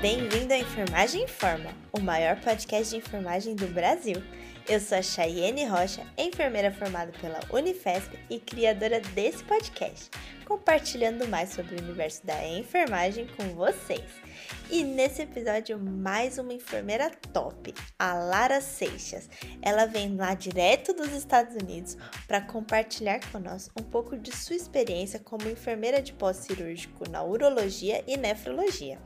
Bem-vindo 0.00 0.52
à 0.52 0.58
Enfermagem 0.58 1.24
Informa, 1.24 1.70
o 1.92 2.00
maior 2.00 2.38
podcast 2.40 2.90
de 2.90 2.98
enfermagem 2.98 3.54
do 3.54 3.66
Brasil. 3.68 4.22
Eu 4.68 4.78
sou 4.78 4.98
a 4.98 5.02
Chayenne 5.02 5.64
Rocha, 5.64 6.06
enfermeira 6.16 6.70
formada 6.70 7.10
pela 7.20 7.40
Unifesp 7.50 8.18
e 8.28 8.38
criadora 8.38 9.00
desse 9.00 9.42
podcast, 9.44 10.10
compartilhando 10.44 11.26
mais 11.26 11.50
sobre 11.50 11.74
o 11.74 11.82
universo 11.82 12.24
da 12.24 12.46
enfermagem 12.46 13.26
com 13.36 13.54
vocês. 13.54 14.04
E 14.70 14.84
nesse 14.84 15.22
episódio, 15.22 15.78
mais 15.78 16.38
uma 16.38 16.54
enfermeira 16.54 17.10
top, 17.32 17.74
a 17.98 18.14
Lara 18.14 18.60
Seixas. 18.60 19.28
Ela 19.60 19.86
vem 19.86 20.16
lá 20.16 20.34
direto 20.34 20.94
dos 20.94 21.12
Estados 21.12 21.54
Unidos 21.56 21.96
para 22.26 22.40
compartilhar 22.40 23.20
conosco 23.30 23.74
um 23.78 23.84
pouco 23.84 24.16
de 24.16 24.34
sua 24.34 24.56
experiência 24.56 25.18
como 25.18 25.48
enfermeira 25.48 26.00
de 26.00 26.12
pós-cirúrgico 26.12 27.08
na 27.10 27.22
urologia 27.22 28.02
e 28.06 28.16
nefrologia. 28.16 28.98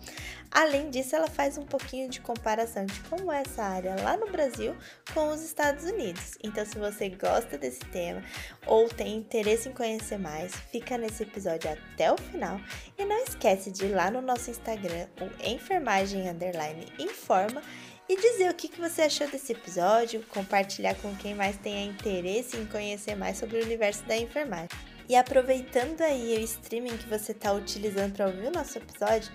Além 0.56 0.88
disso, 0.88 1.14
ela 1.14 1.28
faz 1.28 1.58
um 1.58 1.66
pouquinho 1.66 2.08
de 2.08 2.18
comparação 2.18 2.86
de 2.86 2.98
como 3.10 3.30
é 3.30 3.42
essa 3.42 3.62
área 3.62 3.94
lá 4.02 4.16
no 4.16 4.32
Brasil 4.32 4.74
com 5.12 5.28
os 5.28 5.42
Estados 5.42 5.84
Unidos. 5.84 6.38
Então, 6.42 6.64
se 6.64 6.78
você 6.78 7.10
gosta 7.10 7.58
desse 7.58 7.80
tema 7.80 8.22
ou 8.66 8.88
tem 8.88 9.16
interesse 9.16 9.68
em 9.68 9.72
conhecer 9.72 10.18
mais, 10.18 10.54
fica 10.72 10.96
nesse 10.96 11.24
episódio 11.24 11.70
até 11.70 12.10
o 12.10 12.16
final 12.16 12.58
e 12.96 13.04
não 13.04 13.22
esquece 13.22 13.70
de 13.70 13.84
ir 13.84 13.94
lá 13.94 14.10
no 14.10 14.22
nosso 14.22 14.50
Instagram, 14.50 15.06
o 15.20 15.46
enfermagem 15.46 16.26
underline 16.26 16.90
informa 16.98 17.60
e 18.08 18.16
dizer 18.16 18.50
o 18.50 18.54
que, 18.54 18.80
você 18.80 19.02
achou 19.02 19.28
desse 19.28 19.52
episódio, 19.52 20.24
compartilhar 20.30 20.94
com 20.94 21.14
quem 21.16 21.34
mais 21.34 21.58
tenha 21.58 21.84
interesse 21.84 22.56
em 22.56 22.64
conhecer 22.64 23.14
mais 23.14 23.36
sobre 23.36 23.58
o 23.58 23.62
universo 23.62 24.04
da 24.04 24.16
enfermagem. 24.16 24.70
E 25.06 25.14
aproveitando 25.14 26.00
aí 26.00 26.34
o 26.38 26.40
streaming 26.40 26.96
que 26.96 27.08
você 27.08 27.32
está 27.32 27.52
utilizando 27.52 28.14
para 28.14 28.26
ouvir 28.26 28.46
o 28.46 28.50
nosso 28.50 28.78
episódio, 28.78 29.30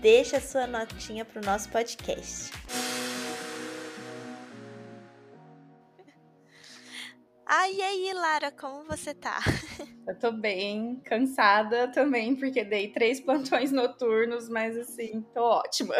deixa 0.00 0.40
sua 0.40 0.66
notinha 0.66 1.24
para 1.24 1.40
o 1.40 1.44
nosso 1.44 1.68
podcast. 1.68 2.50
Ah, 7.46 7.68
e 7.68 7.82
aí, 7.82 8.12
Lara, 8.14 8.50
como 8.50 8.84
você 8.84 9.14
tá? 9.14 9.38
Eu 10.06 10.18
tô 10.18 10.30
bem, 10.32 11.00
cansada 11.04 11.90
também, 11.90 12.36
porque 12.36 12.62
dei 12.62 12.92
três 12.92 13.20
plantões 13.20 13.72
noturnos, 13.72 14.50
mas 14.50 14.76
assim, 14.76 15.22
tô 15.32 15.42
ótima. 15.42 15.94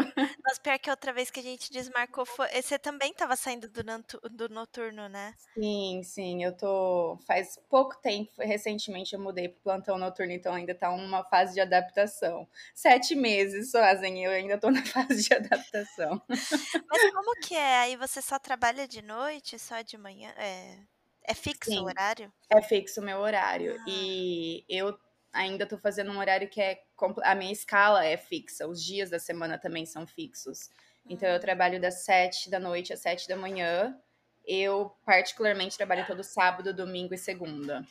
Mas 0.44 0.58
pior 0.58 0.78
que 0.78 0.90
outra 0.90 1.10
vez 1.10 1.30
que 1.30 1.40
a 1.40 1.42
gente 1.42 1.72
desmarcou, 1.72 2.26
foi... 2.26 2.46
você 2.60 2.78
também 2.78 3.14
tava 3.14 3.34
saindo 3.34 3.66
do, 3.66 3.82
do 4.30 4.48
noturno, 4.50 5.08
né? 5.08 5.34
Sim, 5.54 6.02
sim, 6.02 6.44
eu 6.44 6.54
tô. 6.54 7.18
Faz 7.26 7.58
pouco 7.70 7.96
tempo, 8.02 8.30
recentemente 8.38 9.14
eu 9.14 9.20
mudei 9.20 9.48
pro 9.48 9.62
plantão 9.62 9.96
noturno, 9.96 10.32
então 10.32 10.52
ainda 10.52 10.74
tá 10.74 10.90
uma 10.90 11.24
fase 11.24 11.54
de 11.54 11.60
adaptação. 11.60 12.46
Sete 12.74 13.14
meses 13.14 13.70
fazem, 13.70 14.22
eu 14.22 14.32
ainda 14.32 14.58
tô 14.58 14.70
na 14.70 14.84
fase 14.84 15.22
de 15.22 15.34
adaptação. 15.34 16.20
Mas 16.28 17.12
como 17.12 17.34
que 17.40 17.54
é? 17.54 17.78
Aí 17.78 17.96
você 17.96 18.20
só 18.20 18.38
trabalha 18.38 18.86
de 18.86 19.00
noite, 19.00 19.58
só 19.58 19.80
de 19.80 19.96
manhã? 19.96 20.30
É. 20.36 20.93
É 21.24 21.34
fixo 21.34 21.70
Sim, 21.70 21.80
o 21.80 21.84
horário? 21.84 22.32
É 22.50 22.62
fixo 22.62 23.00
o 23.00 23.04
meu 23.04 23.18
horário. 23.18 23.76
Ah. 23.80 23.84
E 23.88 24.64
eu 24.68 24.96
ainda 25.32 25.66
tô 25.66 25.78
fazendo 25.78 26.12
um 26.12 26.18
horário 26.18 26.48
que 26.48 26.60
é. 26.60 26.82
A 27.22 27.34
minha 27.34 27.52
escala 27.52 28.04
é 28.04 28.16
fixa, 28.16 28.66
os 28.68 28.82
dias 28.82 29.10
da 29.10 29.18
semana 29.18 29.58
também 29.58 29.86
são 29.86 30.06
fixos. 30.06 30.70
Então 31.08 31.28
eu 31.28 31.36
hum. 31.36 31.40
trabalho 31.40 31.80
das 31.80 32.04
sete 32.04 32.50
da 32.50 32.60
noite 32.60 32.92
às 32.92 33.00
sete 33.00 33.26
da 33.26 33.36
manhã. 33.36 33.98
Eu, 34.46 34.94
particularmente, 35.06 35.76
trabalho 35.76 36.06
todo 36.06 36.22
sábado, 36.22 36.74
domingo 36.74 37.14
e 37.14 37.18
segunda. 37.18 37.82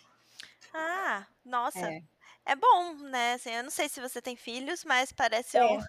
Ah, 0.71 1.25
nossa. 1.43 1.91
É. 1.91 2.03
É 2.45 2.55
bom, 2.55 2.95
né? 2.95 3.33
Assim, 3.33 3.51
eu 3.51 3.63
não 3.63 3.69
sei 3.69 3.87
se 3.87 4.01
você 4.01 4.21
tem 4.21 4.35
filhos, 4.35 4.83
mas 4.83 5.13
parece 5.13 5.57
é. 5.57 5.65
um. 5.65 5.79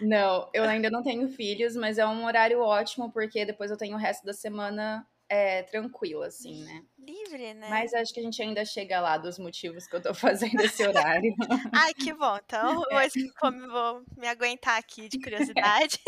Não, 0.00 0.50
eu 0.52 0.64
ainda 0.64 0.90
não 0.90 1.02
tenho 1.02 1.28
filhos, 1.28 1.76
mas 1.76 1.96
é 1.96 2.04
um 2.04 2.24
horário 2.24 2.60
ótimo, 2.60 3.12
porque 3.12 3.44
depois 3.44 3.70
eu 3.70 3.76
tenho 3.76 3.94
o 3.94 3.98
resto 3.98 4.26
da 4.26 4.32
semana 4.32 5.06
é, 5.32 5.62
tranquila, 5.62 6.26
assim, 6.26 6.62
né? 6.62 6.84
Livre, 6.98 7.54
né? 7.54 7.66
Mas 7.70 7.94
acho 7.94 8.12
que 8.12 8.20
a 8.20 8.22
gente 8.22 8.42
ainda 8.42 8.66
chega 8.66 9.00
lá 9.00 9.16
dos 9.16 9.38
motivos 9.38 9.86
que 9.86 9.96
eu 9.96 10.02
tô 10.02 10.12
fazendo 10.14 10.60
esse 10.60 10.86
horário. 10.86 11.34
Ai, 11.72 11.94
que 11.94 12.12
bom. 12.12 12.36
Então, 12.36 12.84
é. 12.92 12.96
hoje 12.96 13.32
vou 13.40 14.04
me 14.14 14.28
aguentar 14.28 14.78
aqui 14.78 15.08
de 15.08 15.18
curiosidade. 15.18 15.98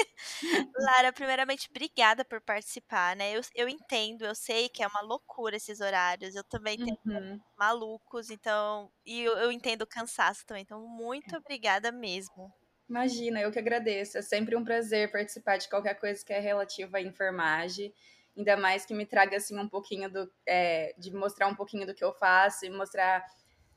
Lara, 0.77 1.11
primeiramente, 1.11 1.71
obrigada 1.71 2.23
por 2.23 2.39
participar, 2.43 3.17
né? 3.17 3.35
Eu, 3.35 3.41
eu 3.55 3.67
entendo, 3.67 4.27
eu 4.27 4.35
sei 4.35 4.69
que 4.69 4.83
é 4.83 4.87
uma 4.87 5.01
loucura 5.01 5.57
esses 5.57 5.81
horários. 5.81 6.35
Eu 6.35 6.45
também 6.45 6.77
tenho 6.77 6.99
uhum. 7.07 7.41
malucos, 7.57 8.29
então. 8.29 8.93
E 9.07 9.23
eu, 9.23 9.39
eu 9.39 9.51
entendo 9.51 9.83
o 9.83 9.87
cansaço 9.87 10.45
também. 10.45 10.65
Então, 10.65 10.87
muito 10.87 11.35
obrigada 11.35 11.91
mesmo. 11.91 12.53
Imagina, 12.87 13.41
eu 13.41 13.51
que 13.51 13.59
agradeço. 13.59 14.19
É 14.19 14.23
sempre 14.23 14.55
um 14.55 14.63
prazer 14.63 15.11
participar 15.11 15.57
de 15.57 15.67
qualquer 15.71 15.95
coisa 15.95 16.23
que 16.23 16.33
é 16.35 16.41
relativa 16.41 16.99
à 16.99 17.01
enfermagem 17.01 17.91
ainda 18.37 18.57
mais 18.57 18.85
que 18.85 18.95
me 18.95 19.07
traga 19.07 19.37
assim 19.37 19.59
um 19.59 19.69
pouquinho 19.69 20.11
do 20.11 20.31
é, 20.47 20.95
de 20.99 21.13
mostrar 21.13 21.47
um 21.47 21.55
pouquinho 21.55 21.87
do 21.87 21.95
que 21.95 22.05
eu 22.05 22.13
faço 22.13 22.65
e 22.65 22.71
mostrar 22.71 23.25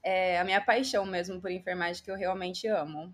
é, 0.03 0.39
a 0.39 0.43
minha 0.43 0.61
paixão 0.61 1.05
mesmo 1.05 1.41
por 1.41 1.51
enfermagem 1.51 2.03
que 2.03 2.11
eu 2.11 2.15
realmente 2.15 2.67
amo. 2.67 3.13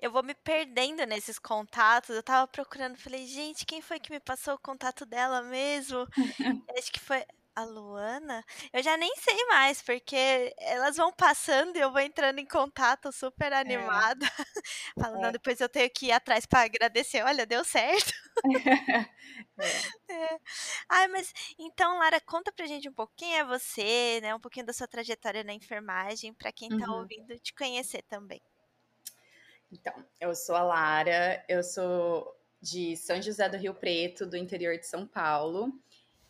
Eu 0.00 0.10
vou 0.10 0.22
me 0.22 0.34
perdendo 0.34 1.06
nesses 1.06 1.38
contatos. 1.38 2.14
Eu 2.14 2.22
tava 2.22 2.46
procurando, 2.48 2.96
falei, 2.96 3.26
gente, 3.26 3.64
quem 3.64 3.80
foi 3.80 4.00
que 4.00 4.10
me 4.10 4.20
passou 4.20 4.54
o 4.54 4.58
contato 4.58 5.06
dela 5.06 5.40
mesmo? 5.42 6.06
Acho 6.76 6.92
que 6.92 7.00
foi 7.00 7.24
a 7.54 7.64
Luana, 7.64 8.44
eu 8.72 8.82
já 8.82 8.96
nem 8.96 9.14
sei 9.16 9.46
mais, 9.46 9.80
porque 9.80 10.54
elas 10.58 10.96
vão 10.96 11.12
passando 11.12 11.76
e 11.76 11.80
eu 11.80 11.92
vou 11.92 12.00
entrando 12.00 12.38
em 12.38 12.46
contato 12.46 13.12
super 13.12 13.52
é. 13.52 13.56
animada. 13.56 14.26
É. 14.26 14.30
Falando, 15.00 15.26
é. 15.26 15.32
depois 15.32 15.60
eu 15.60 15.68
tenho 15.68 15.88
que 15.90 16.06
ir 16.06 16.12
atrás 16.12 16.46
para 16.46 16.64
agradecer. 16.64 17.22
Olha, 17.22 17.46
deu 17.46 17.64
certo. 17.64 18.12
é. 18.98 19.14
É. 20.10 20.38
Ai, 20.88 21.08
mas 21.08 21.32
então, 21.58 21.98
Lara, 21.98 22.20
conta 22.20 22.52
pra 22.52 22.66
gente 22.66 22.88
um 22.88 22.92
pouco 22.92 23.12
quem 23.16 23.36
é 23.36 23.44
você, 23.44 24.20
né? 24.20 24.34
Um 24.34 24.40
pouquinho 24.40 24.66
da 24.66 24.72
sua 24.72 24.86
trajetória 24.86 25.42
na 25.42 25.52
enfermagem, 25.52 26.32
para 26.34 26.52
quem 26.52 26.68
tá 26.68 26.86
uhum. 26.88 27.00
ouvindo 27.00 27.38
te 27.38 27.54
conhecer 27.54 28.02
também. 28.02 28.40
Então, 29.72 29.92
eu 30.20 30.34
sou 30.34 30.54
a 30.54 30.62
Lara, 30.62 31.44
eu 31.48 31.62
sou 31.62 32.36
de 32.60 32.96
São 32.96 33.20
José 33.20 33.48
do 33.48 33.56
Rio 33.56 33.74
Preto, 33.74 34.26
do 34.26 34.36
interior 34.36 34.76
de 34.78 34.86
São 34.86 35.06
Paulo. 35.06 35.72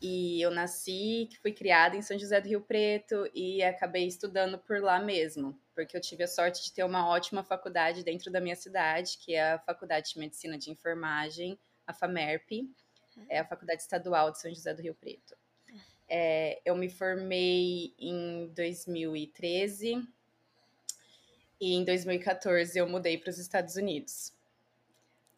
E 0.06 0.42
eu 0.42 0.50
nasci, 0.50 1.31
fui 1.41 1.50
criada 1.50 1.97
em 1.97 2.03
São 2.03 2.19
José 2.19 2.38
do 2.38 2.47
Rio 2.47 2.60
Preto 2.60 3.26
e 3.34 3.62
acabei 3.62 4.06
estudando 4.06 4.59
por 4.59 4.82
lá 4.82 5.00
mesmo, 5.00 5.59
porque 5.75 5.97
eu 5.97 6.00
tive 6.00 6.25
a 6.25 6.28
sorte 6.28 6.62
de 6.62 6.72
ter 6.75 6.84
uma 6.84 7.09
ótima 7.09 7.42
faculdade 7.42 8.04
dentro 8.04 8.31
da 8.31 8.38
minha 8.38 8.54
cidade, 8.54 9.16
que 9.16 9.32
é 9.34 9.53
a 9.53 9.59
Faculdade 9.59 10.12
de 10.12 10.19
Medicina 10.19 10.59
de 10.59 10.70
Enfermagem, 10.70 11.59
a 11.87 11.94
FAMERP, 11.94 12.70
é 13.31 13.38
a 13.38 13.47
Faculdade 13.47 13.81
Estadual 13.81 14.31
de 14.31 14.42
São 14.42 14.54
José 14.54 14.75
do 14.75 14.82
Rio 14.82 14.94
Preto. 14.94 15.34
É, 16.06 16.60
eu 16.66 16.76
me 16.76 16.91
formei 16.91 17.94
em 17.98 18.48
2013 18.48 20.06
e 21.59 21.72
em 21.72 21.82
2014 21.82 22.78
eu 22.78 22.86
mudei 22.86 23.16
para 23.16 23.31
os 23.31 23.38
Estados 23.38 23.76
Unidos 23.76 24.34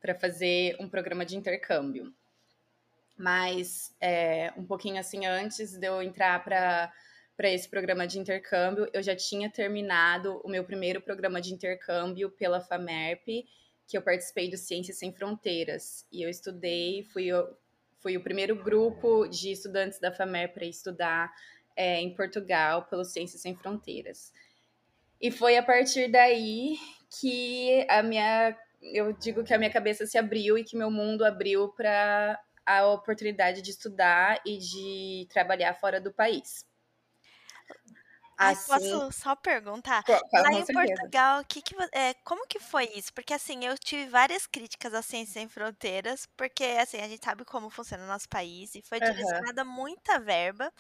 para 0.00 0.12
fazer 0.12 0.76
um 0.80 0.88
programa 0.88 1.24
de 1.24 1.36
intercâmbio. 1.36 2.12
Mas 3.16 3.94
é, 4.00 4.52
um 4.56 4.64
pouquinho 4.64 4.98
assim 4.98 5.24
antes 5.26 5.78
de 5.78 5.86
eu 5.86 6.02
entrar 6.02 6.42
para 6.44 6.92
para 7.36 7.50
esse 7.50 7.68
programa 7.68 8.06
de 8.06 8.18
intercâmbio, 8.18 8.88
eu 8.94 9.02
já 9.02 9.14
tinha 9.14 9.50
terminado 9.50 10.40
o 10.42 10.48
meu 10.48 10.64
primeiro 10.64 11.02
programa 11.02 11.38
de 11.38 11.52
intercâmbio 11.52 12.30
pela 12.30 12.62
FAMERP, 12.62 13.44
que 13.86 13.96
eu 13.96 14.00
participei 14.00 14.50
do 14.50 14.56
Ciências 14.56 14.98
Sem 14.98 15.12
Fronteiras. 15.12 16.06
E 16.10 16.22
eu 16.22 16.30
estudei, 16.30 17.04
fui, 17.12 17.26
fui 17.98 18.16
o 18.16 18.22
primeiro 18.22 18.56
grupo 18.56 19.28
de 19.28 19.52
estudantes 19.52 20.00
da 20.00 20.10
FAMERP 20.10 20.54
para 20.54 20.64
estudar 20.64 21.30
é, 21.76 22.00
em 22.00 22.14
Portugal 22.14 22.86
pelo 22.86 23.04
Ciências 23.04 23.42
Sem 23.42 23.54
Fronteiras. 23.54 24.32
E 25.20 25.30
foi 25.30 25.58
a 25.58 25.62
partir 25.62 26.08
daí 26.08 26.76
que 27.20 27.86
a 27.88 28.02
minha, 28.02 28.56
eu 28.82 29.12
digo 29.12 29.44
que 29.44 29.52
a 29.52 29.58
minha 29.58 29.70
cabeça 29.70 30.06
se 30.06 30.16
abriu 30.16 30.56
e 30.56 30.64
que 30.64 30.76
meu 30.76 30.90
mundo 30.90 31.24
abriu 31.24 31.68
para 31.68 32.40
a 32.66 32.86
oportunidade 32.88 33.62
de 33.62 33.70
estudar 33.70 34.40
e 34.44 34.58
de 34.58 35.28
trabalhar 35.30 35.74
fora 35.74 36.00
do 36.00 36.12
país. 36.12 36.66
Assim, 38.38 38.66
posso 38.68 39.12
só 39.12 39.34
perguntar? 39.34 40.04
Lá 40.30 40.52
em 40.52 40.66
Portugal, 40.66 41.42
que 41.48 41.62
que, 41.62 41.74
é, 41.90 42.12
como 42.22 42.46
que 42.46 42.60
foi 42.60 42.84
isso? 42.94 43.12
Porque 43.14 43.32
assim, 43.32 43.64
eu 43.64 43.78
tive 43.78 44.10
várias 44.10 44.46
críticas 44.46 44.92
à 44.92 45.00
Ciência 45.00 45.34
Sem 45.34 45.48
Fronteiras, 45.48 46.28
porque 46.36 46.64
assim, 46.64 46.98
a 46.98 47.08
gente 47.08 47.24
sabe 47.24 47.46
como 47.46 47.70
funciona 47.70 48.04
o 48.04 48.06
nosso 48.06 48.28
país 48.28 48.74
e 48.74 48.82
foi 48.82 49.00
direcionada 49.00 49.64
uhum. 49.64 49.70
muita 49.70 50.20
verba 50.20 50.70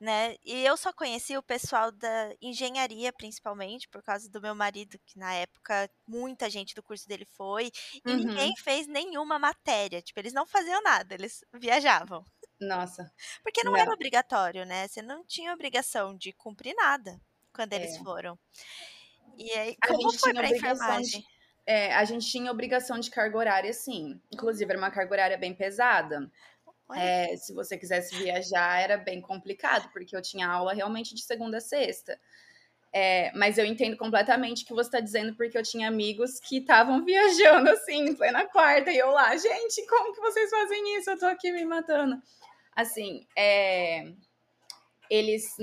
né? 0.00 0.34
E 0.42 0.64
eu 0.64 0.76
só 0.76 0.92
conheci 0.92 1.36
o 1.36 1.42
pessoal 1.42 1.92
da 1.92 2.34
engenharia, 2.40 3.12
principalmente, 3.12 3.86
por 3.88 4.02
causa 4.02 4.30
do 4.30 4.40
meu 4.40 4.54
marido, 4.54 4.98
que 5.04 5.18
na 5.18 5.34
época 5.34 5.90
muita 6.06 6.48
gente 6.48 6.74
do 6.74 6.82
curso 6.82 7.06
dele 7.06 7.26
foi, 7.26 7.70
e 8.04 8.10
uhum. 8.10 8.16
ninguém 8.16 8.56
fez 8.56 8.86
nenhuma 8.86 9.38
matéria. 9.38 10.00
Tipo, 10.00 10.18
eles 10.20 10.32
não 10.32 10.46
faziam 10.46 10.82
nada, 10.82 11.14
eles 11.14 11.44
viajavam. 11.54 12.24
Nossa. 12.58 13.12
Porque 13.42 13.62
não, 13.62 13.72
não. 13.72 13.78
era 13.78 13.92
obrigatório, 13.92 14.64
né? 14.64 14.88
Você 14.88 15.02
não 15.02 15.24
tinha 15.24 15.52
obrigação 15.52 16.16
de 16.16 16.32
cumprir 16.32 16.74
nada 16.74 17.20
quando 17.52 17.74
eles 17.74 17.94
é. 17.94 17.98
foram. 17.98 18.38
E 19.36 19.52
aí, 19.52 19.76
como 19.86 20.12
foi 20.12 20.32
pra 20.32 20.48
enfermagem? 20.48 21.20
De 21.20 21.40
é, 21.66 21.94
a 21.94 22.04
gente 22.04 22.26
tinha 22.26 22.50
obrigação 22.50 22.98
de 22.98 23.10
carga 23.10 23.38
horária, 23.38 23.72
sim. 23.72 24.20
Inclusive, 24.32 24.70
era 24.70 24.78
uma 24.78 24.90
carga 24.90 25.12
horária 25.12 25.38
bem 25.38 25.54
pesada. 25.54 26.28
É, 26.94 27.36
se 27.36 27.52
você 27.52 27.76
quisesse 27.78 28.16
viajar, 28.16 28.80
era 28.80 28.96
bem 28.96 29.20
complicado, 29.20 29.90
porque 29.92 30.16
eu 30.16 30.22
tinha 30.22 30.48
aula 30.48 30.72
realmente 30.72 31.14
de 31.14 31.22
segunda 31.22 31.58
a 31.58 31.60
sexta. 31.60 32.18
É, 32.92 33.30
mas 33.36 33.56
eu 33.56 33.64
entendo 33.64 33.96
completamente 33.96 34.64
o 34.64 34.66
que 34.66 34.74
você 34.74 34.88
está 34.88 35.00
dizendo, 35.00 35.36
porque 35.36 35.56
eu 35.56 35.62
tinha 35.62 35.86
amigos 35.88 36.40
que 36.40 36.58
estavam 36.58 37.02
viajando 37.04 37.70
assim, 37.70 38.16
foi 38.16 38.30
na 38.30 38.46
quarta, 38.46 38.90
e 38.90 38.98
eu 38.98 39.10
lá, 39.10 39.36
gente, 39.36 39.86
como 39.86 40.12
que 40.12 40.20
vocês 40.20 40.50
fazem 40.50 40.98
isso? 40.98 41.10
Eu 41.10 41.18
tô 41.18 41.26
aqui 41.26 41.52
me 41.52 41.64
matando. 41.64 42.20
Assim, 42.74 43.26
é, 43.36 44.12
eles, 45.10 45.56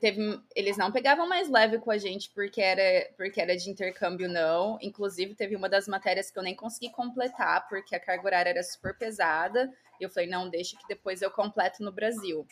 teve, 0.00 0.40
eles 0.54 0.78
não 0.78 0.90
pegavam 0.90 1.28
mais 1.28 1.50
leve 1.50 1.78
com 1.78 1.90
a 1.90 1.98
gente 1.98 2.30
porque 2.30 2.62
era, 2.62 3.12
porque 3.14 3.38
era 3.38 3.54
de 3.54 3.68
intercâmbio, 3.68 4.26
não. 4.26 4.78
Inclusive, 4.80 5.34
teve 5.34 5.54
uma 5.54 5.68
das 5.68 5.86
matérias 5.86 6.30
que 6.30 6.38
eu 6.38 6.42
nem 6.42 6.56
consegui 6.56 6.90
completar, 6.90 7.68
porque 7.68 7.94
a 7.94 8.00
carga 8.00 8.24
horária 8.24 8.50
era 8.50 8.62
super 8.62 8.96
pesada. 8.96 9.70
E 10.00 10.04
eu 10.04 10.08
falei, 10.08 10.30
não, 10.30 10.48
deixa 10.48 10.78
que 10.78 10.88
depois 10.88 11.20
eu 11.20 11.30
completo 11.30 11.82
no 11.82 11.92
Brasil. 11.92 12.46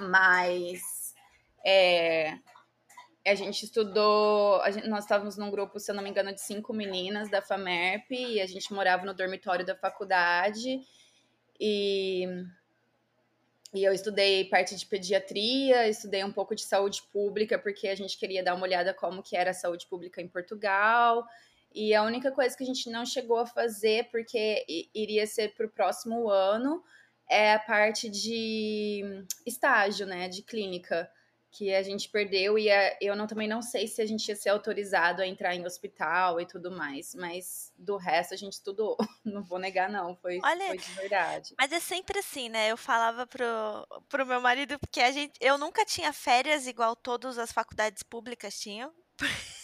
Mas 0.00 1.14
é, 1.64 2.36
a 3.24 3.34
gente 3.36 3.64
estudou. 3.64 4.60
A 4.62 4.72
gente, 4.72 4.88
nós 4.88 5.04
estávamos 5.04 5.36
num 5.36 5.50
grupo, 5.50 5.78
se 5.78 5.88
eu 5.88 5.94
não 5.94 6.02
me 6.02 6.10
engano, 6.10 6.34
de 6.34 6.40
cinco 6.40 6.72
meninas 6.72 7.30
da 7.30 7.40
FAMERP, 7.40 8.10
e 8.10 8.40
a 8.40 8.46
gente 8.46 8.74
morava 8.74 9.06
no 9.06 9.14
dormitório 9.14 9.64
da 9.64 9.76
faculdade. 9.76 10.80
E, 11.60 12.26
e 13.74 13.84
eu 13.84 13.92
estudei 13.92 14.44
parte 14.44 14.76
de 14.76 14.86
pediatria, 14.86 15.88
estudei 15.88 16.24
um 16.24 16.32
pouco 16.32 16.54
de 16.54 16.62
saúde 16.62 17.02
pública, 17.12 17.58
porque 17.58 17.88
a 17.88 17.94
gente 17.94 18.16
queria 18.16 18.42
dar 18.42 18.54
uma 18.54 18.64
olhada 18.64 18.94
como 18.94 19.22
que 19.22 19.36
era 19.36 19.50
a 19.50 19.54
saúde 19.54 19.86
pública 19.86 20.20
em 20.20 20.28
Portugal. 20.28 21.26
E 21.74 21.94
a 21.94 22.02
única 22.02 22.30
coisa 22.30 22.56
que 22.56 22.62
a 22.62 22.66
gente 22.66 22.88
não 22.88 23.04
chegou 23.04 23.38
a 23.38 23.46
fazer, 23.46 24.08
porque 24.10 24.64
iria 24.94 25.26
ser 25.26 25.54
para 25.54 25.66
o 25.66 25.70
próximo 25.70 26.30
ano, 26.30 26.82
é 27.28 27.52
a 27.54 27.58
parte 27.58 28.08
de 28.08 29.02
estágio, 29.44 30.06
né, 30.06 30.28
de 30.28 30.42
clínica 30.42 31.10
que 31.56 31.74
a 31.74 31.82
gente 31.82 32.10
perdeu 32.10 32.58
e 32.58 32.70
a, 32.70 32.98
eu 33.00 33.16
não, 33.16 33.26
também 33.26 33.48
não 33.48 33.62
sei 33.62 33.88
se 33.88 34.02
a 34.02 34.06
gente 34.06 34.28
ia 34.28 34.36
ser 34.36 34.50
autorizado 34.50 35.22
a 35.22 35.26
entrar 35.26 35.54
em 35.54 35.64
hospital 35.64 36.38
e 36.38 36.44
tudo 36.44 36.70
mais, 36.70 37.14
mas 37.14 37.72
do 37.78 37.96
resto 37.96 38.34
a 38.34 38.36
gente 38.36 38.52
estudou. 38.52 38.96
Não 39.24 39.42
vou 39.42 39.58
negar, 39.58 39.90
não, 39.90 40.14
foi, 40.16 40.38
Olha, 40.42 40.66
foi 40.66 40.78
de 40.78 40.92
verdade. 40.92 41.54
Mas 41.58 41.72
é 41.72 41.80
sempre 41.80 42.20
assim, 42.20 42.48
né? 42.48 42.70
Eu 42.70 42.76
falava 42.76 43.26
pro, 43.26 43.44
pro 44.08 44.24
meu 44.24 44.40
marido, 44.40 44.78
porque 44.78 45.00
a 45.00 45.10
gente, 45.10 45.32
eu 45.40 45.58
nunca 45.58 45.84
tinha 45.84 46.12
férias 46.12 46.66
igual 46.66 46.94
todas 46.94 47.36
as 47.36 47.50
faculdades 47.50 48.02
públicas 48.04 48.58
tinham. 48.58 48.92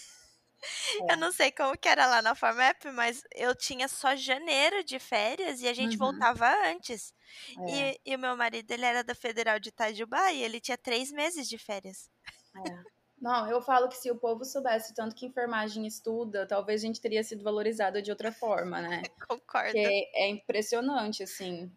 É. 1.08 1.12
Eu 1.12 1.16
não 1.16 1.32
sei 1.32 1.50
como 1.50 1.76
que 1.76 1.88
era 1.88 2.06
lá 2.06 2.22
na 2.22 2.34
FAMEP, 2.34 2.90
mas 2.92 3.22
eu 3.34 3.54
tinha 3.54 3.88
só 3.88 4.14
janeiro 4.14 4.84
de 4.84 4.98
férias 4.98 5.60
e 5.60 5.68
a 5.68 5.72
gente 5.72 5.92
uhum. 5.94 6.10
voltava 6.12 6.46
antes. 6.68 7.12
É. 7.68 7.70
E, 7.70 8.00
e, 8.12 8.16
o 8.16 8.18
meu 8.18 8.36
marido, 8.36 8.70
ele 8.70 8.84
era 8.84 9.02
da 9.02 9.14
Federal 9.14 9.58
de 9.58 9.70
Itajubá 9.70 10.32
e 10.32 10.42
ele 10.42 10.60
tinha 10.60 10.78
três 10.78 11.10
meses 11.10 11.48
de 11.48 11.58
férias. 11.58 12.08
É. 12.56 13.02
Não, 13.22 13.48
eu 13.48 13.62
falo 13.62 13.88
que 13.88 13.96
se 13.96 14.10
o 14.10 14.16
povo 14.16 14.44
soubesse 14.44 14.92
tanto 14.94 15.14
que 15.14 15.26
enfermagem 15.26 15.86
estuda, 15.86 16.44
talvez 16.44 16.82
a 16.82 16.86
gente 16.86 17.00
teria 17.00 17.22
sido 17.22 17.44
valorizado 17.44 18.02
de 18.02 18.10
outra 18.10 18.32
forma, 18.32 18.80
né? 18.80 19.02
Concordo. 19.28 19.72
Porque 19.72 20.10
é 20.14 20.28
impressionante, 20.28 21.22
assim. 21.22 21.72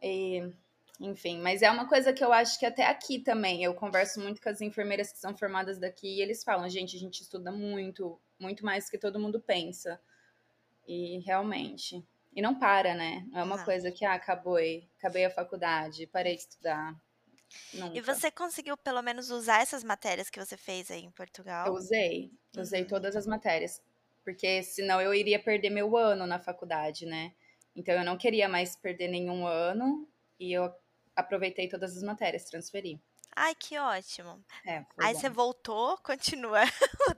E 0.00 0.52
enfim, 1.00 1.40
mas 1.40 1.62
é 1.62 1.70
uma 1.70 1.88
coisa 1.88 2.12
que 2.12 2.24
eu 2.24 2.32
acho 2.32 2.58
que 2.58 2.66
até 2.66 2.84
aqui 2.84 3.20
também, 3.20 3.62
eu 3.62 3.72
converso 3.72 4.20
muito 4.20 4.42
com 4.42 4.48
as 4.48 4.60
enfermeiras 4.60 5.12
que 5.12 5.18
são 5.18 5.36
formadas 5.36 5.78
daqui 5.78 6.16
e 6.16 6.20
eles 6.20 6.42
falam, 6.42 6.68
gente, 6.68 6.96
a 6.96 6.98
gente 6.98 7.22
estuda 7.22 7.52
muito, 7.52 8.20
muito 8.38 8.64
mais 8.64 8.86
do 8.86 8.90
que 8.90 8.98
todo 8.98 9.20
mundo 9.20 9.40
pensa. 9.40 10.00
E 10.86 11.18
realmente. 11.20 12.04
E 12.34 12.42
não 12.42 12.58
para, 12.58 12.94
né? 12.94 13.24
Não 13.30 13.40
é 13.40 13.42
uma 13.44 13.64
coisa 13.64 13.92
que, 13.92 14.04
ah, 14.04 14.14
acabou, 14.14 14.58
acabei 14.98 15.24
a 15.24 15.30
faculdade, 15.30 16.06
parei 16.06 16.34
de 16.34 16.42
estudar. 16.42 16.94
Nunca. 17.72 17.96
E 17.96 18.00
você 18.00 18.30
conseguiu 18.30 18.76
pelo 18.76 19.02
menos 19.02 19.30
usar 19.30 19.62
essas 19.62 19.84
matérias 19.84 20.28
que 20.28 20.38
você 20.38 20.56
fez 20.56 20.90
aí 20.90 21.04
em 21.04 21.10
Portugal? 21.10 21.66
Eu 21.66 21.74
usei, 21.74 22.30
usei 22.56 22.82
uhum. 22.82 22.88
todas 22.88 23.16
as 23.16 23.26
matérias, 23.26 23.80
porque 24.24 24.62
senão 24.62 25.00
eu 25.00 25.14
iria 25.14 25.38
perder 25.38 25.70
meu 25.70 25.96
ano 25.96 26.26
na 26.26 26.38
faculdade, 26.38 27.06
né? 27.06 27.32
Então 27.74 27.94
eu 27.94 28.04
não 28.04 28.18
queria 28.18 28.48
mais 28.48 28.76
perder 28.76 29.08
nenhum 29.08 29.46
ano 29.46 30.08
e 30.38 30.52
eu 30.52 30.72
aproveitei 31.18 31.68
todas 31.68 31.96
as 31.96 32.02
matérias, 32.02 32.44
transferi. 32.44 33.00
Ai, 33.36 33.54
que 33.54 33.78
ótimo. 33.78 34.42
É, 34.66 34.84
Aí 34.98 35.14
bom. 35.14 35.20
você 35.20 35.28
voltou, 35.28 35.96
continua. 36.02 36.62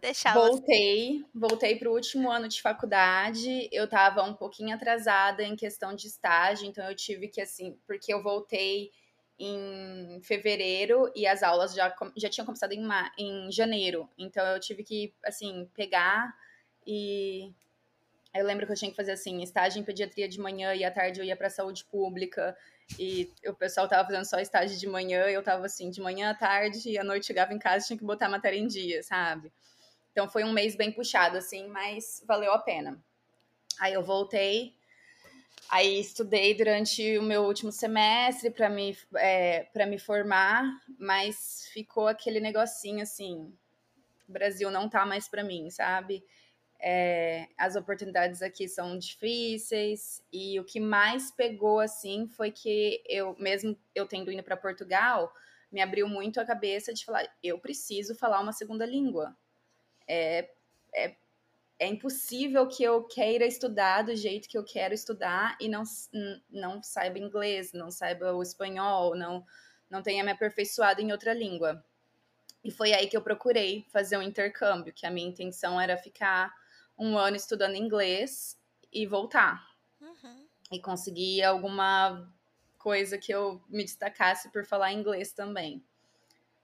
deixar 0.00 0.34
Voltei, 0.34 1.24
voltei 1.34 1.76
para 1.76 1.88
o 1.88 1.94
último 1.94 2.30
ano 2.30 2.46
de 2.46 2.60
faculdade. 2.60 3.68
Eu 3.72 3.84
estava 3.84 4.22
um 4.22 4.34
pouquinho 4.34 4.74
atrasada 4.74 5.42
em 5.42 5.56
questão 5.56 5.94
de 5.94 6.06
estágio, 6.06 6.66
então 6.66 6.86
eu 6.88 6.94
tive 6.94 7.28
que, 7.28 7.40
assim, 7.40 7.78
porque 7.86 8.12
eu 8.12 8.22
voltei 8.22 8.90
em 9.38 10.20
fevereiro 10.22 11.10
e 11.16 11.26
as 11.26 11.42
aulas 11.42 11.74
já, 11.74 11.94
já 12.14 12.28
tinham 12.28 12.44
começado 12.44 12.72
em, 12.72 12.86
em 13.16 13.50
janeiro. 13.50 14.06
Então 14.18 14.44
eu 14.46 14.60
tive 14.60 14.84
que, 14.84 15.14
assim, 15.24 15.68
pegar 15.74 16.34
e. 16.86 17.50
Eu 18.32 18.46
lembro 18.46 18.64
que 18.64 18.72
eu 18.72 18.76
tinha 18.76 18.90
que 18.90 18.96
fazer, 18.96 19.12
assim, 19.12 19.42
estágio 19.42 19.80
em 19.80 19.84
pediatria 19.84 20.28
de 20.28 20.38
manhã 20.38 20.72
e 20.74 20.84
à 20.84 20.90
tarde 20.90 21.18
eu 21.18 21.24
ia 21.24 21.34
para 21.34 21.50
saúde 21.50 21.84
pública. 21.86 22.56
E 22.98 23.32
o 23.46 23.54
pessoal 23.54 23.88
tava 23.88 24.06
fazendo 24.06 24.24
só 24.24 24.38
estágio 24.38 24.78
de 24.78 24.86
manhã, 24.86 25.24
eu 25.26 25.42
tava 25.42 25.66
assim, 25.66 25.90
de 25.90 26.00
manhã 26.00 26.30
à 26.30 26.34
tarde, 26.34 26.88
e 26.88 26.98
à 26.98 27.04
noite 27.04 27.26
chegava 27.26 27.54
em 27.54 27.58
casa 27.58 27.86
tinha 27.86 27.98
que 27.98 28.04
botar 28.04 28.26
a 28.26 28.30
matéria 28.30 28.58
em 28.58 28.66
dia, 28.66 29.02
sabe? 29.02 29.52
Então 30.12 30.28
foi 30.28 30.44
um 30.44 30.52
mês 30.52 30.74
bem 30.74 30.90
puxado, 30.90 31.36
assim, 31.36 31.68
mas 31.68 32.22
valeu 32.26 32.52
a 32.52 32.58
pena. 32.58 33.02
Aí 33.78 33.94
eu 33.94 34.02
voltei, 34.02 34.74
aí 35.70 36.00
estudei 36.00 36.54
durante 36.54 37.16
o 37.18 37.22
meu 37.22 37.44
último 37.44 37.72
semestre 37.72 38.50
para 38.50 38.68
me, 38.68 38.96
é, 39.16 39.66
me 39.86 39.98
formar, 39.98 40.64
mas 40.98 41.68
ficou 41.72 42.08
aquele 42.08 42.40
negocinho 42.40 43.02
assim: 43.02 43.52
o 44.28 44.32
Brasil 44.32 44.70
não 44.70 44.88
tá 44.88 45.06
mais 45.06 45.28
para 45.28 45.44
mim, 45.44 45.70
sabe? 45.70 46.24
É, 46.82 47.46
as 47.58 47.76
oportunidades 47.76 48.40
aqui 48.40 48.66
são 48.66 48.96
difíceis 48.96 50.22
e 50.32 50.58
o 50.58 50.64
que 50.64 50.80
mais 50.80 51.30
pegou 51.30 51.78
assim 51.78 52.26
foi 52.26 52.50
que 52.50 53.02
eu 53.06 53.36
mesmo 53.38 53.78
eu 53.94 54.06
tendo 54.06 54.32
ido 54.32 54.42
para 54.42 54.56
Portugal 54.56 55.30
me 55.70 55.82
abriu 55.82 56.08
muito 56.08 56.40
a 56.40 56.44
cabeça 56.44 56.94
de 56.94 57.04
falar 57.04 57.28
eu 57.42 57.58
preciso 57.58 58.14
falar 58.14 58.40
uma 58.40 58.52
segunda 58.52 58.86
língua. 58.86 59.36
É, 60.08 60.48
é, 60.94 61.16
é 61.78 61.86
impossível 61.86 62.66
que 62.66 62.82
eu 62.82 63.04
queira 63.04 63.44
estudar 63.44 64.00
do 64.02 64.16
jeito 64.16 64.48
que 64.48 64.56
eu 64.56 64.64
quero 64.64 64.94
estudar 64.94 65.58
e 65.60 65.68
não, 65.68 65.82
não 66.48 66.82
saiba 66.82 67.18
inglês 67.18 67.74
não 67.74 67.90
saiba 67.90 68.32
o 68.32 68.42
espanhol 68.42 69.14
não 69.14 69.44
não 69.90 70.02
tenha 70.02 70.24
me 70.24 70.30
aperfeiçoado 70.30 71.02
em 71.02 71.12
outra 71.12 71.34
língua. 71.34 71.84
E 72.62 72.70
foi 72.70 72.92
aí 72.92 73.08
que 73.08 73.16
eu 73.16 73.22
procurei 73.22 73.86
fazer 73.90 74.16
um 74.16 74.22
intercâmbio 74.22 74.92
que 74.94 75.04
a 75.04 75.10
minha 75.10 75.28
intenção 75.28 75.80
era 75.80 75.96
ficar 75.96 76.54
um 77.00 77.16
ano 77.16 77.34
estudando 77.34 77.74
inglês 77.74 78.58
e 78.92 79.06
voltar. 79.06 79.66
Uhum. 79.98 80.46
E 80.70 80.78
conseguir 80.78 81.42
alguma 81.42 82.30
coisa 82.78 83.16
que 83.16 83.32
eu 83.32 83.62
me 83.68 83.82
destacasse 83.82 84.52
por 84.52 84.66
falar 84.66 84.92
inglês 84.92 85.32
também. 85.32 85.82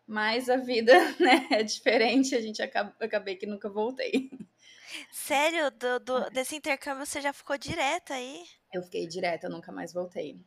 Mas 0.07 0.51
a 0.51 0.57
vida 0.59 0.93
né, 1.19 1.49
é 1.51 1.63
diferente, 1.63 2.35
a 2.35 2.41
gente 2.41 2.63
acaba, 2.63 2.95
acabei 3.01 3.37
que 3.37 3.47
nunca 3.47 3.71
voltei. 3.71 4.31
Sério? 5.11 5.71
Do, 5.71 5.99
do, 5.99 6.31
desse 6.31 6.55
intercâmbio 6.55 7.07
você 7.07 7.21
já 7.21 7.33
ficou 7.33 7.57
direta 7.57 8.15
aí? 8.15 8.45
Eu 8.73 8.83
fiquei 8.83 9.07
direta, 9.07 9.47
eu 9.47 9.51
nunca 9.51 9.73
mais 9.73 9.93
voltei. 9.93 10.39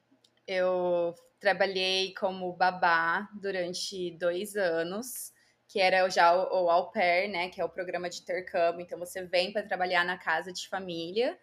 Eu 0.48 1.16
trabalhei 1.40 2.14
como 2.14 2.54
babá 2.54 3.28
durante 3.34 4.12
dois 4.18 4.56
anos 4.56 5.34
que 5.70 5.80
era 5.80 6.10
já 6.10 6.36
o, 6.36 6.66
o 6.66 6.70
au 6.70 6.92
pair, 6.92 7.30
né, 7.30 7.48
que 7.48 7.62
é 7.62 7.64
o 7.64 7.70
programa 7.70 8.10
de 8.10 8.20
intercâmbio. 8.22 8.82
Então 8.82 8.98
você 8.98 9.24
vem 9.24 9.54
para 9.54 9.62
trabalhar 9.62 10.04
na 10.04 10.18
casa 10.18 10.52
de 10.52 10.68
família 10.68 11.38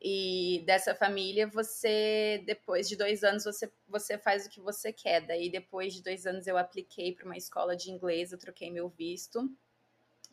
e 0.00 0.62
dessa 0.66 0.94
família 0.94 1.48
você 1.48 2.42
depois 2.46 2.88
de 2.88 2.94
dois 2.94 3.24
anos 3.24 3.44
você 3.44 3.72
você 3.88 4.18
faz 4.18 4.44
o 4.44 4.50
que 4.50 4.60
você 4.60 4.92
quer. 4.92 5.22
Daí 5.22 5.50
depois 5.50 5.94
de 5.94 6.02
dois 6.02 6.26
anos 6.26 6.46
eu 6.46 6.58
apliquei 6.58 7.14
para 7.14 7.24
uma 7.24 7.38
escola 7.38 7.74
de 7.74 7.90
inglês, 7.90 8.32
eu 8.32 8.38
troquei 8.38 8.70
meu 8.70 8.90
visto 8.90 9.50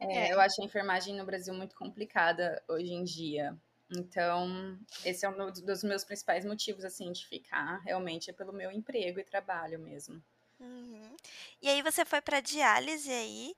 é, 0.00 0.28
é. 0.28 0.32
eu 0.32 0.40
acho 0.40 0.62
a 0.62 0.64
enfermagem 0.64 1.14
no 1.14 1.26
Brasil 1.26 1.52
muito 1.52 1.76
complicada 1.76 2.62
hoje 2.68 2.92
em 2.92 3.04
dia. 3.04 3.56
Então, 3.90 4.78
esse 5.02 5.24
é 5.24 5.28
um 5.28 5.50
dos 5.50 5.82
meus 5.82 6.04
principais 6.04 6.44
motivos, 6.44 6.84
assim, 6.84 7.10
de 7.10 7.26
ficar 7.26 7.80
realmente 7.84 8.28
é 8.28 8.34
pelo 8.34 8.52
meu 8.52 8.70
emprego 8.70 9.18
e 9.18 9.24
trabalho 9.24 9.78
mesmo. 9.78 10.22
Uhum. 10.60 11.16
E 11.62 11.68
aí 11.68 11.82
você 11.82 12.04
foi 12.04 12.20
para 12.20 12.40
diálise 12.40 13.10
aí 13.10 13.54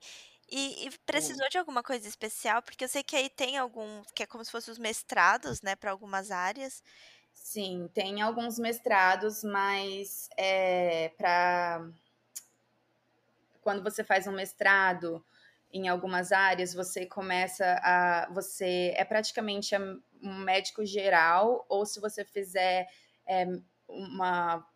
e, 0.49 0.87
e 0.87 0.91
precisou 0.99 1.47
de 1.49 1.57
alguma 1.57 1.81
coisa 1.83 2.07
especial? 2.07 2.61
Porque 2.61 2.83
eu 2.83 2.89
sei 2.89 3.03
que 3.03 3.15
aí 3.15 3.29
tem 3.29 3.57
algum, 3.57 4.03
que 4.15 4.23
é 4.23 4.27
como 4.27 4.43
se 4.45 4.51
fossem 4.51 4.71
os 4.71 4.77
mestrados, 4.77 5.61
né, 5.61 5.75
para 5.75 5.91
algumas 5.91 6.29
áreas. 6.31 6.83
Sim, 7.33 7.89
tem 7.93 8.21
alguns 8.21 8.59
mestrados, 8.59 9.43
mas 9.43 10.29
é, 10.37 11.09
para 11.17 11.89
quando 13.61 13.83
você 13.83 14.03
faz 14.03 14.27
um 14.27 14.31
mestrado 14.31 15.23
em 15.71 15.87
algumas 15.87 16.31
áreas, 16.31 16.73
você 16.73 17.05
começa 17.05 17.79
a. 17.83 18.29
Você 18.33 18.93
é 18.97 19.05
praticamente 19.05 19.73
um 20.21 20.33
médico 20.43 20.85
geral, 20.85 21.65
ou 21.69 21.85
se 21.85 21.99
você 21.99 22.25
fizer 22.25 22.87
é, 23.25 23.45
uma. 23.87 24.67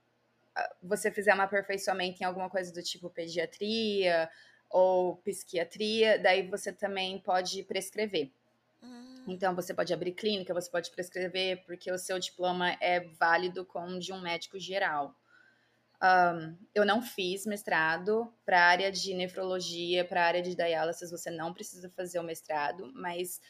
Você 0.81 1.12
fizer 1.12 1.35
um 1.35 1.41
aperfeiçoamento 1.41 2.21
em 2.21 2.25
alguma 2.25 2.50
coisa 2.50 2.74
do 2.74 2.81
tipo 2.81 3.09
pediatria 3.09 4.29
ou 4.69 5.17
psiquiatria, 5.17 6.19
daí 6.19 6.47
você 6.47 6.71
também 6.71 7.19
pode 7.19 7.63
prescrever. 7.63 8.31
Hum. 8.81 9.24
Então, 9.27 9.55
você 9.55 9.74
pode 9.74 9.93
abrir 9.93 10.12
clínica, 10.12 10.53
você 10.53 10.69
pode 10.69 10.91
prescrever, 10.91 11.63
porque 11.65 11.91
o 11.91 11.97
seu 11.97 12.19
diploma 12.19 12.77
é 12.81 13.00
válido 13.00 13.65
como 13.65 14.00
de 14.00 14.12
um 14.12 14.21
médico 14.21 14.59
geral. 14.59 15.15
Um, 16.01 16.57
eu 16.74 16.85
não 16.85 17.01
fiz 17.01 17.45
mestrado 17.45 18.31
para 18.45 18.59
a 18.59 18.65
área 18.65 18.91
de 18.91 19.13
nefrologia, 19.13 20.03
para 20.03 20.21
a 20.21 20.25
área 20.25 20.41
de 20.41 20.53
diálise, 20.53 21.09
você 21.09 21.31
não 21.31 21.53
precisa 21.53 21.89
fazer 21.89 22.19
o 22.19 22.24
mestrado, 22.24 22.91
mas 22.93 23.41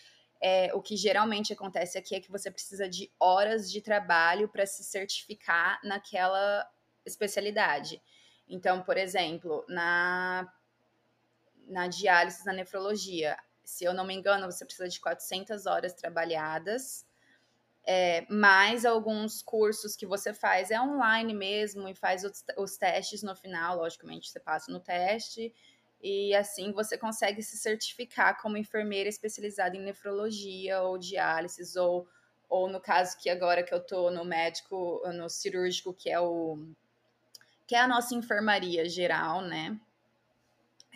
é, 0.41 0.73
o 0.73 0.81
que 0.81 0.95
geralmente 0.95 1.51
acontece 1.51 1.97
aqui 1.97 2.15
é 2.15 2.19
que 2.19 2.31
você 2.31 2.51
precisa 2.51 2.87
de 2.87 3.11
horas 3.19 3.71
de 3.71 3.81
trabalho 3.81 4.47
para 4.47 4.65
se 4.65 4.83
certificar 4.83 5.79
naquela 5.83 6.69
especialidade. 7.05 8.01
Então, 8.47 8.81
por 8.81 8.97
exemplo, 8.97 9.65
na, 9.67 10.51
na 11.67 11.87
diálise, 11.87 12.45
na 12.45 12.53
nefrologia, 12.53 13.37
se 13.63 13.83
eu 13.83 13.93
não 13.93 14.05
me 14.05 14.13
engano, 14.13 14.51
você 14.51 14.63
precisa 14.63 14.87
de 14.87 14.99
400 14.99 15.65
horas 15.65 15.93
trabalhadas 15.93 17.05
é, 17.85 18.25
mais 18.29 18.83
alguns 18.83 19.41
cursos 19.43 19.95
que 19.95 20.05
você 20.05 20.33
faz 20.33 20.71
é 20.71 20.81
online 20.81 21.33
mesmo 21.33 21.87
e 21.87 21.93
faz 21.93 22.23
os, 22.23 22.43
os 22.57 22.77
testes 22.77 23.21
no 23.21 23.35
final, 23.35 23.77
logicamente 23.77 24.29
você 24.29 24.39
passa 24.39 24.71
no 24.71 24.79
teste 24.79 25.53
e 26.01 26.33
assim 26.33 26.71
você 26.71 26.97
consegue 26.97 27.43
se 27.43 27.57
certificar 27.57 28.41
como 28.41 28.57
enfermeira 28.57 29.07
especializada 29.07 29.77
em 29.77 29.83
nefrologia 29.83 30.81
ou 30.81 30.97
diálise 30.97 31.77
ou 31.77 32.07
ou 32.47 32.69
no 32.69 32.79
caso 32.79 33.17
que 33.17 33.27
agora 33.27 33.63
que 33.63 33.73
eu 33.73 33.79
tô 33.79 34.11
no 34.11 34.23
médico, 34.23 35.01
no 35.15 35.27
cirúrgico, 35.27 35.91
que 35.91 36.11
é 36.11 36.19
o 36.19 36.59
que 37.67 37.75
é 37.75 37.79
a 37.79 37.87
nossa 37.87 38.13
enfermaria 38.13 38.87
geral, 38.87 39.41
né? 39.41 39.79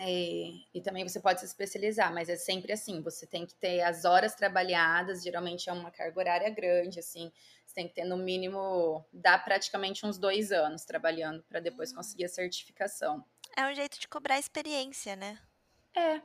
É, 0.02 0.52
e 0.74 0.82
também 0.82 1.06
você 1.06 1.20
pode 1.20 1.42
se 1.42 1.46
especializar, 1.46 2.14
mas 2.14 2.30
é 2.30 2.38
sempre 2.38 2.72
assim, 2.72 3.02
você 3.02 3.28
tem 3.28 3.46
que 3.46 3.54
ter 3.56 3.82
as 3.82 4.06
horas 4.06 4.34
trabalhadas, 4.34 5.22
geralmente 5.22 5.70
é 5.70 5.74
uma 5.74 5.92
carga 5.92 6.18
horária 6.18 6.50
grande, 6.50 7.00
assim, 7.00 7.30
você 7.66 7.76
tem 7.76 7.88
que 7.88 7.96
ter 7.96 8.06
no 8.06 8.16
mínimo, 8.16 9.06
dá 9.12 9.38
praticamente 9.38 10.06
uns 10.06 10.18
dois 10.18 10.54
anos 10.54 10.86
trabalhando 10.86 11.44
para 11.44 11.60
depois 11.60 11.92
conseguir 11.92 12.26
a 12.26 12.30
certificação. 12.30 13.26
É 13.58 13.70
um 13.70 13.76
jeito 13.76 14.00
de 14.00 14.08
cobrar 14.08 14.40
experiência, 14.40 15.18
né? 15.18 15.38
É, 15.94 16.22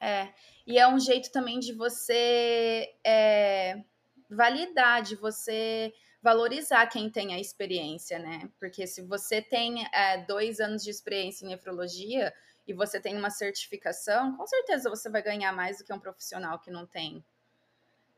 é. 0.00 0.34
E 0.66 0.76
é 0.76 0.88
um 0.88 0.98
jeito 0.98 1.30
também 1.30 1.60
de 1.60 1.72
você 1.72 2.92
é, 3.04 3.84
validar, 4.28 5.00
de 5.00 5.14
você 5.14 5.94
valorizar 6.22 6.86
quem 6.86 7.10
tem 7.10 7.34
a 7.34 7.40
experiência, 7.40 8.18
né? 8.18 8.48
Porque 8.58 8.86
se 8.86 9.02
você 9.02 9.42
tem 9.42 9.84
é, 9.92 10.18
dois 10.18 10.60
anos 10.60 10.84
de 10.84 10.90
experiência 10.90 11.44
em 11.44 11.48
nefrologia, 11.48 12.32
e 12.66 12.72
você 12.72 13.00
tem 13.00 13.16
uma 13.16 13.30
certificação, 13.30 14.36
com 14.36 14.46
certeza 14.46 14.88
você 14.88 15.10
vai 15.10 15.22
ganhar 15.22 15.52
mais 15.52 15.78
do 15.78 15.84
que 15.84 15.92
um 15.92 15.98
profissional 15.98 16.58
que 16.58 16.70
não 16.70 16.86
tem. 16.86 17.24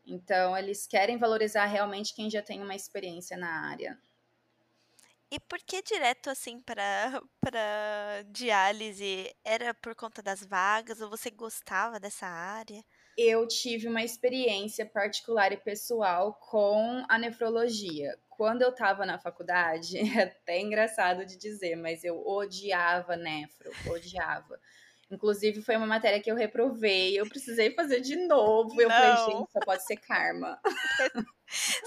Então, 0.06 0.56
eles 0.56 0.86
querem 0.86 1.16
valorizar 1.16 1.64
realmente 1.64 2.14
quem 2.14 2.28
já 2.28 2.42
tem 2.42 2.62
uma 2.62 2.74
experiência 2.74 3.36
na 3.36 3.70
área. 3.70 3.98
E 5.30 5.40
por 5.40 5.58
que 5.60 5.82
direto 5.82 6.28
assim 6.28 6.60
para 6.60 7.22
para 7.40 8.22
diálise? 8.28 9.34
Era 9.42 9.72
por 9.72 9.94
conta 9.94 10.22
das 10.22 10.44
vagas 10.44 11.00
ou 11.00 11.08
você 11.08 11.30
gostava 11.30 11.98
dessa 11.98 12.26
área? 12.26 12.84
Eu 13.16 13.46
tive 13.46 13.86
uma 13.88 14.02
experiência 14.02 14.84
particular 14.84 15.52
e 15.52 15.56
pessoal 15.56 16.34
com 16.34 17.04
a 17.08 17.18
nefrologia 17.18 18.18
quando 18.36 18.62
eu 18.62 18.70
estava 18.70 19.06
na 19.06 19.18
faculdade, 19.18 19.96
é 20.18 20.24
até 20.24 20.60
engraçado 20.60 21.24
de 21.24 21.36
dizer, 21.36 21.76
mas 21.76 22.04
eu 22.04 22.26
odiava 22.26 23.16
nefro, 23.16 23.70
odiava. 23.88 24.58
Inclusive, 25.10 25.62
foi 25.62 25.76
uma 25.76 25.86
matéria 25.86 26.20
que 26.20 26.30
eu 26.30 26.34
reprovei, 26.34 27.18
eu 27.18 27.28
precisei 27.28 27.74
fazer 27.74 28.00
de 28.00 28.16
novo. 28.16 28.80
Eu 28.80 28.88
Não. 28.88 28.96
falei, 28.96 29.36
gente, 29.36 29.52
só 29.52 29.60
pode 29.60 29.84
ser 29.84 29.96
karma. 29.96 30.58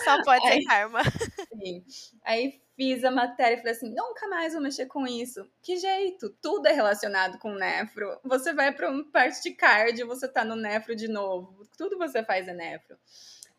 Só 0.03 0.24
pode 0.24 0.45
Aí, 0.45 0.62
ser 0.62 0.67
karma. 0.67 1.01
Sim. 1.50 1.83
Aí 2.24 2.62
fiz 2.75 3.03
a 3.03 3.12
matéria 3.12 3.55
e 3.55 3.57
falei 3.57 3.74
assim: 3.74 3.93
nunca 3.93 4.27
mais 4.27 4.53
vou 4.53 4.62
mexer 4.62 4.86
com 4.86 5.05
isso. 5.05 5.45
Que 5.62 5.75
jeito? 5.75 6.29
Tudo 6.41 6.67
é 6.67 6.71
relacionado 6.74 7.38
com 7.39 7.53
nefro. 7.53 8.19
Você 8.24 8.53
vai 8.53 8.71
para 8.71 8.89
uma 8.89 9.03
parte 9.12 9.41
de 9.41 9.51
cardio, 9.51 10.07
você 10.07 10.27
tá 10.27 10.45
no 10.45 10.55
nefro 10.55 10.95
de 10.95 11.07
novo. 11.07 11.67
Tudo 11.77 11.97
você 11.97 12.24
faz 12.24 12.47
é 12.47 12.53
nefro. 12.53 12.97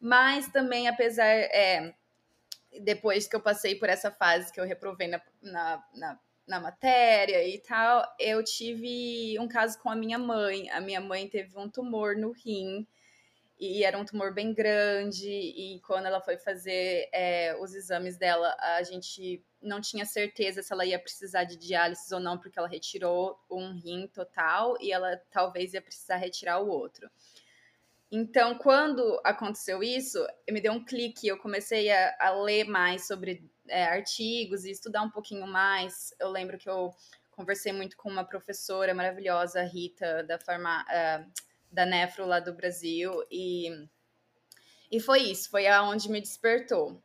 Mas 0.01 0.49
também, 0.49 0.89
apesar. 0.89 1.27
É, 1.27 1.93
depois 2.81 3.27
que 3.27 3.35
eu 3.35 3.41
passei 3.41 3.75
por 3.75 3.89
essa 3.89 4.11
fase 4.11 4.53
que 4.53 4.61
eu 4.61 4.65
reprovei 4.65 5.09
na, 5.09 5.21
na, 5.43 5.85
na, 5.95 6.21
na, 6.49 6.61
matéria 6.61 7.47
e 7.47 7.59
tal, 7.59 8.05
eu 8.19 8.43
tive 8.43 9.39
um 9.39 9.47
caso 9.47 9.79
com 9.79 9.91
a 9.91 9.97
minha 9.97 10.19
mãe. 10.19 10.71
A 10.71 10.81
minha 10.81 11.01
mãe 11.01 11.29
teve 11.29 11.57
um 11.59 11.69
tumor 11.69 12.17
no 12.17 12.33
rim 12.33 12.87
e 13.61 13.85
era 13.85 13.99
um 13.99 14.05
tumor 14.05 14.33
bem 14.33 14.55
grande. 14.55 15.29
E 15.29 15.81
quando 15.81 16.07
ela 16.07 16.21
foi 16.21 16.37
fazer 16.39 17.09
é, 17.13 17.57
os 17.61 17.75
exames 17.75 18.17
dela, 18.17 18.57
a 18.59 18.83
gente 18.83 19.45
não 19.61 19.81
tinha 19.81 20.05
certeza 20.05 20.63
se 20.63 20.73
ela 20.73 20.87
ia 20.87 20.99
precisar 20.99 21.45
de 21.45 21.57
diálise 21.57 22.13
ou 22.15 22.21
não, 22.21 22.39
porque 22.39 22.59
ela 22.59 22.69
retirou 22.69 23.39
um 23.51 23.75
rim 23.75 24.07
total 24.07 24.77
e 24.81 24.93
ela 24.93 25.21
talvez 25.31 25.75
ia 25.75 25.83
precisar 25.83 26.17
retirar 26.17 26.61
o 26.61 26.69
outro. 26.69 27.11
Então, 28.11 28.57
quando 28.57 29.21
aconteceu 29.23 29.83
isso, 29.83 30.27
me 30.51 30.61
deu 30.63 30.73
um 30.73 30.83
clique, 30.83 31.29
eu 31.29 31.37
comecei 31.37 31.91
a, 31.91 32.17
a 32.19 32.31
ler 32.31 32.65
mais 32.65 33.07
sobre 33.07 33.45
é, 33.69 33.85
artigos 33.85 34.65
e 34.65 34.71
estudar 34.71 35.03
um 35.03 35.11
pouquinho 35.11 35.47
mais. 35.47 36.15
Eu 36.19 36.31
lembro 36.31 36.59
que 36.59 36.69
eu 36.69 36.95
conversei 37.31 37.73
muito 37.73 37.97
com 37.97 38.11
uma 38.11 38.25
professora 38.25 38.93
maravilhosa, 38.93 39.63
Rita, 39.63 40.25
da, 40.25 40.39
farma, 40.39 40.85
uh, 40.85 41.31
da 41.71 41.87
Nefro 41.87 42.27
lá 42.27 42.41
do 42.41 42.53
Brasil, 42.53 43.25
e, 43.31 43.87
e 44.91 44.99
foi 44.99 45.21
isso, 45.21 45.49
foi 45.49 45.69
aonde 45.69 46.11
me 46.11 46.21
despertou. 46.21 47.01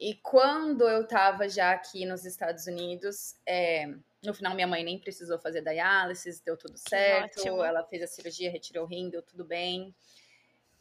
E 0.00 0.16
quando 0.16 0.88
eu 0.88 1.02
estava 1.02 1.48
já 1.48 1.70
aqui 1.70 2.04
nos 2.04 2.24
Estados 2.24 2.66
Unidos, 2.66 3.36
é, 3.46 3.86
no 4.24 4.34
final 4.34 4.52
minha 4.52 4.66
mãe 4.66 4.82
nem 4.82 4.98
precisou 4.98 5.38
fazer 5.38 5.62
diálise, 5.62 6.42
deu 6.44 6.56
tudo 6.56 6.76
certo, 6.76 7.62
ela 7.62 7.84
fez 7.84 8.02
a 8.02 8.08
cirurgia, 8.08 8.50
retirou 8.50 8.84
o 8.84 8.88
rim, 8.88 9.10
deu 9.10 9.22
tudo 9.22 9.44
bem. 9.44 9.94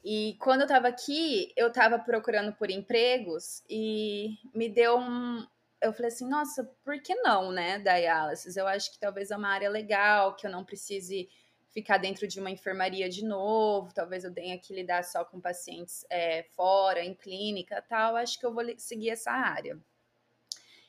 E 0.03 0.35
quando 0.39 0.61
eu 0.61 0.65
estava 0.65 0.87
aqui, 0.87 1.53
eu 1.55 1.67
estava 1.67 1.99
procurando 1.99 2.53
por 2.53 2.71
empregos 2.71 3.63
e 3.69 4.35
me 4.53 4.67
deu 4.67 4.97
um. 4.97 5.45
Eu 5.79 5.93
falei 5.93 6.11
assim, 6.11 6.27
nossa, 6.27 6.63
por 6.83 6.99
que 7.01 7.13
não, 7.15 7.51
né? 7.51 7.79
Diálisis. 7.79 8.57
Eu 8.57 8.67
acho 8.67 8.91
que 8.91 8.99
talvez 8.99 9.31
é 9.31 9.37
uma 9.37 9.49
área 9.49 9.69
legal, 9.69 10.35
que 10.35 10.45
eu 10.45 10.51
não 10.51 10.63
precise 10.65 11.29
ficar 11.71 11.97
dentro 11.97 12.27
de 12.27 12.39
uma 12.39 12.51
enfermaria 12.51 13.07
de 13.09 13.23
novo, 13.23 13.93
talvez 13.93 14.25
eu 14.25 14.33
tenha 14.33 14.59
que 14.59 14.73
lidar 14.73 15.03
só 15.05 15.23
com 15.23 15.39
pacientes 15.39 16.05
é, 16.09 16.43
fora, 16.43 17.03
em 17.03 17.13
clínica 17.13 17.81
tal. 17.81 18.15
Acho 18.15 18.39
que 18.39 18.45
eu 18.45 18.53
vou 18.53 18.63
seguir 18.77 19.11
essa 19.11 19.31
área. 19.31 19.79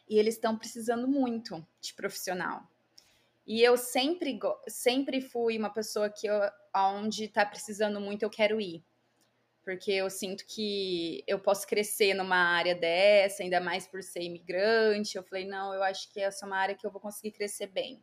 E 0.09 0.19
eles 0.19 0.35
estão 0.35 0.57
precisando 0.57 1.07
muito 1.07 1.65
de 1.81 1.95
profissional. 1.95 2.63
E 3.47 3.63
eu 3.63 3.77
sempre, 3.77 4.39
sempre 4.69 5.21
fui 5.21 5.59
uma 5.59 5.71
pessoa 5.71 6.09
que 6.11 6.27
eu, 6.27 6.41
onde 6.75 7.25
está 7.25 7.45
precisando 7.45 8.01
muito, 8.01 8.23
eu 8.23 8.31
quero 8.31 8.61
ir 8.61 8.85
porque 9.65 9.93
eu 9.93 10.11
sinto 10.11 10.45
que 10.47 11.23
eu 11.27 11.39
posso 11.39 11.67
crescer 11.67 12.15
numa 12.15 12.37
área 12.37 12.75
dessa, 12.75 13.43
ainda 13.43 13.61
mais 13.61 13.87
por 13.87 14.03
ser 14.03 14.23
imigrante. 14.23 15.17
Eu 15.17 15.23
falei, 15.23 15.47
não, 15.47 15.73
eu 15.73 15.83
acho 15.83 16.13
que 16.13 16.21
essa 16.21 16.45
é 16.45 16.47
uma 16.47 16.59
área 16.59 16.75
que 16.75 16.87
eu 16.87 16.91
vou 16.91 17.01
conseguir 17.01 17.33
crescer 17.33 17.69
bem. 17.69 18.03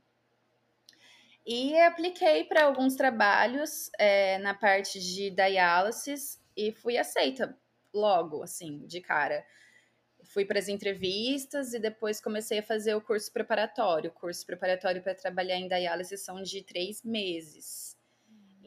E 1.46 1.78
apliquei 1.80 2.44
para 2.44 2.66
alguns 2.66 2.96
trabalhos 2.96 3.90
é, 3.98 4.38
na 4.38 4.54
parte 4.54 5.00
de 5.00 5.30
diálisis 5.32 6.40
e 6.56 6.72
fui 6.72 6.98
aceita 6.98 7.58
logo, 7.94 8.44
assim, 8.44 8.86
de 8.86 9.02
cara. 9.02 9.44
Fui 10.26 10.46
para 10.46 10.60
as 10.60 10.68
entrevistas 10.68 11.74
e 11.74 11.80
depois 11.80 12.22
comecei 12.22 12.60
a 12.60 12.64
fazer 12.64 12.94
o 12.94 13.02
curso 13.02 13.32
preparatório. 13.34 14.12
O 14.12 14.14
curso 14.14 14.46
preparatório 14.46 15.02
para 15.02 15.16
trabalhar 15.16 15.56
em 15.56 15.68
diálise 15.68 16.18
são 16.18 16.42
de 16.42 16.62
três 16.62 17.04
meses. 17.04 17.99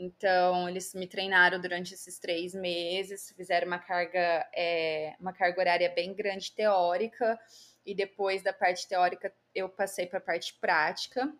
Então, 0.02 0.68
eles 0.68 0.92
me 0.94 1.06
treinaram 1.06 1.60
durante 1.60 1.94
esses 1.94 2.18
três 2.18 2.52
meses, 2.52 3.32
fizeram 3.36 3.68
uma 3.68 3.78
carga, 3.78 4.48
é, 4.52 5.14
uma 5.20 5.32
carga 5.32 5.60
horária 5.60 5.88
bem 5.90 6.12
grande 6.12 6.50
teórica, 6.50 7.38
e 7.86 7.94
depois 7.94 8.42
da 8.42 8.52
parte 8.52 8.88
teórica 8.88 9.32
eu 9.54 9.68
passei 9.68 10.04
para 10.06 10.18
a 10.18 10.22
parte 10.22 10.54
prática. 10.54 11.32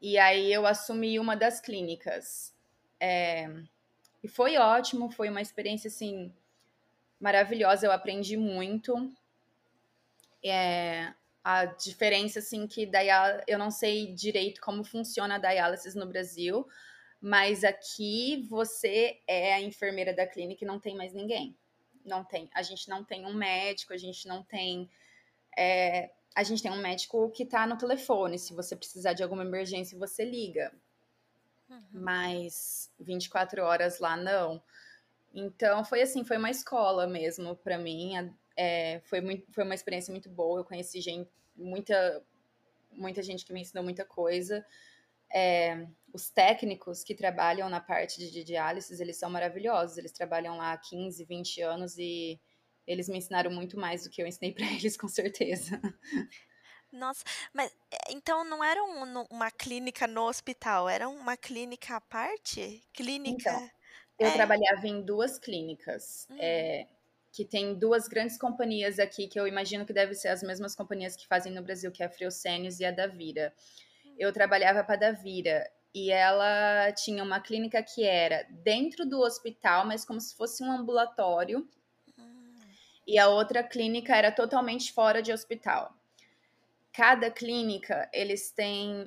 E 0.00 0.18
aí 0.18 0.52
eu 0.52 0.66
assumi 0.66 1.20
uma 1.20 1.36
das 1.36 1.60
clínicas. 1.60 2.52
É, 2.98 3.48
e 4.20 4.26
foi 4.26 4.56
ótimo, 4.56 5.08
foi 5.08 5.28
uma 5.28 5.40
experiência 5.40 5.86
assim 5.86 6.34
maravilhosa, 7.20 7.86
eu 7.86 7.92
aprendi 7.92 8.36
muito. 8.36 9.12
É, 10.44 11.14
a 11.44 11.66
diferença 11.66 12.40
assim 12.40 12.66
que 12.66 12.84
daí 12.84 13.06
eu 13.46 13.60
não 13.60 13.70
sei 13.70 14.12
direito 14.12 14.60
como 14.60 14.82
funciona 14.82 15.36
a 15.36 15.38
diálise 15.38 15.96
no 15.96 16.06
Brasil, 16.06 16.66
mas 17.22 17.62
aqui 17.62 18.44
você 18.50 19.20
é 19.28 19.54
a 19.54 19.60
enfermeira 19.60 20.12
da 20.12 20.26
clínica 20.26 20.64
e 20.64 20.66
não 20.66 20.80
tem 20.80 20.96
mais 20.96 21.12
ninguém. 21.12 21.56
Não 22.04 22.24
tem. 22.24 22.50
A 22.52 22.62
gente 22.62 22.88
não 22.88 23.04
tem 23.04 23.24
um 23.24 23.32
médico, 23.32 23.92
a 23.92 23.96
gente 23.96 24.26
não 24.26 24.42
tem. 24.42 24.90
É, 25.56 26.10
a 26.34 26.42
gente 26.42 26.60
tem 26.60 26.72
um 26.72 26.82
médico 26.82 27.30
que 27.30 27.44
está 27.44 27.64
no 27.64 27.78
telefone. 27.78 28.40
Se 28.40 28.52
você 28.52 28.74
precisar 28.74 29.12
de 29.12 29.22
alguma 29.22 29.44
emergência, 29.44 29.96
você 29.96 30.24
liga. 30.24 30.74
Uhum. 31.70 31.80
Mas 31.92 32.92
24 32.98 33.62
horas 33.62 34.00
lá 34.00 34.16
não. 34.16 34.60
Então 35.32 35.84
foi 35.84 36.02
assim, 36.02 36.24
foi 36.24 36.38
uma 36.38 36.50
escola 36.50 37.06
mesmo 37.06 37.54
para 37.54 37.78
mim. 37.78 38.34
É, 38.56 39.00
foi, 39.04 39.20
muito, 39.20 39.46
foi 39.52 39.62
uma 39.62 39.76
experiência 39.76 40.10
muito 40.10 40.28
boa. 40.28 40.58
Eu 40.58 40.64
conheci 40.64 41.00
gente, 41.00 41.30
muita, 41.54 42.20
muita 42.90 43.22
gente 43.22 43.44
que 43.44 43.52
me 43.52 43.60
ensinou 43.60 43.84
muita 43.84 44.04
coisa. 44.04 44.66
É, 45.32 45.86
os 46.12 46.28
técnicos 46.30 47.02
que 47.02 47.14
trabalham 47.14 47.68
na 47.68 47.80
parte 47.80 48.30
de 48.30 48.44
diálise, 48.44 49.00
eles 49.00 49.16
são 49.16 49.30
maravilhosos. 49.30 49.96
Eles 49.96 50.12
trabalham 50.12 50.56
lá 50.56 50.72
há 50.72 50.78
15, 50.78 51.24
20 51.24 51.62
anos 51.62 51.98
e 51.98 52.40
eles 52.86 53.08
me 53.08 53.18
ensinaram 53.18 53.50
muito 53.50 53.78
mais 53.78 54.04
do 54.04 54.10
que 54.10 54.22
eu 54.22 54.26
ensinei 54.26 54.52
para 54.54 54.66
eles, 54.66 54.96
com 54.96 55.08
certeza. 55.08 55.80
Nossa, 56.92 57.24
mas 57.54 57.72
é, 57.90 58.12
então 58.12 58.44
não 58.44 58.62
era 58.62 58.82
um, 58.84 59.24
uma 59.30 59.50
clínica 59.50 60.06
no 60.06 60.28
hospital, 60.28 60.88
era 60.88 61.08
uma 61.08 61.36
clínica 61.36 61.96
à 61.96 62.00
parte? 62.00 62.82
Clínica. 62.92 63.50
Então, 63.50 63.70
eu 64.18 64.28
é. 64.28 64.32
trabalhava 64.32 64.86
em 64.86 65.02
duas 65.02 65.38
clínicas. 65.38 66.26
Hum. 66.30 66.36
É, 66.38 66.86
que 67.32 67.46
tem 67.46 67.74
duas 67.78 68.06
grandes 68.06 68.36
companhias 68.36 68.98
aqui 68.98 69.26
que 69.26 69.40
eu 69.40 69.46
imagino 69.46 69.86
que 69.86 69.92
devem 69.94 70.14
ser 70.14 70.28
as 70.28 70.42
mesmas 70.42 70.76
companhias 70.76 71.16
que 71.16 71.26
fazem 71.26 71.50
no 71.50 71.62
Brasil, 71.62 71.90
que 71.90 72.02
é 72.02 72.06
a 72.06 72.10
Friocênios 72.10 72.78
e 72.78 72.84
a 72.84 72.90
Davira. 72.90 73.54
Hum. 74.04 74.14
Eu 74.18 74.30
trabalhava 74.34 74.84
para 74.84 74.94
a 74.94 75.12
Davira 75.12 75.66
e 75.94 76.10
ela 76.10 76.90
tinha 76.92 77.22
uma 77.22 77.40
clínica 77.40 77.82
que 77.82 78.04
era 78.04 78.46
dentro 78.50 79.06
do 79.06 79.20
hospital, 79.20 79.86
mas 79.86 80.04
como 80.04 80.20
se 80.20 80.34
fosse 80.34 80.62
um 80.62 80.72
ambulatório. 80.72 81.68
E 83.06 83.18
a 83.18 83.28
outra 83.28 83.62
clínica 83.62 84.16
era 84.16 84.32
totalmente 84.32 84.92
fora 84.92 85.20
de 85.20 85.32
hospital. 85.32 85.94
Cada 86.92 87.30
clínica, 87.30 88.08
eles 88.12 88.50
têm, 88.50 89.06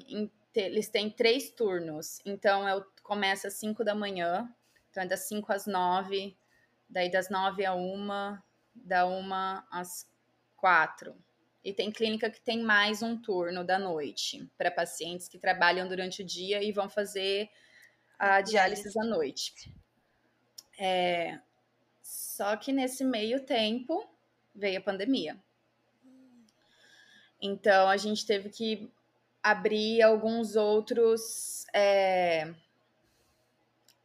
eles 0.54 0.90
têm 0.90 1.10
três 1.10 1.50
turnos. 1.50 2.20
Então, 2.26 2.68
eu 2.68 2.86
começo 3.02 3.48
às 3.48 3.54
5 3.54 3.84
da 3.84 3.96
manhã, 3.96 4.50
então 4.90 5.04
é 5.04 5.08
das 5.08 5.22
5 5.22 5.52
às 5.52 5.66
9, 5.66 6.36
daí 6.90 7.10
das 7.10 7.30
9 7.30 7.66
a 7.66 7.74
1, 7.74 8.38
da 8.76 9.08
1 9.08 9.34
às 9.72 10.08
4. 10.58 11.16
E 11.66 11.74
tem 11.74 11.92
clínica 11.92 12.30
que 12.30 12.40
tem 12.40 12.62
mais 12.62 13.02
um 13.02 13.18
turno 13.18 13.64
da 13.64 13.80
noite 13.80 14.48
para 14.56 14.70
pacientes 14.70 15.28
que 15.28 15.40
trabalham 15.40 15.88
durante 15.88 16.22
o 16.22 16.26
dia 16.26 16.62
e 16.64 16.72
vão 16.72 16.88
fazer 16.88 17.50
a 18.20 18.40
diálise 18.40 18.88
à 19.00 19.04
noite. 19.04 19.52
É, 20.78 21.40
só 22.04 22.56
que 22.56 22.72
nesse 22.72 23.04
meio 23.04 23.44
tempo 23.48 24.08
veio 24.54 24.78
a 24.78 24.82
pandemia. 24.82 25.36
Então 27.42 27.90
a 27.90 27.98
gente 27.98 28.28
teve 28.28 28.50
que 28.50 28.88
abrir 29.42 30.04
alguns 30.04 30.56
outros 30.56 31.66
é, 31.74 32.54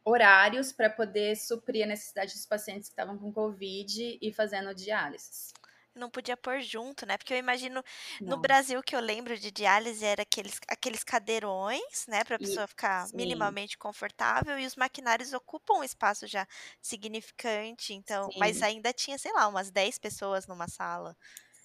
horários 0.03 0.71
para 0.71 0.89
poder 0.89 1.35
suprir 1.35 1.83
a 1.83 1.87
necessidade 1.87 2.33
dos 2.33 2.45
pacientes 2.47 2.89
que 2.89 2.93
estavam 2.93 3.19
com 3.19 3.31
Covid 3.31 4.17
e 4.19 4.33
fazendo 4.33 4.73
diálise 4.73 5.53
não 5.95 6.09
podia 6.09 6.37
pôr 6.37 6.61
junto, 6.61 7.05
né? 7.05 7.17
Porque 7.17 7.33
eu 7.33 7.37
imagino 7.37 7.83
no 8.21 8.37
Brasil 8.37 8.81
que 8.81 8.95
eu 8.95 8.99
lembro 8.99 9.37
de 9.37 9.51
diálise 9.51 10.03
era 10.05 10.21
aqueles, 10.21 10.59
aqueles 10.67 11.03
cadeirões, 11.03 12.05
né, 12.07 12.23
para 12.23 12.35
a 12.35 12.39
pessoa 12.39 12.67
ficar 12.67 13.07
sim. 13.07 13.15
minimamente 13.15 13.77
confortável 13.77 14.57
e 14.57 14.65
os 14.65 14.75
maquinários 14.75 15.33
ocupam 15.33 15.79
um 15.79 15.83
espaço 15.83 16.27
já 16.27 16.47
significante, 16.81 17.93
então, 17.93 18.31
sim. 18.31 18.39
mas 18.39 18.61
ainda 18.61 18.93
tinha, 18.93 19.17
sei 19.17 19.33
lá, 19.33 19.47
umas 19.47 19.69
10 19.69 19.97
pessoas 19.97 20.47
numa 20.47 20.67
sala. 20.67 21.15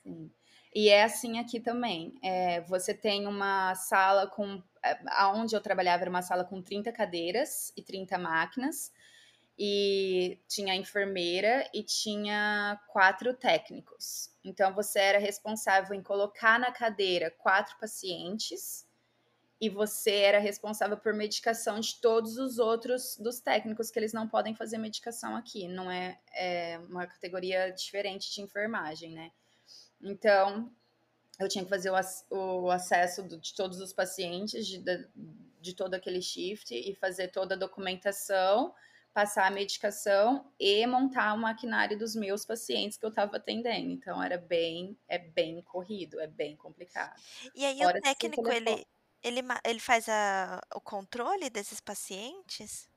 Sim. 0.02 0.30
E 0.74 0.90
é 0.90 1.04
assim 1.04 1.38
aqui 1.38 1.58
também. 1.58 2.18
É, 2.22 2.60
você 2.62 2.92
tem 2.92 3.26
uma 3.26 3.74
sala 3.74 4.26
com. 4.26 4.62
É, 4.84 4.98
aonde 5.12 5.56
eu 5.56 5.60
trabalhava 5.60 6.02
era 6.02 6.10
uma 6.10 6.20
sala 6.20 6.44
com 6.44 6.60
30 6.60 6.92
cadeiras 6.92 7.72
e 7.74 7.82
30 7.82 8.18
máquinas 8.18 8.92
e 9.58 10.38
tinha 10.46 10.74
a 10.74 10.76
enfermeira 10.76 11.68
e 11.72 11.82
tinha 11.82 12.78
quatro 12.88 13.32
técnicos. 13.32 14.30
Então 14.44 14.74
você 14.74 14.98
era 14.98 15.18
responsável 15.18 15.94
em 15.94 16.02
colocar 16.02 16.58
na 16.58 16.70
cadeira 16.70 17.30
quatro 17.30 17.76
pacientes 17.78 18.86
e 19.58 19.70
você 19.70 20.10
era 20.10 20.38
responsável 20.38 20.98
por 20.98 21.14
medicação 21.14 21.80
de 21.80 21.98
todos 22.00 22.36
os 22.36 22.58
outros 22.58 23.16
dos 23.16 23.40
técnicos 23.40 23.90
que 23.90 23.98
eles 23.98 24.12
não 24.12 24.28
podem 24.28 24.54
fazer 24.54 24.76
medicação 24.76 25.34
aqui. 25.34 25.66
Não 25.66 25.90
é, 25.90 26.20
é 26.34 26.78
uma 26.90 27.06
categoria 27.06 27.70
diferente 27.70 28.32
de 28.34 28.42
enfermagem, 28.42 29.12
né? 29.12 29.30
Então 30.02 30.70
eu 31.40 31.48
tinha 31.48 31.64
que 31.64 31.70
fazer 31.70 31.90
o, 31.90 32.36
o 32.36 32.70
acesso 32.70 33.22
do, 33.22 33.38
de 33.38 33.54
todos 33.54 33.80
os 33.80 33.94
pacientes 33.94 34.66
de, 34.66 34.78
de, 34.78 35.08
de 35.62 35.74
todo 35.74 35.94
aquele 35.94 36.20
shift 36.20 36.74
e 36.74 36.94
fazer 36.94 37.28
toda 37.28 37.54
a 37.54 37.58
documentação 37.58 38.74
passar 39.16 39.46
a 39.46 39.50
medicação 39.50 40.46
e 40.60 40.86
montar 40.86 41.32
o 41.32 41.38
maquinário 41.38 41.98
dos 41.98 42.14
meus 42.14 42.44
pacientes 42.44 42.98
que 42.98 43.06
eu 43.06 43.08
estava 43.08 43.38
atendendo. 43.38 43.90
Então 43.90 44.22
era 44.22 44.36
bem, 44.36 44.94
é 45.08 45.16
bem 45.16 45.62
corrido, 45.62 46.20
é 46.20 46.26
bem 46.26 46.54
complicado. 46.54 47.18
E 47.54 47.64
aí 47.64 47.78
Fora 47.78 47.98
o 47.98 48.02
técnico 48.02 48.46
ele, 48.46 48.86
ele, 49.22 49.40
ele 49.64 49.80
faz 49.80 50.06
a, 50.06 50.60
o 50.74 50.82
controle 50.82 51.48
desses 51.48 51.80
pacientes? 51.80 52.90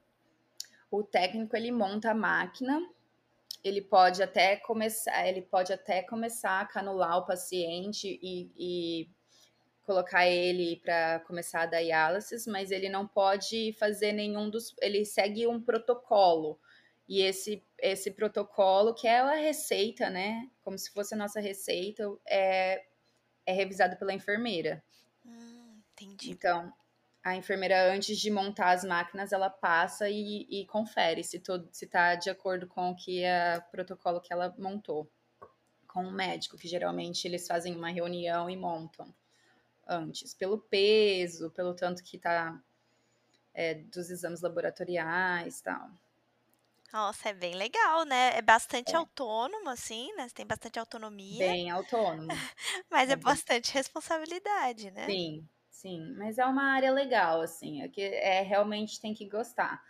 O 0.91 1.03
técnico 1.03 1.55
ele 1.55 1.71
monta 1.71 2.12
a 2.12 2.13
máquina 2.13 2.86
ele 3.62 3.82
pode 3.82 4.23
até 4.23 4.55
começar, 4.55 5.27
ele 5.27 5.41
pode 5.41 5.73
até 5.73 6.01
começar 6.01 6.62
a 6.62 6.65
canular 6.65 7.17
o 7.17 7.25
paciente 7.25 8.17
e, 8.21 8.49
e 8.58 9.10
colocar 9.89 10.28
ele 10.28 10.75
para 10.75 11.19
começar 11.21 11.62
a 11.62 11.65
diálise, 11.65 12.47
mas 12.47 12.69
ele 12.69 12.89
não 12.89 13.08
pode 13.08 13.73
fazer 13.80 14.12
nenhum 14.12 14.47
dos. 14.47 14.75
Ele 14.80 15.04
segue 15.04 15.47
um 15.47 15.60
protocolo. 15.60 16.60
E 17.08 17.23
esse, 17.23 17.65
esse 17.80 18.12
protocolo, 18.12 18.93
que 18.93 19.08
é 19.08 19.19
a 19.19 19.34
receita, 19.34 20.08
né? 20.08 20.47
Como 20.62 20.78
se 20.78 20.91
fosse 20.91 21.15
a 21.15 21.17
nossa 21.17 21.39
receita, 21.39 22.04
é, 22.28 22.86
é 23.47 23.52
revisado 23.52 23.97
pela 23.97 24.13
enfermeira. 24.13 24.84
Hum, 25.25 25.82
entendi. 25.91 26.30
Então, 26.30 26.71
a 27.23 27.36
enfermeira, 27.36 27.91
antes 27.91 28.19
de 28.19 28.30
montar 28.30 28.73
as 28.73 28.84
máquinas, 28.84 29.32
ela 29.32 29.49
passa 29.49 30.08
e, 30.08 30.45
e 30.52 30.67
confere 30.67 31.23
se 31.23 31.41
está 31.82 32.13
de 32.13 32.30
acordo 32.30 32.67
com 32.67 32.91
o 32.91 32.95
que 32.95 33.23
é 33.23 33.58
o 33.58 33.71
protocolo 33.71 34.21
que 34.21 34.32
ela 34.32 34.54
montou 34.56 35.12
com 35.88 36.04
o 36.04 36.12
médico, 36.12 36.58
que 36.58 36.67
geralmente 36.67 37.28
eles 37.28 37.47
fazem 37.47 37.75
uma 37.75 37.89
reunião 37.89 38.47
e 38.47 38.56
montam 38.56 39.12
antes, 39.89 40.34
pelo 40.34 40.60
peso, 40.60 41.49
pelo 41.49 41.73
tanto 41.73 42.04
que 42.04 42.17
está 42.17 42.62
é, 43.54 43.73
dos 43.73 44.10
exames 44.10 44.41
laboratoriais 44.41 45.60
tal. 45.62 45.89
Nossa, 46.93 47.30
é 47.30 47.34
bem 47.34 47.56
legal, 47.56 48.04
né? 48.04 48.36
É 48.36 48.41
bastante 48.41 48.93
é. 48.93 48.97
autônomo, 48.97 49.69
assim, 49.69 50.12
né? 50.15 50.28
Você 50.28 50.36
tem 50.36 50.45
bastante 50.45 50.80
autonomia. 50.80 51.47
Bem 51.47 51.69
autônomo. 51.69 52.28
Mas 52.89 53.10
é, 53.10 53.13
é 53.13 53.15
bastante 53.15 53.73
responsabilidade, 53.73 54.89
né? 54.91 55.06
Sim, 55.06 55.47
sim. 55.69 56.13
Mas 56.17 56.39
é 56.39 56.45
uma 56.45 56.63
área 56.63 56.91
legal, 56.91 57.41
assim, 57.41 57.84
é 57.84 57.88
que 57.88 58.02
é, 58.02 58.41
realmente 58.41 58.99
tem 58.99 59.13
que 59.13 59.25
gostar. 59.30 59.84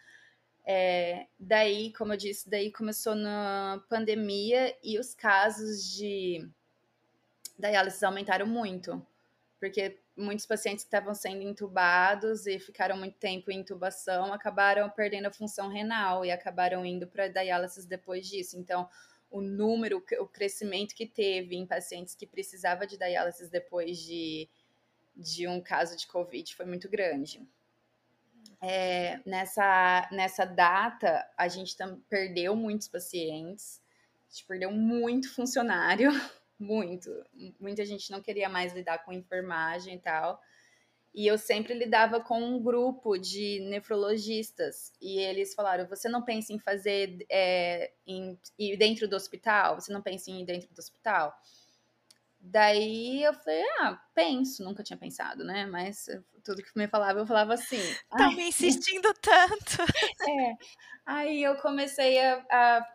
É, 0.65 1.27
daí, 1.39 1.93
como 1.93 2.13
eu 2.13 2.17
disse, 2.17 2.49
daí 2.49 2.71
começou 2.71 3.15
na 3.15 3.81
pandemia 3.89 4.77
e 4.83 4.99
os 4.99 5.15
casos 5.15 5.89
de 5.95 6.47
diálise 7.57 8.03
aumentaram 8.05 8.45
muito, 8.45 9.05
porque 9.59 9.99
muitos 10.15 10.45
pacientes 10.45 10.83
que 10.83 10.87
estavam 10.87 11.13
sendo 11.13 11.41
intubados 11.41 12.47
e 12.47 12.59
ficaram 12.59 12.97
muito 12.97 13.17
tempo 13.17 13.51
em 13.51 13.59
intubação 13.59 14.33
acabaram 14.33 14.89
perdendo 14.89 15.27
a 15.27 15.31
função 15.31 15.67
renal 15.67 16.23
e 16.25 16.31
acabaram 16.31 16.85
indo 16.85 17.07
para 17.07 17.27
diálise 17.27 17.87
depois 17.87 18.27
disso. 18.27 18.57
Então, 18.57 18.89
o 19.29 19.41
número, 19.41 20.03
o 20.19 20.27
crescimento 20.27 20.95
que 20.95 21.05
teve 21.05 21.55
em 21.55 21.65
pacientes 21.65 22.15
que 22.15 22.25
precisava 22.25 22.87
de 22.87 22.97
diálise 22.97 23.49
depois 23.51 23.97
de, 23.99 24.49
de 25.15 25.47
um 25.47 25.61
caso 25.61 25.95
de 25.95 26.07
Covid 26.07 26.55
foi 26.55 26.65
muito 26.65 26.89
grande. 26.89 27.45
É, 28.61 29.19
nessa, 29.25 30.09
nessa 30.11 30.45
data, 30.45 31.29
a 31.37 31.47
gente 31.47 31.75
perdeu 32.09 32.55
muitos 32.55 32.87
pacientes, 32.87 33.81
a 34.27 34.33
gente 34.33 34.45
perdeu 34.45 34.71
muito 34.71 35.33
funcionário, 35.33 36.11
muito. 36.59 37.09
Muita 37.59 37.85
gente 37.85 38.11
não 38.11 38.21
queria 38.21 38.49
mais 38.49 38.73
lidar 38.73 38.99
com 39.05 39.13
enfermagem 39.13 39.95
e 39.95 39.99
tal. 39.99 40.39
E 41.13 41.25
eu 41.25 41.37
sempre 41.37 41.73
lidava 41.73 42.19
com 42.19 42.39
um 42.39 42.61
grupo 42.61 43.17
de 43.17 43.59
nefrologistas. 43.69 44.93
E 45.01 45.17
eles 45.19 45.55
falaram: 45.55 45.87
você 45.87 46.07
não 46.07 46.23
pensa 46.23 46.53
em 46.53 46.59
fazer 46.59 47.25
é, 47.29 47.91
em, 48.05 48.37
ir 48.57 48.77
dentro 48.77 49.07
do 49.07 49.15
hospital? 49.15 49.79
Você 49.79 49.91
não 49.91 50.01
pensa 50.01 50.29
em 50.29 50.41
ir 50.41 50.45
dentro 50.45 50.73
do 50.73 50.79
hospital? 50.79 51.33
Daí 52.41 53.21
eu 53.21 53.33
falei, 53.33 53.61
ah, 53.81 54.01
penso, 54.15 54.63
nunca 54.63 54.81
tinha 54.81 54.97
pensado, 54.97 55.43
né? 55.43 55.65
Mas 55.65 56.05
tudo 56.41 56.63
que 56.63 56.71
me 56.73 56.87
falava, 56.87 57.19
eu 57.19 57.27
falava 57.27 57.53
assim. 57.53 57.81
Tá 58.09 58.29
me 58.31 58.47
insistindo 58.47 59.13
tanto. 59.15 59.77
É. 60.29 60.53
Aí 61.05 61.43
eu 61.43 61.55
comecei 61.57 62.19
a, 62.19 62.45
a 62.51 62.87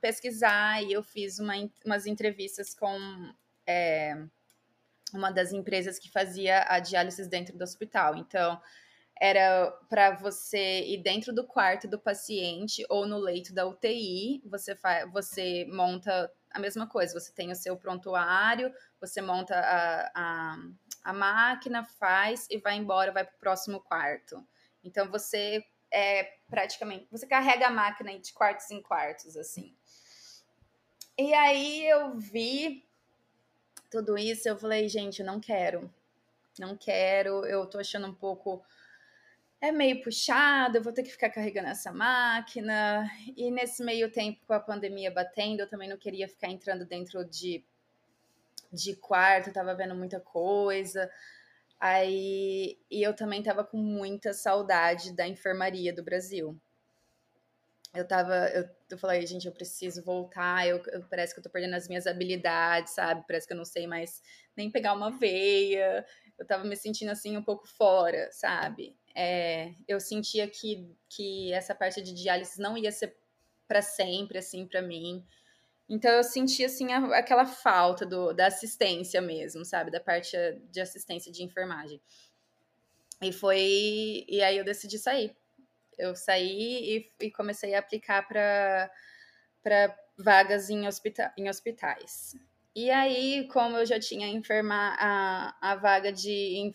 pesquisar 0.00 0.82
e 0.82 0.92
eu 0.92 1.02
fiz 1.02 1.38
uma, 1.38 1.54
umas 1.84 2.06
entrevistas 2.06 2.74
com 2.74 2.98
é, 3.66 4.16
uma 5.12 5.30
das 5.30 5.52
empresas 5.52 5.98
que 5.98 6.10
fazia 6.10 6.64
a 6.68 6.78
diálise 6.80 7.28
dentro 7.28 7.56
do 7.56 7.62
hospital. 7.62 8.16
Então, 8.16 8.60
era 9.20 9.70
para 9.88 10.16
você 10.16 10.82
ir 10.86 11.02
dentro 11.02 11.32
do 11.32 11.46
quarto 11.46 11.86
do 11.86 11.98
paciente 11.98 12.84
ou 12.88 13.06
no 13.06 13.18
leito 13.18 13.54
da 13.54 13.66
UTI, 13.66 14.42
você, 14.44 14.76
você 15.12 15.66
monta 15.70 16.30
a 16.50 16.58
mesma 16.58 16.86
coisa, 16.86 17.18
você 17.18 17.32
tem 17.32 17.50
o 17.50 17.56
seu 17.56 17.76
prontuário, 17.76 18.72
você 19.00 19.20
monta 19.20 19.54
a, 19.54 20.10
a, 20.14 20.56
a 21.04 21.12
máquina, 21.12 21.84
faz 21.84 22.46
e 22.50 22.58
vai 22.58 22.76
embora, 22.76 23.12
vai 23.12 23.24
para 23.24 23.34
o 23.34 23.38
próximo 23.38 23.80
quarto. 23.80 24.44
Então 24.82 25.08
você 25.10 25.64
é 25.92 26.24
praticamente, 26.48 27.06
você 27.10 27.26
carrega 27.26 27.68
a 27.68 27.70
máquina 27.70 28.18
de 28.18 28.32
quartos 28.32 28.70
em 28.70 28.82
quartos, 28.82 29.36
assim. 29.36 29.76
E 31.16 31.32
aí 31.32 31.86
eu 31.86 32.18
vi 32.18 32.84
tudo 33.90 34.18
isso, 34.18 34.48
eu 34.48 34.58
falei, 34.58 34.88
gente, 34.88 35.20
eu 35.20 35.26
não 35.26 35.40
quero. 35.40 35.92
Não 36.58 36.76
quero, 36.76 37.44
eu 37.46 37.66
tô 37.66 37.78
achando 37.78 38.06
um 38.06 38.14
pouco 38.14 38.64
é 39.64 39.72
meio 39.72 40.02
puxado, 40.02 40.76
eu 40.76 40.82
vou 40.82 40.92
ter 40.92 41.02
que 41.02 41.10
ficar 41.10 41.30
carregando 41.30 41.68
essa 41.68 41.90
máquina. 41.90 43.10
E 43.36 43.50
nesse 43.50 43.82
meio 43.82 44.10
tempo, 44.12 44.40
com 44.46 44.52
a 44.52 44.60
pandemia 44.60 45.10
batendo, 45.10 45.60
eu 45.60 45.68
também 45.68 45.88
não 45.88 45.96
queria 45.96 46.28
ficar 46.28 46.48
entrando 46.48 46.84
dentro 46.84 47.24
de, 47.24 47.64
de 48.70 48.94
quarto, 48.96 49.52
tava 49.52 49.74
vendo 49.74 49.94
muita 49.94 50.20
coisa. 50.20 51.10
Aí, 51.80 52.78
e 52.90 53.02
eu 53.02 53.14
também 53.14 53.42
tava 53.42 53.64
com 53.64 53.78
muita 53.78 54.34
saudade 54.34 55.12
da 55.12 55.26
enfermaria 55.26 55.94
do 55.94 56.04
Brasil. 56.04 56.58
Eu 57.94 58.06
tava, 58.06 58.48
eu, 58.48 58.68
eu 58.90 58.98
falei, 58.98 59.24
gente, 59.24 59.46
eu 59.46 59.52
preciso 59.52 60.02
voltar, 60.02 60.66
eu, 60.66 60.82
eu, 60.92 61.04
parece 61.04 61.32
que 61.32 61.38
eu 61.38 61.44
tô 61.44 61.48
perdendo 61.48 61.74
as 61.74 61.86
minhas 61.86 62.08
habilidades, 62.08 62.92
sabe? 62.92 63.24
Parece 63.26 63.46
que 63.46 63.52
eu 63.52 63.56
não 63.56 63.64
sei 63.64 63.86
mais 63.86 64.20
nem 64.56 64.68
pegar 64.68 64.92
uma 64.94 65.10
veia. 65.12 66.04
Eu 66.36 66.44
tava 66.44 66.64
me 66.64 66.74
sentindo 66.74 67.10
assim 67.10 67.36
um 67.36 67.42
pouco 67.42 67.68
fora, 67.68 68.28
sabe? 68.32 68.96
É, 69.14 69.74
eu 69.86 70.00
sentia 70.00 70.48
que, 70.48 70.92
que 71.08 71.52
essa 71.52 71.72
parte 71.72 72.02
de 72.02 72.12
diálise 72.12 72.60
não 72.60 72.76
ia 72.76 72.90
ser 72.90 73.16
para 73.68 73.80
sempre, 73.80 74.38
assim, 74.38 74.66
para 74.66 74.82
mim. 74.82 75.24
Então 75.88 76.10
eu 76.10 76.24
sentia 76.24 76.66
assim 76.66 76.92
a, 76.92 77.18
aquela 77.18 77.46
falta 77.46 78.04
do, 78.04 78.32
da 78.32 78.48
assistência 78.48 79.20
mesmo, 79.20 79.64
sabe, 79.64 79.92
da 79.92 80.00
parte 80.00 80.36
de 80.70 80.80
assistência 80.80 81.30
de 81.30 81.44
enfermagem. 81.44 82.00
E 83.22 83.32
foi 83.32 84.24
e 84.28 84.42
aí 84.42 84.58
eu 84.58 84.64
decidi 84.64 84.98
sair. 84.98 85.36
Eu 85.98 86.14
saí 86.16 87.08
e, 87.20 87.26
e 87.26 87.30
comecei 87.30 87.74
a 87.74 87.78
aplicar 87.78 88.26
para 88.26 88.90
vagas 90.16 90.70
em, 90.70 90.86
hospita 90.86 91.32
em 91.36 91.48
hospitais. 91.48 92.36
E 92.74 92.90
aí, 92.90 93.48
como 93.52 93.76
eu 93.76 93.86
já 93.86 94.00
tinha 94.00 94.26
enfermar 94.26 94.96
a, 94.98 95.56
a 95.60 95.76
vaga 95.76 96.12
de 96.12 96.74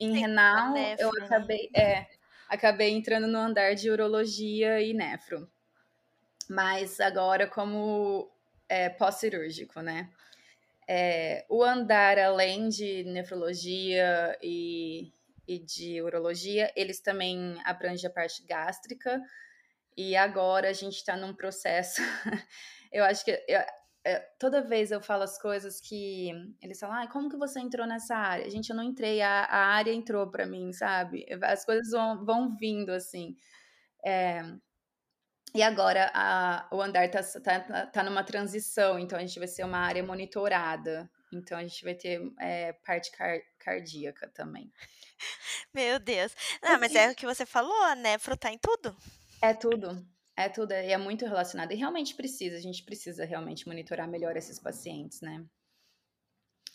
em 0.00 0.18
renal, 0.18 0.74
eu 0.98 1.12
né? 1.12 1.24
acabei, 1.24 1.70
é, 1.76 2.06
acabei 2.48 2.90
entrando 2.90 3.26
no 3.28 3.38
andar 3.38 3.74
de 3.74 3.88
urologia 3.88 4.80
e 4.80 4.92
nefro. 4.92 5.48
Mas 6.48 7.00
agora 7.00 7.46
como 7.46 8.28
é, 8.68 8.88
pós-cirúrgico, 8.88 9.80
né? 9.80 10.10
É, 10.88 11.44
o 11.48 11.62
andar, 11.62 12.18
além 12.18 12.68
de 12.68 13.04
nefrologia 13.04 14.36
e, 14.42 15.12
e 15.46 15.58
de 15.58 16.00
urologia, 16.02 16.72
eles 16.76 17.00
também 17.00 17.60
abrangem 17.64 18.08
a 18.08 18.12
parte 18.12 18.44
gástrica. 18.46 19.20
E 19.96 20.16
agora 20.16 20.70
a 20.70 20.72
gente 20.72 20.96
está 20.96 21.16
num 21.16 21.34
processo. 21.34 22.00
eu 22.92 23.04
acho 23.04 23.24
que 23.24 23.30
eu, 23.48 23.60
é, 24.04 24.18
toda 24.38 24.62
vez 24.62 24.90
eu 24.90 25.00
falo 25.00 25.22
as 25.22 25.38
coisas 25.40 25.80
que 25.80 26.30
eles 26.60 26.78
falam, 26.80 27.02
ah, 27.02 27.06
como 27.06 27.30
que 27.30 27.36
você 27.36 27.60
entrou 27.60 27.86
nessa 27.86 28.16
área? 28.16 28.50
Gente, 28.50 28.70
eu 28.70 28.76
não 28.76 28.82
entrei, 28.82 29.20
a, 29.20 29.44
a 29.44 29.66
área 29.74 29.92
entrou 29.92 30.28
para 30.30 30.46
mim, 30.46 30.72
sabe? 30.72 31.24
As 31.42 31.64
coisas 31.64 31.90
vão, 31.90 32.24
vão 32.24 32.56
vindo 32.56 32.90
assim. 32.90 33.36
É, 34.04 34.42
e 35.54 35.62
agora 35.62 36.10
a, 36.14 36.66
o 36.72 36.80
andar 36.80 37.08
tá, 37.10 37.22
tá, 37.22 37.86
tá 37.86 38.02
numa 38.02 38.24
transição, 38.24 38.98
então 38.98 39.18
a 39.18 39.22
gente 39.22 39.38
vai 39.38 39.48
ser 39.48 39.64
uma 39.64 39.78
área 39.78 40.02
monitorada. 40.02 41.08
Então 41.32 41.58
a 41.58 41.62
gente 41.62 41.82
vai 41.84 41.94
ter 41.94 42.20
é, 42.38 42.72
parte 42.72 43.10
car 43.12 43.40
cardíaca 43.58 44.28
também. 44.28 44.72
Meu 45.72 45.98
Deus. 45.98 46.34
Não, 46.62 46.78
mas 46.78 46.94
é 46.94 47.10
o 47.10 47.14
que 47.14 47.26
você 47.26 47.46
falou, 47.46 47.94
nefro 47.96 48.36
tá 48.36 48.52
em 48.52 48.58
tudo. 48.58 48.96
É 49.40 49.54
tudo. 49.54 50.06
É 50.36 50.48
tudo, 50.48 50.72
e 50.72 50.92
é 50.92 50.96
muito 50.96 51.26
relacionado. 51.26 51.72
E 51.72 51.76
realmente 51.76 52.14
precisa, 52.14 52.56
a 52.56 52.60
gente 52.60 52.82
precisa 52.84 53.24
realmente 53.24 53.66
monitorar 53.66 54.08
melhor 54.08 54.36
esses 54.36 54.58
pacientes, 54.58 55.20
né? 55.20 55.44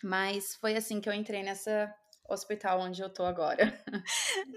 Mas 0.02 0.54
foi 0.54 0.76
assim 0.76 1.00
que 1.00 1.08
eu 1.08 1.12
entrei 1.12 1.42
nessa 1.42 1.92
hospital 2.28 2.80
onde 2.80 3.02
eu 3.02 3.10
tô 3.12 3.24
agora. 3.24 3.58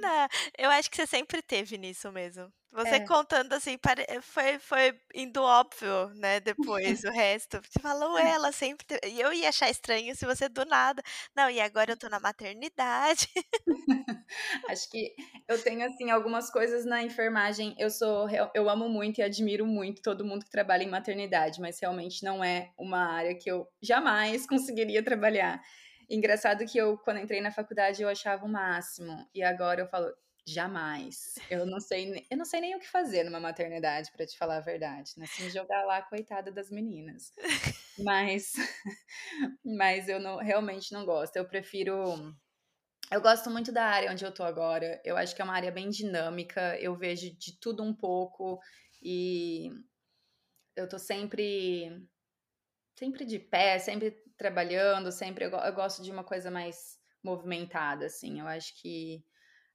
Não, 0.02 0.28
eu 0.58 0.70
acho 0.70 0.90
que 0.90 0.98
você 0.98 1.08
sempre 1.08 1.42
teve 1.42 1.78
nisso 1.78 2.12
mesmo. 2.12 2.52
Você 2.72 3.00
É. 3.00 3.02
contando 3.02 3.52
assim, 3.54 3.78
foi 4.22 4.58
foi 4.60 5.00
indo 5.14 5.42
óbvio, 5.44 6.10
né, 6.16 6.40
depois 6.40 7.04
o 7.04 7.12
resto. 7.12 7.60
Você 7.70 7.82
falou: 7.82 8.14
"Ué, 8.14 8.32
ela 8.32 8.52
sempre 8.52 8.86
te" 8.88 9.00
e 9.08 9.20
eu 9.20 9.34
ia 9.34 9.50
achar 9.50 9.70
estranho 9.70 10.16
se 10.16 10.26
você 10.26 10.48
do 10.48 10.64
nada: 10.66 11.02
"Não, 11.36 11.50
e 11.50 11.60
agora 11.60 11.92
eu 11.92 11.98
tô 11.98 12.08
na 12.10 12.20
maternidade". 12.20 13.28
Acho 14.68 14.90
que 14.90 15.14
eu 15.48 15.62
tenho, 15.62 15.86
assim, 15.86 16.10
algumas 16.10 16.50
coisas 16.52 16.86
na 16.86 17.04
enfermagem, 17.04 17.76
eu 17.78 17.90
sou 17.90 18.28
eu 18.56 18.70
amo 18.70 18.90
muito 18.90 19.20
e 19.20 19.24
admiro 19.24 19.66
muito 19.66 20.02
todo 20.02 20.26
mundo 20.26 20.46
que 20.46 20.52
trabalha 20.52 20.84
em 20.84 20.90
maternidade, 20.90 21.60
mas 21.62 21.80
realmente 21.80 22.24
não 22.24 22.44
é 22.44 22.72
uma 22.78 23.00
área 23.14 23.36
que 23.38 23.50
eu 23.52 23.68
jamais 23.82 24.46
conseguiria 24.48 25.04
trabalhar. 25.04 25.62
Engraçado 26.12 26.66
que 26.66 26.78
eu, 26.78 26.98
quando 26.98 27.20
entrei 27.22 27.40
na 27.40 27.52
faculdade, 27.52 28.02
eu 28.04 28.10
achava 28.10 28.46
o 28.46 28.50
máximo, 28.50 29.26
e 29.34 29.42
agora 29.42 29.80
eu 29.82 29.88
falo: 29.88 30.14
"Jamais". 30.46 31.36
Eu 31.50 31.66
não 31.66 31.80
sei 31.80 32.28
eu 32.30 32.38
não 32.38 32.44
sei 32.44 32.60
nem 32.60 32.76
o 32.76 32.80
que 32.80 32.88
fazer 32.90 33.24
numa 33.24 33.40
maternidade, 33.40 34.12
pra 34.12 34.26
te 34.26 34.38
falar 34.38 34.58
a 34.58 34.60
verdade, 34.60 35.14
né, 35.18 35.26
se 35.26 35.42
me 35.42 35.50
jogar 35.50 35.86
lá, 35.86 36.02
coitada 36.02 36.52
das 36.52 36.70
meninas. 36.70 37.32
Mas 37.98 38.54
mas 39.66 40.10
eu 40.10 40.20
não 40.20 40.38
realmente 40.38 40.94
não 40.94 41.06
gosto, 41.06 41.38
eu 41.38 41.46
prefiro 41.48 42.36
eu 43.12 43.22
gosto 43.22 43.50
muito 43.52 43.72
da 43.72 43.86
área 43.86 44.12
onde 44.12 44.26
eu 44.26 44.34
tô 44.34 44.44
agora, 44.44 45.02
eu 45.06 45.18
acho 45.18 45.36
que 45.36 45.42
é 45.42 45.46
uma 45.46 45.56
área 45.56 45.72
bem 45.72 45.90
dinâmica, 45.90 46.78
eu 46.80 46.96
vejo 46.96 47.32
de 47.38 47.60
tudo 47.60 47.84
um 47.84 47.94
pouco, 47.94 48.60
e 49.02 49.70
eu 50.76 50.88
tô 50.90 51.00
sempre 51.00 51.90
sempre 52.96 53.26
de 53.26 53.40
pé, 53.40 53.80
sempre 53.80 54.12
trabalhando, 54.42 55.12
sempre 55.12 55.46
eu 55.46 55.52
eu 55.52 55.74
gosto 55.76 56.02
de 56.04 56.12
uma 56.12 56.24
coisa 56.24 56.50
mais 56.52 57.00
movimentada, 57.24 58.06
assim, 58.08 58.40
eu 58.42 58.48
acho 58.48 58.74
que 58.82 59.24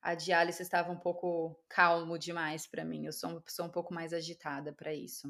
a 0.03 0.15
diálise 0.17 0.63
estava 0.63 0.91
um 0.93 0.99
pouco 1.01 1.61
calmo 1.69 2.19
demais 2.19 2.67
pra 2.67 2.85
mim, 2.85 3.07
eu 3.07 3.13
sou 3.13 3.31
uma 3.31 3.43
pessoa 3.43 3.69
um 3.69 3.73
pouco 3.73 3.95
mais 3.95 4.13
agitada 4.13 4.73
pra 4.75 4.95
isso. 4.95 5.29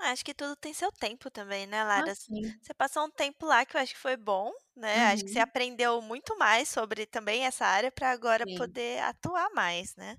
Acho 0.00 0.24
que 0.24 0.34
tudo 0.34 0.56
tem 0.56 0.72
seu 0.74 0.90
tempo 0.92 1.30
também, 1.30 1.66
né, 1.66 1.84
Ah, 1.94 2.02
Lara. 2.02 2.14
sim. 2.14 2.60
Você 2.60 2.74
passou 2.74 3.04
um 3.06 3.10
tempo 3.10 3.46
lá 3.46 3.64
que 3.66 3.76
eu 3.76 3.80
acho 3.80 3.94
que 3.94 4.00
foi 4.00 4.16
bom, 4.16 4.52
né, 4.76 5.12
acho 5.12 5.24
que 5.24 5.30
você 5.30 5.38
Uhum. 5.38 5.40
aprendeu 5.40 6.00
muito 6.02 6.36
mais 6.38 6.68
sobre 6.68 7.06
também 7.06 7.44
essa 7.44 7.64
área 7.66 7.90
pra 7.92 8.10
agora 8.10 8.46
Sim. 8.46 8.56
poder 8.56 9.00
atuar 9.02 9.50
mais, 9.54 9.94
né. 9.96 10.16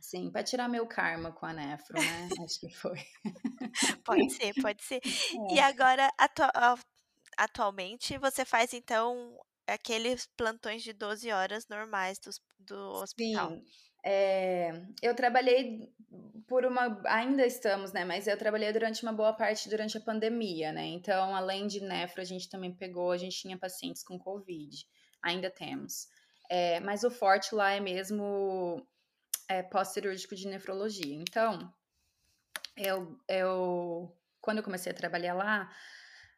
Sim, 0.00 0.30
pra 0.30 0.42
tirar 0.44 0.68
meu 0.68 0.86
karma 0.86 1.32
com 1.32 1.46
a 1.46 1.52
nefro, 1.52 2.02
né, 2.02 2.32
acho 2.44 2.60
que 2.60 2.70
foi. 2.70 2.98
Pode 4.04 4.30
ser, 4.32 4.54
pode 4.54 4.82
ser. 4.84 5.00
E 5.48 5.58
É. 5.58 5.60
agora 5.60 6.08
atua 6.18 6.50
a 6.54 6.76
atualmente 7.36 8.18
você 8.18 8.44
faz 8.44 8.72
então 8.74 9.38
aqueles 9.66 10.26
plantões 10.36 10.82
de 10.82 10.92
12 10.92 11.30
horas 11.32 11.66
normais 11.68 12.18
dos 12.18 12.40
do 12.58 12.76
hospital? 13.02 13.54
Sim, 13.54 13.64
eh, 14.04 14.72
eu 15.02 15.14
trabalhei 15.14 15.92
por 16.46 16.64
uma 16.66 17.00
ainda 17.06 17.46
estamos, 17.46 17.92
né, 17.92 18.04
mas 18.04 18.26
eu 18.26 18.36
trabalhei 18.38 18.72
durante 18.72 19.02
uma 19.02 19.12
boa 19.12 19.32
parte 19.32 19.68
durante 19.68 19.96
a 19.96 20.00
pandemia, 20.00 20.70
né, 20.72 20.84
então 20.86 21.34
além 21.34 21.66
de 21.66 21.80
nefro 21.80 22.20
a 22.20 22.24
gente 22.24 22.48
também 22.48 22.74
pegou 22.74 23.10
a 23.12 23.16
gente 23.18 23.40
tinha 23.40 23.58
pacientes 23.58 24.02
com 24.02 24.18
covid, 24.18 24.86
ainda 25.22 25.50
temos. 25.50 26.08
Eh, 26.50 26.80
mas 26.80 27.04
o 27.04 27.10
forte 27.10 27.54
lá 27.54 27.72
é 27.72 27.80
mesmo, 27.80 28.86
eh, 29.48 29.62
pós-cirúrgico 29.64 30.36
de 30.36 30.48
nefrologia, 30.48 31.14
então, 31.16 31.72
eu 32.76 33.18
eu 33.28 34.16
quando 34.42 34.58
eu 34.58 34.64
comecei 34.64 34.92
a 34.92 34.94
trabalhar 34.96 35.34
lá, 35.34 35.70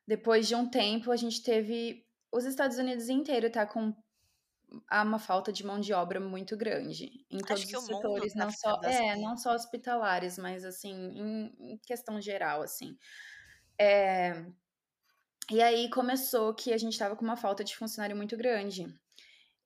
depois 0.09 0.49
de 0.49 0.55
um 0.55 0.66
tempo 0.66 1.12
a 1.12 1.16
gente 1.16 1.42
teve 1.42 2.03
os 2.33 2.47
Estados 2.47 2.79
Unidos 2.79 3.11
inteiro 3.11 3.53
tá 3.53 3.66
com 3.66 3.94
uma 4.90 5.18
falta 5.18 5.53
de 5.53 5.64
mão 5.64 5.79
de 5.79 5.92
obra 5.92 6.18
muito 6.18 6.57
grande, 6.57 7.27
em 7.31 7.38
todos 7.38 7.64
os 7.64 7.85
setores, 7.85 8.33
tá 8.33 8.44
não 8.44 8.51
só 8.51 8.81
é, 8.83 9.11
assim. 9.11 9.23
não 9.23 9.37
só 9.37 9.55
hospitalares, 9.55 10.38
mas 10.38 10.64
assim, 10.64 10.92
em 10.92 11.73
em 11.73 11.79
questão 11.79 12.18
geral, 12.21 12.62
assim. 12.62 12.99
Eh, 13.79 14.47
e 15.51 15.62
aí 15.62 15.90
começou 15.90 16.55
que 16.55 16.73
a 16.73 16.79
gente 16.79 16.92
estava 16.94 17.14
com 17.14 17.25
uma 17.25 17.37
falta 17.37 17.62
de 17.62 17.77
funcionário 17.77 18.16
muito 18.16 18.37
grande. 18.37 18.87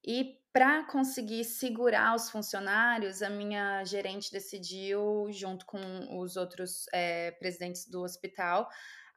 E 0.05 0.39
pra 0.53 0.85
conseguir 0.85 1.45
segurar 1.45 2.15
os 2.15 2.31
funcionários, 2.31 3.23
a 3.23 3.31
minha 3.31 3.85
gerente 3.85 4.31
decidiu, 4.31 5.27
junto 5.31 5.65
com 5.67 5.81
os 6.21 6.37
outros, 6.37 6.87
eh, 6.93 7.33
presidentes 7.33 7.89
do 7.89 8.03
hospital, 8.03 8.69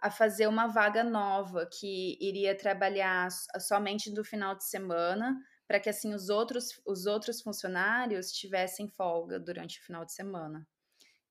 a 0.08 0.12
fazer 0.12 0.48
uma 0.48 0.68
vaga 0.68 1.04
nova, 1.04 1.68
que 1.72 2.18
iria 2.22 2.56
trabalhar 2.58 3.30
so 3.32 3.48
somente 3.60 4.13
do 4.13 4.24
final 4.24 4.56
de 4.56 4.65
semana, 4.65 5.36
pra 5.68 5.80
que 5.80 5.89
assim 5.89 6.13
os 6.13 6.30
outros 6.30 6.82
os 6.86 7.06
outros 7.08 7.41
funcionários 7.41 8.32
tivessem 8.32 8.88
folga 8.89 9.39
durante 9.39 9.80
o 9.80 9.84
final 9.84 10.06
de 10.06 10.13
semana. 10.13 10.68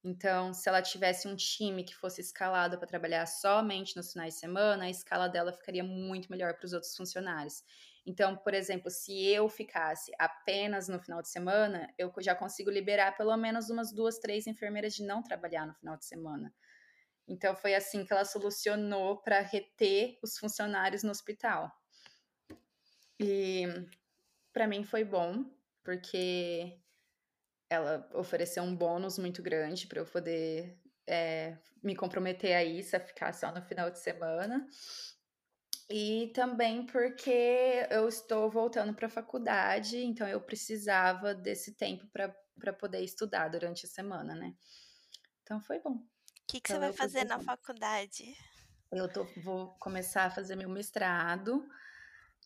Então, 0.05 0.53
se 0.53 0.69
ela 0.69 0.83
tivesse 0.83 1.27
um 1.27 1.35
time 1.35 1.83
que 1.83 1.95
fosse 1.95 2.21
escalado 2.21 2.79
pra 2.79 2.87
trabalhar 2.87 3.27
somente 3.27 3.97
nos 3.97 4.13
finais 4.13 4.35
de 4.35 4.41
semana, 4.41 4.85
a 4.85 4.91
escala 4.91 5.29
dela 5.29 5.53
ficaria 5.53 5.83
muito 5.83 6.31
melhor 6.31 6.55
para 6.55 6.67
os 6.67 6.75
outros 6.75 6.95
funcionários. 6.95 7.63
Então, 8.07 8.37
por 8.37 8.53
exemplo, 8.53 8.91
se 8.91 9.25
eu 9.27 9.49
ficasse 9.49 10.13
apenas 10.19 10.89
no 10.89 11.01
final 11.01 11.23
de 11.23 11.31
semana, 11.31 11.89
eu 11.99 12.13
já 12.21 12.35
consigo 12.35 12.71
liberar 12.71 13.17
pelo 13.17 13.35
menos 13.37 13.71
umas 13.71 13.93
2, 13.95 14.19
3 14.19 14.47
enfermeiras 14.47 14.95
de 14.95 15.03
não 15.05 15.23
trabalhar 15.23 15.67
no 15.67 15.75
final 15.75 15.97
de 15.97 16.05
semana. 16.05 16.53
Então 17.27 17.57
foi 17.57 17.75
assim 17.75 18.05
que 18.05 18.13
ela 18.13 18.25
solucionou 18.25 19.21
pra 19.23 19.41
reter 19.41 20.19
os 20.23 20.39
funcionários 20.39 21.03
no 21.03 21.11
hospital. 21.11 21.71
E 23.21 23.65
pra 24.53 24.67
mim 24.67 24.85
foi 24.85 25.05
bom, 25.05 25.45
porque 25.83 26.79
ela 27.71 28.09
ofereceu 28.15 28.63
um 28.63 28.77
bônus 28.77 29.19
muito 29.19 29.43
grande 29.43 29.87
pra 29.87 30.01
eu 30.01 30.07
poder, 30.07 30.79
eh, 31.07 31.59
me 31.83 31.97
comprometer 31.97 32.55
a 32.57 32.65
isso, 32.65 32.97
a 32.97 33.01
ficar 33.01 33.33
só 33.35 33.53
no 33.53 33.63
final 33.63 33.91
de 33.91 33.99
semana. 34.01 34.67
E 35.91 36.33
também 36.35 36.87
porque 36.87 37.87
eu 37.91 38.09
estou 38.09 38.51
voltando 38.51 38.95
pra 38.95 39.09
faculdade, 39.09 39.99
então 39.99 40.27
eu 40.27 40.41
precisava 40.41 41.35
desse 41.35 41.75
tempo 41.77 42.07
pra 42.09 42.73
poder 42.73 43.01
estudar 43.01 43.49
durante 43.49 43.85
a 43.87 43.89
semana, 43.89 44.35
né. 44.35 44.55
Então 45.43 45.61
foi 45.61 45.81
bom. 45.81 46.14
Que 46.47 46.61
que 46.61 46.69
você 46.69 46.77
Então 46.77 46.81
vai 46.81 46.91
eu 46.91 46.93
tô 46.93 46.99
fazer 46.99 47.25
na 47.25 47.39
faculdade? 47.41 48.37
Eu 48.93 49.13
tô 49.13 49.25
vou 49.43 49.69
começar 49.81 50.25
a 50.27 50.31
fazer 50.31 50.57
meu 50.57 50.69
mestrado, 50.69 51.67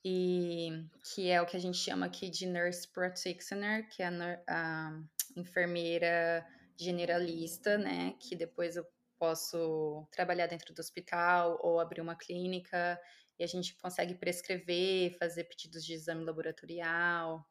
e 0.04 0.70
que 1.04 1.28
é 1.28 1.42
o 1.42 1.46
que 1.46 1.56
a 1.56 1.60
gente 1.60 1.76
chama 1.76 2.06
aqui 2.06 2.30
de 2.30 2.46
Nurse 2.46 2.88
Practitioner, 2.88 3.88
que 3.88 4.02
é 4.02 4.06
a 4.06 4.42
a 4.48 5.02
enfermeira 5.36 6.46
generalista, 6.76 7.76
né, 7.76 8.14
que 8.20 8.34
depois 8.36 8.76
eu 8.76 8.86
posso 9.18 10.06
trabalhar 10.12 10.46
dentro 10.46 10.72
do 10.72 10.78
hospital 10.80 11.58
ou 11.62 11.80
abrir 11.80 12.00
uma 12.00 12.14
clínica, 12.16 12.98
e 13.38 13.44
a 13.44 13.46
gente 13.46 13.76
consegue 13.76 14.14
prescrever, 14.14 15.16
fazer 15.18 15.44
pedidos 15.44 15.84
de 15.84 15.92
exame 15.92 16.24
laboratorial, 16.24 17.44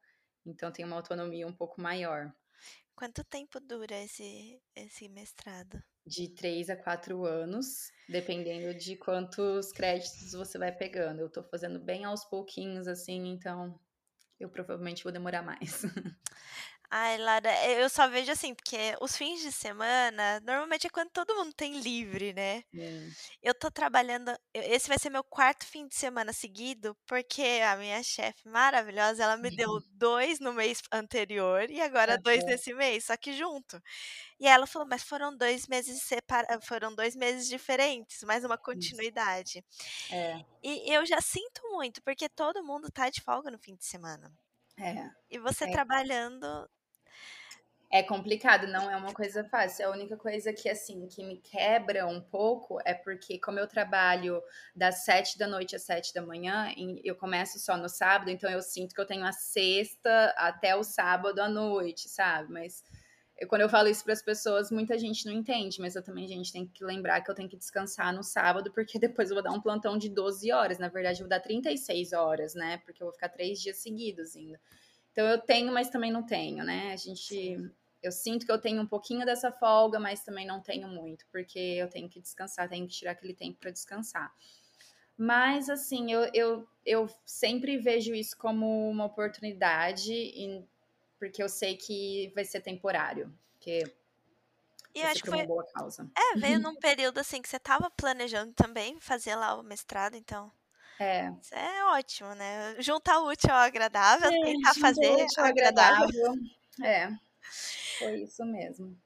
então 0.46 0.72
tem 0.72 0.86
uma 0.86 0.96
autonomia 0.96 1.46
um 1.46 1.54
pouco 1.54 1.80
maior. 1.82 2.34
Quanto 2.98 3.24
tempo 3.24 3.60
dura 3.60 3.96
esse 3.96 4.60
esse 4.76 5.08
mestrado? 5.08 5.82
De 6.06 6.30
3 6.30 6.70
a 6.70 6.76
4 6.76 7.26
anos, 7.26 7.92
dependendo 8.10 8.74
de 8.74 8.96
quantos 8.96 9.72
créditos 9.74 10.32
você 10.32 10.58
vai 10.58 10.72
pegando, 10.76 11.20
eu 11.22 11.30
tô 11.30 11.44
fazendo 11.44 11.80
bem 11.80 12.06
aos 12.06 12.24
pouquinhos, 12.26 12.88
assim, 12.88 13.28
então 13.28 13.78
eu 14.40 14.50
provavelmente 14.50 15.04
vou 15.04 15.12
demorar 15.12 15.44
mais. 15.44 15.84
Ai, 16.92 17.18
Lara, 17.18 17.52
e 17.68 17.82
eu 17.82 17.90
só 17.90 18.08
vejo 18.08 18.32
assim, 18.32 18.56
porque 18.56 18.96
os 19.02 19.18
fins 19.18 19.42
de 19.42 19.52
semana, 19.52 20.40
normalmente 20.40 20.88
é 20.88 20.90
quando 20.90 21.10
todo 21.12 21.36
mundo 21.36 21.52
tem 21.54 21.82
livre, 21.82 22.32
né. 22.34 22.64
Sim. 22.74 23.18
Eu 23.42 23.54
tô 23.56 23.72
trabalhando 23.72 24.32
esse 24.54 24.88
vai 24.90 25.00
ser 25.00 25.10
meu 25.10 25.24
4º 25.24 25.66
fim 25.66 25.88
de 25.88 25.96
semana 25.96 26.34
seguido, 26.34 26.98
porque 27.08 27.44
a 27.66 27.78
minha 27.78 28.04
chefe 28.04 28.48
maravilhosa, 28.50 29.24
ela 29.24 29.38
me 29.38 29.52
deu 29.52 29.70
2 29.92 30.40
no 30.40 30.54
mês 30.54 30.82
anterior 30.94 31.70
e 31.70 31.82
agora 31.82 32.18
2 32.18 32.44
Aham. 32.44 32.48
nesse 32.48 32.74
mês, 32.74 33.06
só 33.06 33.18
que 33.18 33.34
junto. 33.34 33.82
E 34.40 34.48
ela 34.48 34.68
falou: 34.68 34.88
"Mas 34.90 35.04
foram 35.04 35.36
2 35.38 35.68
meses 35.68 36.04
separa 36.04 36.60
foram 36.62 36.96
2 36.96 37.16
meses 37.16 37.48
diferentes, 37.48 38.24
mas 38.24 38.46
uma 38.46 38.58
continuidade". 38.58 39.64
É. 40.10 40.46
E 40.64 40.92
eu 40.94 41.06
já 41.06 41.22
sinto 41.22 41.62
muito, 41.72 42.02
porque 42.04 42.30
todo 42.30 42.64
mundo 42.66 42.90
tá 42.92 43.10
de 43.10 43.22
folga 43.22 43.52
no 43.52 43.60
fim 43.60 43.76
de 43.76 43.86
semana. 43.86 44.32
É, 44.80 45.10
E 45.30 45.40
você 45.40 45.68
é. 45.74 45.78
trabalhando 45.78 46.70
É 47.90 48.04
complicado, 48.04 48.68
não 48.68 48.92
é 48.92 48.98
uma 48.98 49.14
coisa 49.14 49.46
fácil, 49.46 49.88
a 49.88 49.92
única 49.92 50.18
coisa 50.18 50.52
que, 50.52 50.68
assim, 50.68 51.08
que 51.08 51.24
me 51.24 51.38
quebra 51.38 52.06
um 52.06 52.20
pouco, 52.20 52.80
é 52.84 52.94
porque 52.94 53.40
como 53.40 53.60
eu 53.60 53.68
trabalho 53.68 54.42
das 54.76 55.06
19h 55.06 55.74
às 55.74 55.86
7h, 55.86 56.74
em 56.76 57.00
eu 57.06 57.16
começo 57.16 57.58
só 57.60 57.78
no 57.78 57.88
sábado, 57.88 58.30
então 58.30 58.50
eu 58.50 58.62
sinto 58.62 58.94
que 58.94 59.00
eu 59.00 59.06
tenho 59.06 59.26
a 59.26 59.32
sexta 59.32 60.34
até 60.38 60.76
o 60.76 60.84
sábado 60.84 61.40
à 61.40 61.48
noite, 61.48 62.10
sabe, 62.10 62.52
mas 62.52 62.84
eu, 63.40 63.48
quando 63.48 63.62
eu 63.62 63.70
falo 63.70 63.88
isso 63.88 64.04
para 64.04 64.14
as 64.14 64.22
pessoas, 64.22 64.72
muita 64.72 64.98
gente 64.98 65.26
não 65.26 65.32
entende, 65.32 65.80
mas 65.80 65.96
eu 65.96 66.04
também, 66.04 66.28
gente, 66.28 66.52
tem 66.52 66.66
que 66.68 66.84
lembrar 66.84 67.22
que 67.22 67.30
eu 67.30 67.36
tenho 67.36 67.48
que 67.48 67.58
descansar 67.58 68.14
no 68.14 68.24
sábado, 68.24 68.72
porque 68.74 68.98
depois 69.00 69.30
eu 69.30 69.36
vou 69.36 69.44
dar 69.44 69.52
um 69.52 69.62
plantão 69.62 69.98
de 69.98 70.10
12 70.10 70.52
horas. 70.52 70.80
Na 70.80 70.90
verdade, 70.90 71.20
eu 71.20 71.26
vou 71.26 71.30
dar 71.30 71.40
36 71.40 72.14
horas, 72.14 72.56
né? 72.56 72.82
Porque 72.84 73.02
eu 73.02 73.06
vou 73.06 73.14
ficar 73.14 73.30
três 73.30 73.62
dias 73.62 73.78
seguidos 73.78 74.36
ainda. 74.36 74.60
Então 75.18 75.28
eu 75.28 75.40
tenho, 75.40 75.74
mas 75.74 75.90
também 75.90 76.12
não 76.12 76.22
tenho, 76.22 76.64
né? 76.64 76.94
A 76.94 76.96
gente. 76.96 77.58
Eu 78.04 78.12
sinto 78.12 78.46
que 78.46 78.52
eu 78.52 78.62
tenho 78.62 78.80
um 78.84 78.86
pouquinho 78.86 79.26
dessa 79.26 79.52
folga, 79.52 80.00
mas 80.00 80.24
também 80.24 80.46
não 80.46 80.62
tenho 80.62 80.88
muito, 80.88 81.26
porque 81.32 81.58
eu 81.58 81.90
tenho 81.90 82.08
que 82.08 82.22
descansar, 82.22 82.70
tenho 82.70 82.88
que 82.88 82.94
tirar 82.94 83.14
aquele 83.14 83.34
tempo 83.34 83.58
para 83.60 83.72
descansar. 83.72 84.32
Mas, 85.18 85.72
assim, 85.72 86.12
eu, 86.12 86.30
eu, 86.36 86.70
eu 86.86 87.10
sempre 87.26 87.80
vejo 87.80 88.14
isso 88.14 88.38
como 88.38 88.88
uma 88.88 89.06
oportunidade, 89.06 90.14
porque 91.18 91.42
eu 91.42 91.50
sei 91.50 91.76
que 91.76 92.32
vai 92.36 92.46
ser 92.46 92.62
temporário. 92.62 93.34
Porque 93.54 93.92
e 94.94 95.02
eu 95.02 95.08
acho 95.08 95.24
que 95.24 95.30
foi 95.30 95.40
uma 95.40 95.48
boa 95.48 95.66
causa. 95.74 96.08
É, 96.16 96.38
veio 96.38 96.60
num 96.62 96.76
período 96.76 97.18
assim 97.18 97.42
que 97.42 97.50
você 97.50 97.58
estava 97.58 97.90
planejando 97.90 98.54
também 98.54 99.00
fazer 99.00 99.36
lá 99.36 99.56
o 99.56 99.64
mestrado, 99.64 100.16
então. 100.16 100.52
É. 101.00 101.30
Isso 101.42 101.54
é 101.54 101.86
ótimo, 101.86 102.34
né? 102.36 102.76
Juntar 102.80 103.20
o 103.20 103.30
útil 103.30 103.52
ao 103.52 103.62
agradável, 103.62 104.30
é, 104.30 104.42
tentar 104.42 104.74
fazer 104.76 105.08
o 105.08 105.24
útil 105.24 105.44
agradável. 105.44 106.08
agradável. 106.08 106.34
É. 106.84 107.10
Foi 108.00 108.24
isso 108.24 108.44
mesmo. 108.46 108.98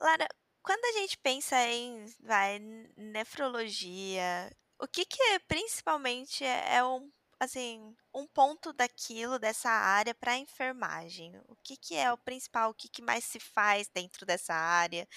Lara, 0.00 0.28
quando 0.62 0.84
a 0.84 1.00
gente 1.00 1.16
pensa 1.18 1.56
em 1.66 2.04
vai, 2.20 2.58
nefrologia, 2.96 4.50
o 4.78 4.86
que 4.86 5.04
que 5.04 5.22
é, 5.22 5.38
principalmente 5.38 6.44
é, 6.44 6.76
é 6.76 6.84
um 6.84 7.10
assim, 7.40 7.96
um 8.14 8.26
ponto 8.26 8.70
daquilo, 8.70 9.38
dessa 9.38 9.70
área 9.70 10.14
para 10.14 10.32
a 10.32 10.38
enfermagem? 10.38 11.32
O 11.48 11.56
que 11.56 11.74
que 11.74 11.96
é 11.96 12.12
o 12.12 12.18
principal, 12.18 12.70
o 12.70 12.74
que 12.74 12.86
que 12.86 13.00
mais 13.00 13.24
se 13.24 13.40
faz 13.40 13.88
dentro 13.88 14.26
dessa 14.26 14.52
área? 14.52 15.08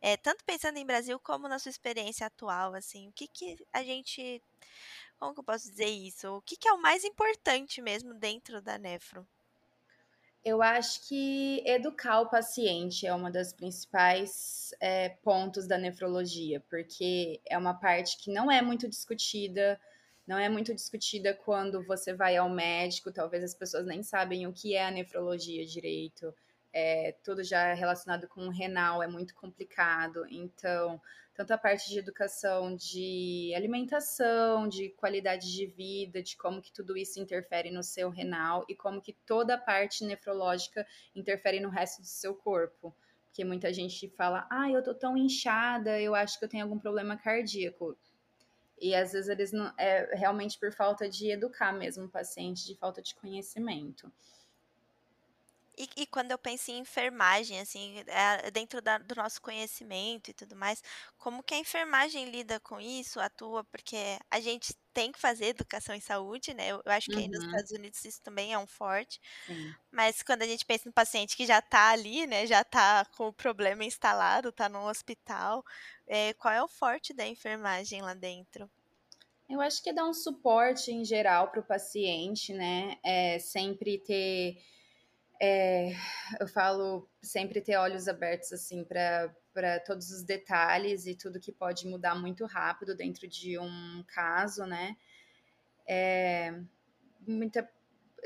É, 0.00 0.16
tanto 0.16 0.44
pensando 0.44 0.78
em 0.78 0.86
Brasil 0.86 1.18
como 1.18 1.48
na 1.48 1.58
sua 1.58 1.70
experiência 1.70 2.26
atual, 2.26 2.74
assim, 2.74 3.08
o 3.08 3.12
que 3.12 3.26
que 3.26 3.56
a 3.72 3.82
gente 3.82 4.40
como 5.22 5.34
que 5.34 5.38
eu 5.38 5.44
posso 5.44 5.70
dizer 5.70 5.86
isso? 5.86 6.28
O 6.36 6.42
que 6.42 6.56
que 6.56 6.66
é 6.66 6.72
o 6.72 6.82
mais 6.82 7.04
importante 7.04 7.80
mesmo 7.80 8.12
dentro 8.12 8.60
da 8.60 8.76
nefro? 8.76 9.24
Eu 10.44 10.60
acho 10.60 11.06
que 11.06 11.62
educar 11.64 12.22
o 12.22 12.28
paciente 12.28 13.06
é 13.06 13.14
uma 13.14 13.30
das 13.30 13.52
principais 13.52 14.74
é, 14.80 15.10
pontos 15.10 15.68
da 15.68 15.78
nefrologia, 15.78 16.60
porque 16.68 17.40
é 17.48 17.56
uma 17.56 17.72
parte 17.72 18.18
que 18.18 18.32
não 18.32 18.50
é 18.50 18.60
muito 18.60 18.88
discutida, 18.88 19.80
não 20.26 20.36
é 20.36 20.48
muito 20.48 20.74
discutida 20.74 21.32
quando 21.32 21.84
você 21.84 22.12
vai 22.12 22.36
ao 22.36 22.50
médico, 22.50 23.12
talvez 23.12 23.44
as 23.44 23.54
pessoas 23.54 23.86
nem 23.86 24.02
sabem 24.02 24.48
o 24.48 24.52
que 24.52 24.74
é 24.74 24.84
a 24.84 24.90
nefrologia 24.90 25.64
direito, 25.64 26.34
é, 26.72 27.16
tudo 27.22 27.44
já 27.44 27.74
relacionado 27.74 28.26
com 28.28 28.46
o 28.46 28.50
renal 28.50 29.02
é 29.02 29.06
muito 29.06 29.34
complicado, 29.34 30.26
então 30.30 31.00
tanto 31.34 31.52
a 31.52 31.58
parte 31.58 31.88
de 31.88 31.98
educação 31.98 32.76
de 32.76 33.52
alimentação, 33.56 34.68
de 34.68 34.90
qualidade 34.90 35.50
de 35.52 35.66
vida, 35.66 36.22
de 36.22 36.36
como 36.36 36.60
que 36.60 36.72
tudo 36.72 36.96
isso 36.96 37.18
interfere 37.18 37.70
no 37.70 37.82
seu 37.82 38.10
renal 38.10 38.64
e 38.68 38.74
como 38.74 39.00
que 39.00 39.14
toda 39.26 39.54
a 39.54 39.58
parte 39.58 40.04
nefrológica 40.04 40.86
interfere 41.14 41.58
no 41.58 41.70
resto 41.70 42.02
do 42.02 42.06
seu 42.06 42.34
corpo. 42.34 42.94
Porque 43.26 43.44
muita 43.44 43.72
gente 43.72 44.10
fala, 44.10 44.46
ah, 44.50 44.70
eu 44.70 44.82
tô 44.82 44.94
tão 44.94 45.16
inchada, 45.16 45.98
eu 45.98 46.14
acho 46.14 46.38
que 46.38 46.44
eu 46.44 46.48
tenho 46.48 46.64
algum 46.64 46.78
problema 46.78 47.16
cardíaco. 47.16 47.96
E 48.78 48.94
às 48.94 49.12
vezes 49.12 49.30
eles 49.30 49.52
não. 49.52 49.72
É 49.78 50.14
realmente 50.14 50.58
por 50.58 50.72
falta 50.72 51.08
de 51.08 51.30
educar 51.30 51.72
mesmo 51.72 52.04
o 52.04 52.10
paciente, 52.10 52.66
de 52.66 52.76
falta 52.76 53.00
de 53.00 53.14
conhecimento. 53.14 54.12
E, 55.76 55.88
e, 55.96 56.06
quando 56.06 56.30
eu 56.30 56.38
penso 56.38 56.70
em 56.70 56.78
enfermagem, 56.78 57.58
assim, 57.58 58.04
é 58.06 58.50
dentro 58.50 58.82
da, 58.82 58.98
do 58.98 59.14
nosso 59.14 59.40
conhecimento 59.40 60.30
e 60.30 60.34
tudo 60.34 60.54
mais, 60.54 60.82
como 61.16 61.42
que 61.42 61.54
a 61.54 61.58
enfermagem 61.58 62.30
lida 62.30 62.60
com 62.60 62.78
isso, 62.78 63.18
atua? 63.18 63.64
Porque 63.64 63.96
a 64.30 64.38
gente 64.38 64.74
tem 64.92 65.10
que 65.10 65.18
fazer 65.18 65.46
educação 65.46 65.94
em 65.94 66.00
saúde, 66.00 66.52
né? 66.52 66.68
Eu, 66.68 66.82
eu 66.84 66.92
acho 66.92 67.08
que 67.08 67.16
uhum. 67.16 67.22
aí 67.22 67.28
nos 67.28 67.44
Estados 67.44 67.70
Unidos 67.70 68.04
isso 68.04 68.20
também 68.20 68.52
é 68.52 68.58
um 68.58 68.66
forte. 68.66 69.18
Sim. 69.46 69.74
Mas 69.90 70.22
quando 70.22 70.42
a 70.42 70.46
gente 70.46 70.66
pensa 70.66 70.84
no 70.86 70.92
paciente 70.92 71.36
que 71.36 71.46
já 71.46 71.60
está 71.60 71.90
ali, 71.90 72.26
né? 72.26 72.46
Já 72.46 72.60
está 72.60 73.06
com 73.16 73.28
o 73.28 73.32
problema 73.32 73.82
instalado, 73.82 74.50
está 74.50 74.68
no 74.68 74.86
hospital, 74.86 75.64
é, 76.06 76.34
qual 76.34 76.52
é 76.52 76.62
o 76.62 76.68
forte 76.68 77.14
da 77.14 77.26
enfermagem 77.26 78.02
lá 78.02 78.12
dentro? 78.12 78.70
Eu 79.48 79.60
acho 79.60 79.82
que 79.82 79.90
é 79.90 79.92
dar 79.92 80.04
um 80.04 80.14
suporte 80.14 80.90
em 80.90 81.04
geral 81.04 81.50
para 81.50 81.60
o 81.60 81.64
paciente, 81.64 82.52
né? 82.52 82.98
É 83.02 83.38
sempre 83.38 83.98
ter 83.98 84.58
é, 85.44 85.90
eu 86.38 86.46
falo 86.46 87.10
sempre 87.20 87.60
ter 87.60 87.76
olhos 87.76 88.06
abertos 88.06 88.52
assim 88.52 88.84
para 88.84 89.80
todos 89.84 90.12
os 90.12 90.22
detalhes 90.22 91.04
e 91.04 91.16
tudo 91.16 91.40
que 91.40 91.50
pode 91.50 91.84
mudar 91.84 92.14
muito 92.14 92.46
rápido 92.46 92.94
dentro 92.94 93.26
de 93.26 93.58
um 93.58 94.04
caso, 94.06 94.64
né? 94.64 94.96
É, 95.84 96.54
muita 97.26 97.68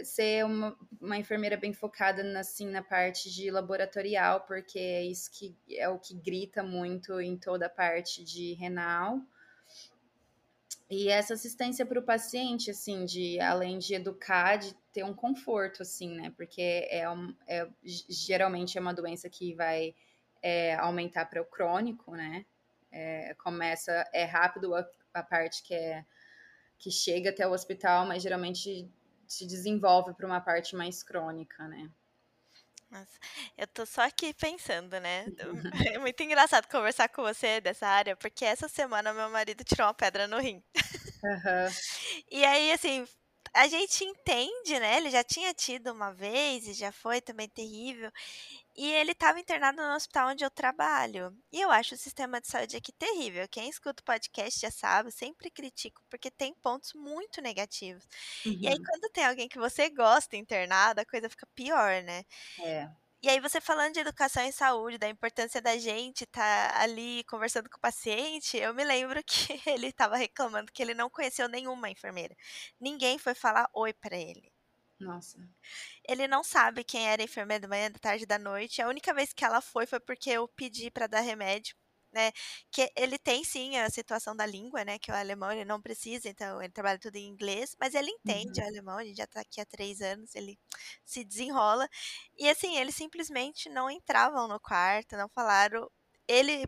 ser 0.04 0.44
uma, 0.44 0.76
uma 1.00 1.16
enfermeira 1.16 1.56
bem 1.56 1.72
focada 1.72 2.22
na, 2.22 2.40
assim, 2.40 2.68
na 2.68 2.82
parte 2.82 3.34
de 3.34 3.50
laboratorial, 3.50 4.42
porque 4.42 4.78
é 4.78 5.02
isso 5.02 5.30
que 5.30 5.56
é 5.70 5.88
o 5.88 5.98
que 5.98 6.14
grita 6.14 6.62
muito 6.62 7.18
em 7.18 7.38
toda 7.38 7.64
a 7.64 7.70
parte 7.70 8.22
de 8.22 8.52
renal. 8.52 9.22
E 10.90 11.08
essa 11.08 11.32
assistência 11.32 11.86
para 11.86 11.98
o 11.98 12.04
paciente, 12.04 12.70
assim, 12.70 13.06
de 13.06 13.40
além 13.40 13.78
de 13.78 13.94
educar, 13.94 14.56
de 14.56 14.76
ter 14.96 15.04
um 15.04 15.12
conforto, 15.12 15.82
assim, 15.82 16.16
né? 16.16 16.32
Porque 16.34 16.88
é, 16.90 17.08
um, 17.10 17.36
é 17.46 17.68
geralmente 17.84 18.78
é 18.78 18.80
uma 18.80 18.94
doença 18.94 19.28
que 19.28 19.54
vai 19.54 19.94
é, 20.42 20.74
aumentar 20.76 21.26
para 21.26 21.42
o 21.42 21.44
crônico, 21.44 22.12
né? 22.12 22.46
É, 22.90 23.34
começa, 23.34 24.08
é 24.10 24.24
rápido 24.24 24.74
a, 24.74 24.88
a, 25.12 25.22
parte 25.22 25.62
que 25.62 25.74
é 25.74 26.02
que 26.78 26.90
chega 26.90 27.28
até 27.28 27.46
o 27.46 27.52
hospital, 27.52 28.06
mas 28.06 28.22
geralmente 28.22 28.90
se 29.26 29.46
desenvolve 29.46 30.14
para 30.14 30.26
uma 30.26 30.40
parte 30.40 30.74
mais 30.74 31.02
crônica, 31.02 31.68
né? 31.68 31.90
Nossa, 32.90 33.18
eu 33.58 33.66
tô 33.66 33.84
só 33.84 34.00
aqui 34.00 34.32
pensando, 34.32 34.98
né? 34.98 35.26
É 35.94 35.98
muito 35.98 36.22
engraçado 36.22 36.68
conversar 36.68 37.10
com 37.10 37.22
você 37.22 37.60
dessa 37.60 37.86
área, 37.86 38.16
porque 38.16 38.46
essa 38.46 38.66
semana 38.66 39.12
meu 39.12 39.28
marido 39.28 39.62
tirou 39.62 39.88
uma 39.88 39.94
pedra 39.94 40.26
no 40.26 40.38
rim. 40.38 40.62
Uhum. 41.22 41.68
E 42.30 42.44
aí, 42.44 42.72
assim, 42.72 43.06
a 43.56 43.68
gente 43.68 44.04
entende, 44.04 44.78
né? 44.78 44.98
Ele 44.98 45.10
já 45.10 45.24
tinha 45.24 45.54
tido 45.54 45.90
uma 45.90 46.12
vez 46.12 46.68
e 46.68 46.74
já 46.74 46.92
foi 46.92 47.22
também 47.22 47.48
terrível. 47.48 48.12
E 48.76 48.92
ele 48.92 49.12
estava 49.12 49.40
internado 49.40 49.78
no 49.82 49.94
hospital 49.94 50.28
onde 50.28 50.44
eu 50.44 50.50
trabalho. 50.50 51.34
E 51.50 51.60
eu 51.62 51.70
acho 51.70 51.94
o 51.94 51.98
sistema 51.98 52.38
de 52.38 52.48
saúde 52.48 52.76
aqui 52.76 52.92
terrível. 52.92 53.48
Quem 53.48 53.70
escuta 53.70 54.02
o 54.02 54.04
podcast 54.04 54.60
já 54.60 54.70
sabe, 54.70 55.10
sempre 55.10 55.50
critico, 55.50 56.02
porque 56.10 56.30
tem 56.30 56.54
pontos 56.54 56.92
muito 56.92 57.40
negativos. 57.40 58.06
Uhum. 58.44 58.58
E 58.60 58.68
aí, 58.68 58.74
uhum. 58.74 58.84
quando 58.84 59.10
tem 59.12 59.24
alguém 59.24 59.48
que 59.48 59.58
você 59.58 59.88
gosta 59.88 60.36
internado, 60.36 61.00
a 61.00 61.06
coisa 61.06 61.30
fica 61.30 61.46
pior, 61.54 62.02
né? 62.02 62.24
É. 62.60 62.90
E 63.22 63.28
aí, 63.28 63.40
você 63.40 63.60
falando 63.60 63.94
de 63.94 64.00
educação 64.00 64.42
em 64.42 64.52
saúde, 64.52 64.98
da 64.98 65.08
importância 65.08 65.60
da 65.60 65.76
gente 65.78 66.24
estar 66.24 66.72
tá 66.72 66.80
ali 66.80 67.24
conversando 67.24 67.68
com 67.68 67.76
o 67.76 67.80
paciente, 67.80 68.56
eu 68.56 68.72
me 68.74 68.84
lembro 68.84 69.22
que 69.24 69.60
ele 69.68 69.88
estava 69.88 70.16
reclamando 70.16 70.70
que 70.72 70.82
ele 70.82 70.94
não 70.94 71.10
conheceu 71.10 71.48
nenhuma 71.48 71.90
enfermeira. 71.90 72.36
Ninguém 72.80 73.18
foi 73.18 73.34
falar 73.34 73.68
oi 73.74 73.92
para 73.92 74.16
ele. 74.16 74.52
Nossa. 74.98 75.38
Ele 76.08 76.26
não 76.28 76.42
sabe 76.44 76.84
quem 76.84 77.08
era 77.08 77.22
a 77.22 77.24
enfermeira 77.24 77.62
da 77.62 77.68
manhã, 77.68 77.90
da 77.90 77.98
tarde, 77.98 78.26
da 78.26 78.38
noite. 78.38 78.80
A 78.80 78.88
única 78.88 79.12
vez 79.12 79.32
que 79.32 79.44
ela 79.44 79.60
foi 79.60 79.86
foi 79.86 80.00
porque 80.00 80.30
eu 80.30 80.48
pedi 80.48 80.90
para 80.90 81.06
dar 81.06 81.20
remédio, 81.20 81.76
né? 82.12 82.32
Que 82.70 82.90
ele 82.96 83.18
tem 83.18 83.44
sim 83.44 83.76
a 83.78 83.90
situação 83.90 84.34
da 84.34 84.46
língua, 84.46 84.84
né? 84.84 84.98
Que 84.98 85.10
o 85.10 85.14
alemão 85.14 85.52
ele 85.52 85.64
não 85.64 85.80
precisa, 85.80 86.28
então 86.28 86.62
ele 86.62 86.72
trabalha 86.72 86.98
tudo 86.98 87.16
em 87.16 87.28
inglês, 87.28 87.76
mas 87.80 87.94
ele 87.94 88.10
entende 88.10 88.60
uhum. 88.60 88.66
o 88.66 88.68
alemão. 88.68 89.04
Gente 89.04 89.16
já 89.16 89.26
tá 89.26 89.40
aqui 89.40 89.60
há 89.60 89.66
três 89.66 90.00
anos, 90.00 90.34
ele 90.34 90.58
se 91.04 91.24
desenrola. 91.24 91.88
E 92.36 92.48
assim, 92.48 92.76
eles 92.78 92.94
simplesmente 92.94 93.68
não 93.68 93.90
entravam 93.90 94.48
no 94.48 94.60
quarto, 94.60 95.16
não 95.16 95.28
falaram. 95.28 95.90
Ele 96.28 96.66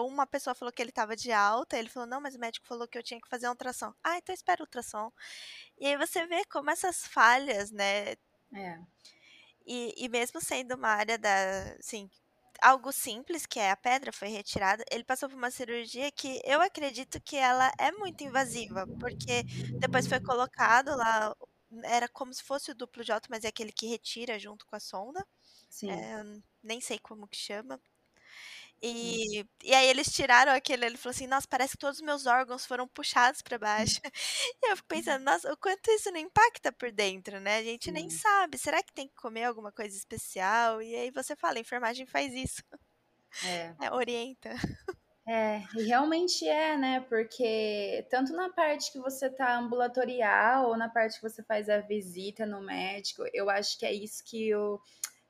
uma 0.00 0.26
pessoa 0.26 0.54
falou 0.54 0.72
que 0.72 0.80
ele 0.80 0.90
estava 0.90 1.16
de 1.16 1.32
alta, 1.32 1.76
ele 1.76 1.88
falou, 1.88 2.08
não, 2.08 2.20
mas 2.20 2.36
o 2.36 2.38
médico 2.38 2.66
falou 2.66 2.86
que 2.86 2.96
eu 2.96 3.02
tinha 3.02 3.20
que 3.20 3.28
fazer 3.28 3.46
uma 3.46 3.52
ultrassom. 3.52 3.92
Ah, 4.04 4.18
então 4.18 4.32
espera 4.34 4.62
o 4.62 4.66
ultrassom. 4.66 5.10
E 5.78 5.86
aí 5.86 5.96
você 5.96 6.26
vê 6.26 6.44
como 6.46 6.70
essas 6.70 7.06
falhas, 7.06 7.70
né? 7.70 8.12
É. 8.54 8.78
E, 9.66 9.94
e 10.04 10.08
mesmo 10.08 10.40
sendo 10.40 10.74
uma 10.74 10.88
área 10.88 11.18
da, 11.18 11.74
assim, 11.78 12.08
algo 12.64 12.92
simples, 12.92 13.46
que 13.46 13.60
é 13.60 13.70
a 13.70 13.76
pedra 13.76 14.12
foi 14.12 14.28
retirada, 14.28 14.84
ele 14.90 15.04
passou 15.04 15.28
por 15.28 15.36
uma 15.36 15.50
cirurgia 15.50 16.10
que 16.12 16.40
eu 16.44 16.60
acredito 16.62 17.20
que 17.22 17.36
ela 17.36 17.70
é 17.78 17.92
muito 17.92 18.24
invasiva, 18.24 18.88
porque 18.98 19.44
depois 19.80 20.06
foi 20.06 20.20
colocado 20.20 20.96
lá, 20.96 21.34
era 21.84 22.08
como 22.08 22.32
se 22.34 22.42
fosse 22.42 22.70
o 22.70 22.74
duplo 22.74 23.04
de 23.04 23.12
alto, 23.12 23.28
mas 23.30 23.44
é 23.44 23.48
aquele 23.48 23.72
que 23.72 23.86
retira 23.86 24.38
junto 24.38 24.66
com 24.66 24.76
a 24.76 24.80
sonda. 24.80 25.24
Sim. 25.68 26.08
É, 26.08 26.22
nem 26.62 26.80
sei 26.80 26.98
como 26.98 27.28
que 27.28 27.36
chama. 27.36 27.80
E, 28.82 29.46
e 29.62 29.74
aí 29.74 29.86
eles 29.86 30.12
tiraram 30.12 30.52
aquele, 30.52 30.84
ele 30.84 30.96
falou 30.96 31.14
assim, 31.14 31.26
nossa, 31.26 31.46
parece 31.48 31.72
que 31.72 31.78
todos 31.78 31.98
os 31.98 32.04
meus 32.04 32.26
órgãos 32.26 32.66
foram 32.66 32.86
puxados 32.86 33.40
para 33.40 33.58
baixo. 33.58 34.00
E 34.62 34.70
eu 34.70 34.76
fico 34.76 34.88
pensando, 34.88 35.24
nossa, 35.24 35.52
o 35.52 35.56
quanto 35.56 35.90
isso 35.90 36.10
não 36.10 36.18
impacta 36.18 36.72
por 36.72 36.90
dentro, 36.92 37.40
né? 37.40 37.58
A 37.58 37.62
gente 37.62 37.90
nem 37.90 38.10
sabe. 38.10 38.58
Será 38.58 38.82
que 38.82 38.92
tem 38.92 39.08
que 39.08 39.14
comer 39.14 39.44
alguma 39.44 39.72
coisa 39.72 39.96
especial? 39.96 40.82
E 40.82 40.94
aí 40.94 41.10
você 41.10 41.34
fala, 41.36 41.58
a 41.58 41.60
enfermagem 41.60 42.06
faz 42.06 42.32
isso. 42.32 42.62
É. 43.44 43.74
é 43.88 43.92
orienta. 43.92 44.50
É, 45.26 45.62
e 45.74 45.84
realmente 45.84 46.46
é, 46.46 46.76
né? 46.76 47.00
Porque 47.00 48.06
tanto 48.10 48.32
na 48.34 48.52
parte 48.52 48.92
que 48.92 48.98
você 48.98 49.30
tá 49.30 49.56
ambulatorial 49.56 50.68
ou 50.68 50.76
na 50.76 50.88
parte 50.88 51.16
que 51.16 51.22
você 51.22 51.42
faz 51.42 51.68
a 51.70 51.80
visita 51.80 52.44
no 52.44 52.60
médico, 52.60 53.24
eu 53.32 53.48
acho 53.48 53.78
que 53.78 53.86
é 53.86 53.92
isso 53.92 54.22
que 54.24 54.48
eu 54.50 54.78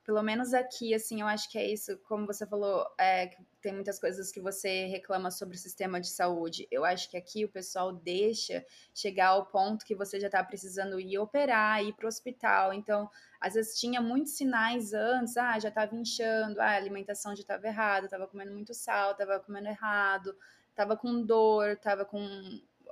pelo 0.04 0.22
menos 0.22 0.52
aqui, 0.52 0.92
assim, 0.92 1.22
eu 1.22 1.26
acho 1.26 1.50
que 1.50 1.56
é 1.56 1.66
isso, 1.66 1.96
como 2.06 2.26
você 2.26 2.46
falou, 2.46 2.86
é, 3.00 3.30
tem 3.62 3.72
muitas 3.72 3.98
coisas 3.98 4.30
que 4.30 4.38
você 4.38 4.84
reclama 4.84 5.30
sobre 5.30 5.56
o 5.56 5.58
sistema 5.58 5.98
de 5.98 6.08
saúde. 6.08 6.68
Eu 6.70 6.84
acho 6.84 7.10
que 7.10 7.16
aqui 7.16 7.42
o 7.42 7.48
pessoal 7.48 7.90
deixa 7.90 8.64
chegar 8.94 9.28
ao 9.28 9.46
ponto 9.46 9.84
que 9.84 9.94
você 9.94 10.20
já 10.20 10.26
está 10.26 10.44
precisando 10.44 11.00
ir 11.00 11.16
operar, 11.18 11.82
ir 11.82 11.94
para 11.94 12.04
o 12.04 12.08
hospital. 12.08 12.74
Então, 12.74 13.08
às 13.40 13.54
vezes 13.54 13.80
tinha 13.80 14.00
muitos 14.00 14.36
sinais 14.36 14.92
antes, 14.92 15.38
ah, 15.38 15.58
já 15.58 15.70
estava 15.70 15.96
inchando, 15.96 16.60
ah, 16.60 16.66
a 16.66 16.76
alimentação 16.76 17.34
já 17.34 17.40
estava 17.40 17.66
errada, 17.66 18.04
estava 18.04 18.26
comendo 18.26 18.52
muito 18.52 18.74
sal, 18.74 19.12
estava 19.12 19.40
comendo 19.40 19.68
errado, 19.68 20.36
estava 20.68 20.98
com 20.98 21.22
dor, 21.22 21.70
estava 21.70 22.04
com 22.04 22.20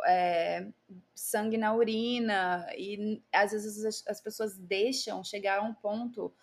é, 0.06 0.66
sangue 1.14 1.58
na 1.58 1.74
urina, 1.74 2.66
e 2.74 3.22
às 3.30 3.52
vezes 3.52 3.84
as, 3.84 4.02
as 4.06 4.20
pessoas 4.20 4.56
deixam 4.56 5.22
chegar 5.22 5.58
a 5.58 5.62
um 5.62 5.74
ponto 5.74 6.34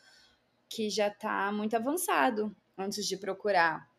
que 0.70 0.90
já 0.90 1.08
está 1.08 1.52
muito 1.52 1.76
avançado 1.76 2.56
antes 2.78 3.06
de 3.06 3.18
procurar 3.18 3.90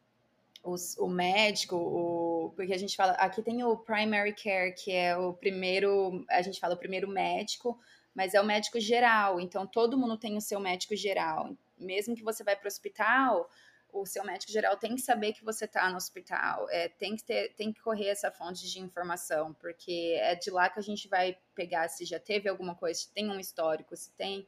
os, 0.62 0.96
o 0.98 1.08
médico, 1.08 1.76
o, 1.76 2.52
porque 2.54 2.72
a 2.72 2.78
gente 2.78 2.96
fala, 2.96 3.12
aqui 3.12 3.42
tem 3.42 3.64
o 3.64 3.76
primary 3.76 4.34
care, 4.34 4.72
que 4.74 4.92
é 4.92 5.16
o 5.16 5.32
primeiro, 5.32 6.24
a 6.30 6.42
gente 6.42 6.60
fala 6.60 6.74
o 6.74 6.78
primeiro 6.78 7.08
médico, 7.08 7.78
mas 8.14 8.34
é 8.34 8.40
o 8.40 8.44
médico 8.44 8.78
geral, 8.78 9.40
então 9.40 9.66
todo 9.66 9.98
mundo 9.98 10.16
tem 10.16 10.36
o 10.36 10.40
seu 10.40 10.60
médico 10.60 10.94
geral. 10.94 11.56
Mesmo 11.78 12.14
que 12.14 12.22
você 12.22 12.44
vai 12.44 12.54
para 12.54 12.66
o 12.66 12.68
hospital, 12.68 13.48
o 13.92 14.04
seu 14.06 14.24
médico 14.24 14.52
geral 14.52 14.76
tem 14.76 14.94
que 14.94 15.00
saber 15.00 15.32
que 15.32 15.44
você 15.44 15.64
está 15.64 15.88
no 15.90 15.96
hospital, 15.96 16.68
é, 16.70 16.88
tem, 16.88 17.16
que 17.16 17.24
ter, 17.24 17.54
tem 17.54 17.72
que 17.72 17.80
correr 17.80 18.08
essa 18.08 18.30
fonte 18.30 18.70
de 18.70 18.80
informação, 18.80 19.54
porque 19.54 20.16
é 20.20 20.34
de 20.34 20.50
lá 20.50 20.68
que 20.68 20.78
a 20.78 20.82
gente 20.82 21.08
vai 21.08 21.36
pegar 21.54 21.88
se 21.88 22.04
já 22.04 22.20
teve 22.20 22.48
alguma 22.48 22.74
coisa, 22.74 23.00
se 23.00 23.10
tem 23.12 23.30
um 23.30 23.40
histórico, 23.40 23.96
se 23.96 24.12
tem 24.12 24.46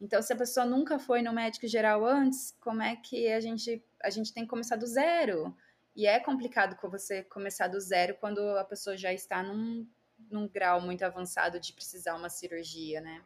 então, 0.00 0.22
se 0.22 0.32
a 0.32 0.36
pessoa 0.36 0.64
nunca 0.64 0.98
foi 0.98 1.22
no 1.22 1.32
médico 1.32 1.66
geral 1.66 2.06
antes, 2.06 2.56
como 2.60 2.82
é 2.82 2.94
que 2.96 3.28
a 3.32 3.40
gente 3.40 3.82
a 4.02 4.10
gente 4.10 4.32
tem 4.32 4.44
que 4.44 4.50
começar 4.50 4.76
do 4.76 4.86
zero? 4.86 5.56
E 5.94 6.06
é 6.06 6.20
complicado 6.20 6.76
com 6.76 6.88
você 6.88 7.24
começar 7.24 7.66
do 7.66 7.80
zero 7.80 8.16
quando 8.20 8.38
a 8.56 8.64
pessoa 8.64 8.96
já 8.96 9.12
está 9.12 9.42
num, 9.42 9.84
num 10.30 10.46
grau 10.46 10.80
muito 10.80 11.02
avançado 11.02 11.58
de 11.58 11.72
precisar 11.72 12.14
uma 12.14 12.28
cirurgia, 12.28 13.00
né? 13.00 13.24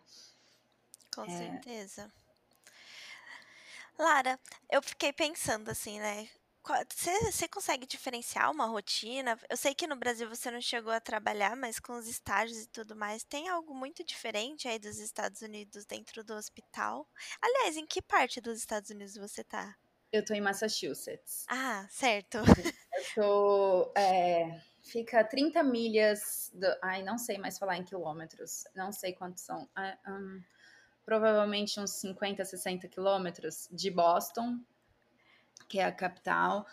Com 1.15 1.25
é... 1.25 1.29
certeza. 1.29 2.11
Lara, 3.99 4.41
eu 4.71 4.81
fiquei 4.81 5.13
pensando 5.13 5.71
assim, 5.71 6.01
né? 6.01 6.27
Você 6.65 7.49
consegue 7.49 7.87
diferenciar 7.87 8.51
uma 8.51 8.67
rotina? 8.67 9.39
Eu 9.51 9.57
sei 9.57 9.75
que 9.75 9.87
no 9.87 9.97
Brasil 9.97 10.29
você 10.29 10.51
não 10.51 10.61
chegou 10.61 10.93
a 10.93 11.01
trabalhar, 11.01 11.57
mas 11.57 11.81
com 11.81 11.95
os 11.95 12.07
estágios 12.07 12.63
e 12.63 12.69
tudo 12.69 12.95
mais, 12.95 13.25
tem 13.25 13.49
algo 13.49 13.75
muito 13.75 14.05
diferente 14.05 14.69
aí 14.69 14.79
dos 14.79 14.99
Estados 14.99 15.43
Unidos 15.43 15.85
dentro 15.85 16.23
do 16.23 16.35
hospital? 16.35 17.07
Aliás, 17.41 17.77
em 17.77 17.87
que 17.87 18.01
parte 18.01 18.41
dos 18.41 18.59
Estados 18.59 18.91
Unidos 18.91 19.17
você 19.17 19.43
tá? 19.43 19.77
Eu 20.13 20.25
tô 20.25 20.35
em 20.35 20.41
Massachusetts. 20.41 21.47
Ah, 21.49 21.87
certo. 21.91 22.39
Eu 22.39 23.05
tô. 23.15 23.93
É, 23.97 24.61
fica 24.83 25.25
30 25.25 25.63
milhas. 25.63 26.51
Do, 26.55 26.67
ai, 26.83 27.03
não 27.03 27.17
sei 27.17 27.39
mais 27.39 27.59
falar 27.59 27.79
em 27.79 27.85
quilômetros. 27.85 28.65
Não 28.75 28.93
sei 28.93 29.15
quantos 29.15 29.43
são. 29.43 29.69
um, 30.07 30.43
provavelmente 31.05 31.81
uns 31.81 31.93
50, 31.93 32.45
60 32.45 32.89
quilômetros 32.89 33.69
de 33.73 33.91
Boston 33.91 34.61
que 35.73 35.79
é 35.79 35.87
a 35.87 35.91
capital. 35.91 36.67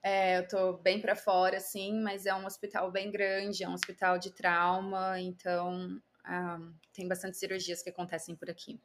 É, 0.00 0.38
eu 0.38 0.46
tô 0.46 0.74
bem 0.74 1.00
para 1.00 1.16
fora, 1.16 1.56
assim, 1.56 2.00
mas 2.00 2.24
é 2.24 2.32
um 2.32 2.46
hospital 2.46 2.88
bem 2.88 3.10
grande, 3.10 3.64
é 3.64 3.68
um 3.68 3.74
hospital 3.74 4.16
de 4.16 4.30
trauma, 4.30 5.20
então 5.20 6.00
um, 6.24 6.74
tem 6.92 7.08
bastante 7.08 7.36
cirurgias 7.36 7.82
que 7.82 7.90
acontecem 7.90 8.36
por 8.36 8.48
aqui. 8.48 8.80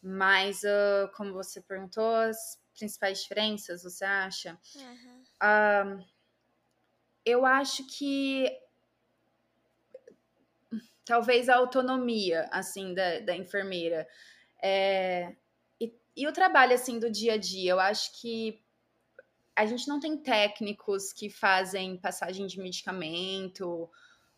Mas, 0.00 0.62
uh, 0.62 1.10
como 1.16 1.32
você 1.32 1.60
perguntou, 1.60 2.14
as 2.14 2.60
principais 2.78 3.20
diferenças, 3.22 3.82
você 3.82 4.04
acha? 4.04 4.56
Uhum. 4.76 5.24
Uh, 5.42 6.04
eu 7.24 7.44
acho 7.44 7.84
que 7.88 8.46
talvez 11.04 11.48
a 11.48 11.56
autonomia, 11.56 12.48
assim, 12.52 12.94
da, 12.94 13.18
da 13.20 13.34
enfermeira. 13.34 14.06
É, 14.62 15.34
e, 15.80 15.92
e 16.14 16.28
o 16.28 16.32
trabalho, 16.32 16.74
assim, 16.74 16.98
do 16.98 17.10
dia 17.10 17.32
a 17.32 17.38
dia. 17.38 17.72
Eu 17.72 17.80
acho 17.80 18.20
que 18.20 18.63
a 19.56 19.66
gente 19.66 19.86
não 19.86 20.00
tem 20.00 20.16
técnicos 20.16 21.12
que 21.12 21.30
fazem 21.30 21.96
passagem 21.96 22.46
de 22.46 22.58
medicamento 22.58 23.88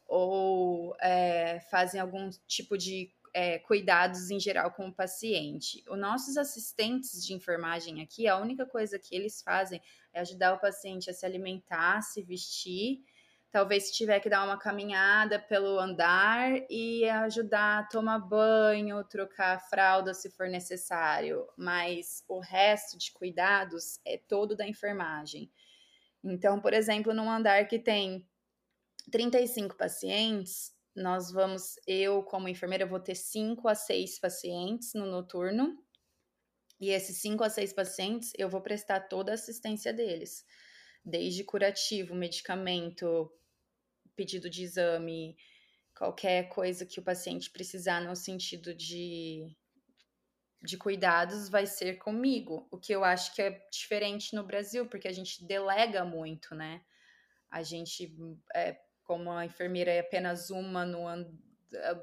ou 0.07 0.95
é, 1.01 1.61
fazem 1.71 2.01
algum 2.01 2.31
tipo 2.47 2.77
de 2.77 3.11
é, 3.33 3.59
cuidados 3.59 4.31
em 4.31 4.39
geral 4.39 4.71
com 4.71 4.89
o 4.89 4.95
paciente. 4.95 5.85
Os 5.89 5.99
nossos 5.99 6.37
assistentes 6.37 7.25
de 7.25 7.35
enfermagem 7.35 8.01
aqui, 8.01 8.27
a 8.27 8.39
única 8.39 8.65
coisa 8.65 8.99
que 8.99 9.15
eles 9.15 9.43
fazem 9.43 9.81
é 10.13 10.21
ajudar 10.21 10.55
o 10.55 10.61
paciente 10.61 11.11
a 11.11 11.13
se 11.13 11.27
alimentar, 11.27 12.03
se 12.03 12.23
vestir 12.23 13.05
talvez 13.57 13.87
se 13.87 13.95
tiver 13.95 14.21
que 14.21 14.29
dar 14.29 14.45
uma 14.45 14.59
caminhada 14.59 15.39
pelo 15.39 15.79
andar 15.79 16.53
e 16.69 17.09
ajudar 17.09 17.79
a 17.79 17.83
tomar 17.85 18.19
banho, 18.19 19.03
trocar 19.05 19.57
a 19.57 19.59
fralda 19.59 20.13
se 20.13 20.31
for 20.31 20.47
necessário, 20.47 21.49
mas 21.57 22.23
o 22.29 22.39
resto 22.39 22.99
de 22.99 23.11
cuidados 23.13 23.99
é 24.05 24.19
todo 24.19 24.55
da 24.55 24.69
enfermagem. 24.69 25.51
Então, 26.23 26.61
por 26.61 26.75
exemplo, 26.75 27.15
num 27.15 27.31
andar 27.31 27.67
que 27.67 27.79
tem 27.79 28.29
35 29.11 29.75
pacientes, 29.75 30.77
nós 30.95 31.33
vamos, 31.33 31.77
eu 31.87 32.23
como 32.25 32.51
enfermeira 32.51 32.85
vou 32.85 33.01
ter 33.01 33.15
5 33.15 33.67
a 33.69 33.75
6 33.75 34.19
pacientes 34.19 34.93
no 34.93 35.07
noturno, 35.07 35.83
e 36.79 36.91
esses 36.91 37.23
5 37.23 37.43
a 37.43 37.49
6 37.49 37.73
pacientes 37.73 38.33
eu 38.37 38.51
vou 38.51 38.61
prestar 38.61 39.09
toda 39.09 39.31
a 39.31 39.35
assistência 39.35 39.95
deles. 39.95 40.45
Desde 41.03 41.43
curativo, 41.43 42.15
medicamento, 42.15 43.33
pedido 44.17 44.49
de 44.51 44.65
exame, 44.65 45.37
qualquer 45.95 46.49
coisa 46.49 46.87
que 46.87 46.99
o 46.99 47.03
paciente 47.03 47.51
precisar 47.51 48.01
no 48.01 48.17
sentido 48.17 48.75
de, 48.75 49.57
de 50.63 50.77
cuidados 50.77 51.49
vai 51.49 51.67
ser 51.67 51.99
comigo. 51.99 52.67
O 52.71 52.79
que 52.79 52.93
eu 52.93 53.05
acho 53.05 53.35
que 53.35 53.43
é 53.43 53.67
diferente 53.71 54.35
no 54.35 54.45
Brasil, 54.45 54.89
porque 54.89 55.09
a 55.09 55.13
gente 55.13 55.47
delega 55.47 56.05
muito, 56.05 56.55
né? 56.55 56.83
A 57.51 57.63
gente, 57.63 58.17
é, 58.55 58.79
como 59.05 59.31
a 59.31 59.45
enfermeira 59.45 59.91
é 59.91 60.01
apenas 60.01 60.51
uma 60.51 60.85
no 60.85 61.07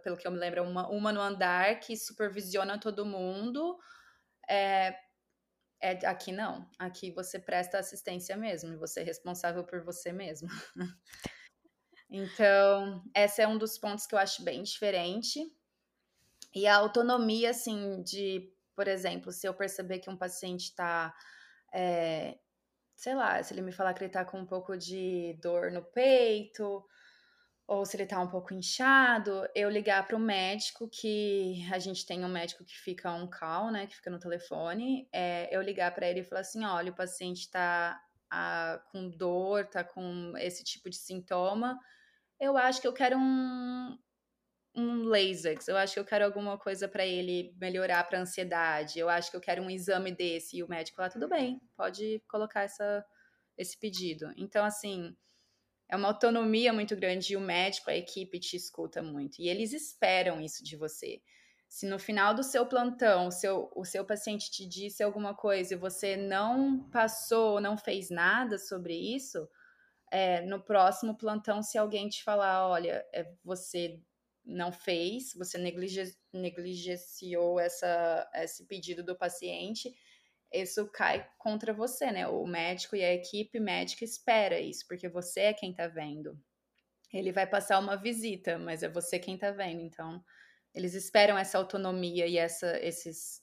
pelo 0.03 0.17
que 0.17 0.27
eu 0.27 0.31
me 0.31 0.37
lembro, 0.37 0.59
é 0.59 0.63
uma, 0.63 0.89
uma 0.89 1.11
no 1.11 1.21
andar 1.21 1.79
que 1.79 1.95
supervisiona 1.95 2.79
todo 2.79 3.05
mundo. 3.05 3.77
É, 4.49 4.95
é, 5.81 6.05
aqui 6.05 6.31
não. 6.31 6.69
Aqui 6.77 7.11
você 7.11 7.39
presta 7.39 7.79
assistência 7.79 8.35
mesmo, 8.37 8.77
você 8.77 9.01
é 9.01 9.03
responsável 9.03 9.63
por 9.63 9.83
você 9.83 10.11
mesmo. 10.11 10.49
Então, 12.15 13.03
esse 13.15 13.41
é 13.41 13.47
um 13.47 13.57
dos 13.57 13.75
pontos 13.79 14.05
que 14.05 14.13
eu 14.13 14.19
acho 14.19 14.43
bem 14.43 14.61
diferente. 14.61 15.51
E 16.53 16.67
a 16.67 16.75
autonomia, 16.75 17.49
assim, 17.49 18.03
de, 18.03 18.53
por 18.75 18.87
exemplo, 18.87 19.31
se 19.31 19.47
eu 19.47 19.53
perceber 19.55 19.97
que 19.97 20.11
um 20.11 20.15
paciente 20.15 20.65
está, 20.65 21.11
é, 21.73 22.37
sei 22.95 23.15
lá, 23.15 23.41
se 23.41 23.51
ele 23.51 23.63
me 23.63 23.71
falar 23.71 23.95
que 23.95 24.01
ele 24.01 24.09
está 24.09 24.23
com 24.23 24.39
um 24.39 24.45
pouco 24.45 24.77
de 24.77 25.35
dor 25.41 25.71
no 25.71 25.81
peito, 25.81 26.85
ou 27.65 27.83
se 27.83 27.95
ele 27.95 28.03
está 28.03 28.19
um 28.19 28.29
pouco 28.29 28.53
inchado, 28.53 29.49
eu 29.55 29.67
ligar 29.67 30.05
para 30.05 30.15
o 30.15 30.19
médico, 30.19 30.87
que 30.87 31.67
a 31.71 31.79
gente 31.79 32.05
tem 32.05 32.23
um 32.23 32.29
médico 32.29 32.63
que 32.63 32.77
fica 32.77 33.11
um 33.11 33.27
call, 33.27 33.71
né, 33.71 33.87
que 33.87 33.95
fica 33.95 34.11
no 34.11 34.19
telefone, 34.19 35.09
é, 35.11 35.49
eu 35.51 35.63
ligar 35.63 35.95
para 35.95 36.07
ele 36.07 36.19
e 36.19 36.23
falar 36.23 36.41
assim, 36.41 36.63
olha, 36.63 36.91
o 36.91 36.95
paciente 36.95 37.39
está 37.39 37.99
ah, 38.29 38.79
com 38.91 39.09
dor, 39.09 39.61
está 39.61 39.83
com 39.83 40.33
esse 40.37 40.63
tipo 40.63 40.91
de 40.91 40.97
sintoma, 40.97 41.79
eu 42.39 42.57
acho 42.57 42.81
que 42.81 42.87
eu 42.87 42.93
quero 42.93 43.17
um, 43.17 43.97
um 44.75 45.03
Lasix, 45.03 45.67
eu 45.67 45.77
acho 45.77 45.93
que 45.93 45.99
eu 45.99 46.05
quero 46.05 46.25
alguma 46.25 46.57
coisa 46.57 46.87
para 46.87 47.05
ele 47.05 47.55
melhorar 47.59 48.03
para 48.05 48.19
ansiedade, 48.19 48.99
eu 48.99 49.09
acho 49.09 49.29
que 49.29 49.37
eu 49.37 49.41
quero 49.41 49.61
um 49.61 49.69
exame 49.69 50.11
desse. 50.11 50.57
E 50.57 50.63
o 50.63 50.69
médico 50.69 51.01
lá, 51.01 51.09
tudo 51.09 51.27
bem, 51.27 51.61
pode 51.75 52.21
colocar 52.27 52.63
essa, 52.63 53.05
esse 53.57 53.79
pedido. 53.79 54.31
Então, 54.35 54.65
assim, 54.65 55.15
é 55.89 55.95
uma 55.95 56.07
autonomia 56.07 56.73
muito 56.73 56.95
grande 56.95 57.33
e 57.33 57.37
o 57.37 57.41
médico, 57.41 57.89
a 57.89 57.95
equipe 57.95 58.39
te 58.39 58.55
escuta 58.55 59.01
muito. 59.01 59.39
E 59.39 59.47
eles 59.47 59.73
esperam 59.73 60.41
isso 60.41 60.63
de 60.63 60.75
você. 60.75 61.21
Se 61.67 61.87
no 61.87 61.97
final 61.97 62.33
do 62.33 62.43
seu 62.43 62.65
plantão 62.67 63.27
o 63.27 63.31
seu, 63.31 63.71
o 63.75 63.83
seu 63.83 64.05
paciente 64.05 64.51
te 64.51 64.65
disse 64.67 65.01
alguma 65.03 65.35
coisa 65.35 65.73
e 65.73 65.77
você 65.77 66.15
não 66.15 66.87
passou, 66.89 67.59
não 67.59 67.77
fez 67.77 68.09
nada 68.09 68.57
sobre 68.59 68.93
isso, 68.95 69.47
é, 70.13 70.41
no 70.41 70.61
próximo 70.61 71.17
plantão, 71.17 71.63
se 71.63 71.75
alguém 71.75 72.07
te 72.07 72.23
falar, 72.23 72.67
olha, 72.69 73.03
é, 73.11 73.33
você 73.43 73.99
não 74.45 74.71
fez, 74.71 75.33
você 75.33 75.57
negligenciou 76.31 77.59
essa, 77.59 78.29
esse 78.35 78.67
pedido 78.67 79.03
do 79.03 79.17
paciente, 79.17 79.91
isso 80.51 80.87
cai 80.91 81.27
contra 81.39 81.73
você, 81.73 82.11
né? 82.11 82.27
O 82.27 82.45
médico 82.45 82.95
e 82.95 83.03
a 83.03 83.11
equipe 83.11 83.59
médica 83.59 84.05
espera 84.05 84.59
isso, 84.59 84.85
porque 84.87 85.09
você 85.09 85.39
é 85.41 85.53
quem 85.53 85.73
tá 85.73 85.87
vendo. 85.87 86.39
Ele 87.11 87.31
vai 87.31 87.47
passar 87.47 87.79
uma 87.79 87.95
visita, 87.95 88.59
mas 88.59 88.83
é 88.83 88.89
você 88.89 89.17
quem 89.17 89.35
tá 89.35 89.49
vendo. 89.49 89.81
Então, 89.81 90.23
eles 90.75 90.93
esperam 90.93 91.35
essa 91.39 91.57
autonomia 91.57 92.27
e 92.27 92.37
essa, 92.37 92.77
esses, 92.85 93.41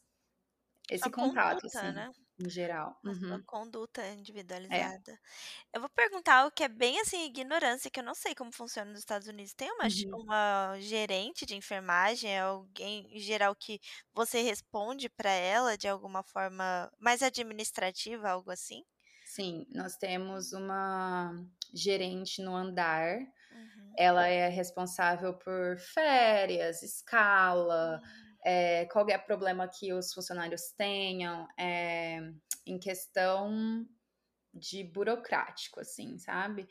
esse 0.88 1.08
a 1.08 1.10
contato, 1.10 1.62
conduta, 1.62 1.80
assim. 1.80 1.92
Né? 1.96 2.10
Em 2.41 2.49
geral. 2.49 2.99
A 3.05 3.14
sua 3.14 3.36
uhum. 3.36 3.43
conduta 3.45 4.03
é. 4.03 4.14
individualizada. 4.14 5.12
É. 5.12 5.76
Eu 5.76 5.80
vou 5.80 5.91
perguntar 5.91 6.36
algo 6.36 6.55
que 6.55 6.64
é 6.64 6.68
bem 6.68 6.99
assim, 7.01 7.24
ignorância, 7.26 7.91
que 7.91 8.01
eu 8.01 8.05
não 8.05 8.14
sei 8.14 8.34
como 8.34 8.53
funciona 8.53 8.91
nos 8.91 9.01
Estados 9.01 9.28
Unidos. 9.28 9.53
Tem 9.53 9.70
uma, 9.70 9.84
uhum. 9.84 10.22
uma 10.22 10.76
gerente 10.80 11.45
de 11.45 11.55
enfermagem, 11.55 12.38
alguém 12.38 13.07
em 13.14 13.20
geral 13.20 13.55
que 13.55 13.80
você 14.12 14.41
responde 14.41 15.09
para 15.09 15.30
ela 15.30 15.76
de 15.76 15.88
alguma 15.88 16.22
forma 16.22 16.91
mais 16.99 17.22
administrativa, 17.22 18.30
algo 18.30 18.51
assim? 18.51 18.84
Sim, 19.26 19.66
nós 19.72 19.97
temos 19.97 20.53
uma 20.53 21.32
gerente 21.72 22.43
no 22.43 22.57
andar. 22.57 23.18
Uhum. 23.18 23.93
Ela 23.97 24.26
é 24.26 24.49
responsável 24.49 25.34
por 25.34 25.78
férias, 25.78 26.82
escala. 26.82 28.01
É, 28.45 28.86
qualquer 28.86 29.24
problema 29.24 29.68
que 29.68 29.93
os 29.93 30.12
funcionários 30.12 30.72
tenham 30.76 31.47
é, 31.59 32.20
em 32.66 32.78
questão 32.78 33.86
de 34.53 34.82
burocrático, 34.84 35.80
assim, 35.80 36.18
sabe? 36.18 36.68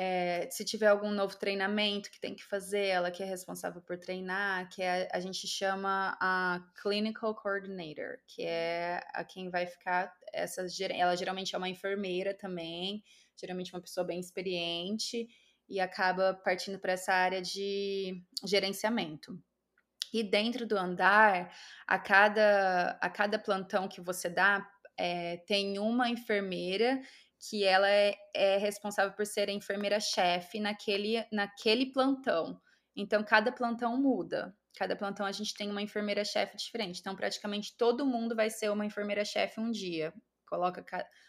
É, 0.00 0.48
se 0.48 0.64
tiver 0.64 0.86
algum 0.86 1.10
novo 1.10 1.36
treinamento 1.36 2.08
que 2.08 2.20
tem 2.20 2.32
que 2.32 2.44
fazer, 2.44 2.86
ela 2.86 3.10
que 3.10 3.20
é 3.20 3.26
responsável 3.26 3.82
por 3.82 3.98
treinar, 3.98 4.68
que 4.68 4.80
é, 4.80 5.08
a 5.12 5.18
gente 5.18 5.44
chama 5.48 6.16
a 6.20 6.60
Clinical 6.80 7.34
Coordinator, 7.34 8.18
que 8.28 8.42
é 8.42 9.02
a 9.12 9.24
quem 9.24 9.50
vai 9.50 9.66
ficar, 9.66 10.14
essa, 10.32 10.64
ela 10.92 11.16
geralmente 11.16 11.52
é 11.52 11.58
uma 11.58 11.68
enfermeira 11.68 12.32
também, 12.32 13.02
geralmente 13.36 13.74
uma 13.74 13.82
pessoa 13.82 14.06
bem 14.06 14.20
experiente, 14.20 15.28
e 15.68 15.80
acaba 15.80 16.32
partindo 16.32 16.78
para 16.78 16.92
essa 16.92 17.12
área 17.12 17.42
de 17.42 18.22
gerenciamento. 18.46 19.36
E 20.12 20.22
dentro 20.22 20.66
do 20.66 20.76
andar, 20.76 21.52
a 21.86 21.98
cada, 21.98 22.98
a 23.00 23.10
cada 23.10 23.38
plantão 23.38 23.88
que 23.88 24.00
você 24.00 24.28
dá, 24.28 24.66
é, 24.96 25.38
tem 25.46 25.78
uma 25.78 26.08
enfermeira 26.08 27.00
que 27.38 27.64
ela 27.64 27.88
é, 27.88 28.16
é 28.34 28.56
responsável 28.56 29.12
por 29.12 29.24
ser 29.24 29.48
a 29.48 29.52
enfermeira-chefe 29.52 30.58
naquele, 30.58 31.24
naquele 31.30 31.86
plantão. 31.92 32.60
Então, 32.96 33.22
cada 33.22 33.52
plantão 33.52 33.96
muda. 33.96 34.54
Cada 34.76 34.96
plantão 34.96 35.24
a 35.24 35.32
gente 35.32 35.54
tem 35.54 35.70
uma 35.70 35.82
enfermeira-chefe 35.82 36.56
diferente. 36.56 37.00
Então, 37.00 37.14
praticamente 37.14 37.76
todo 37.76 38.04
mundo 38.04 38.34
vai 38.34 38.50
ser 38.50 38.70
uma 38.70 38.84
enfermeira-chefe 38.84 39.60
um 39.60 39.70
dia. 39.70 40.12
Coloca 40.48 40.84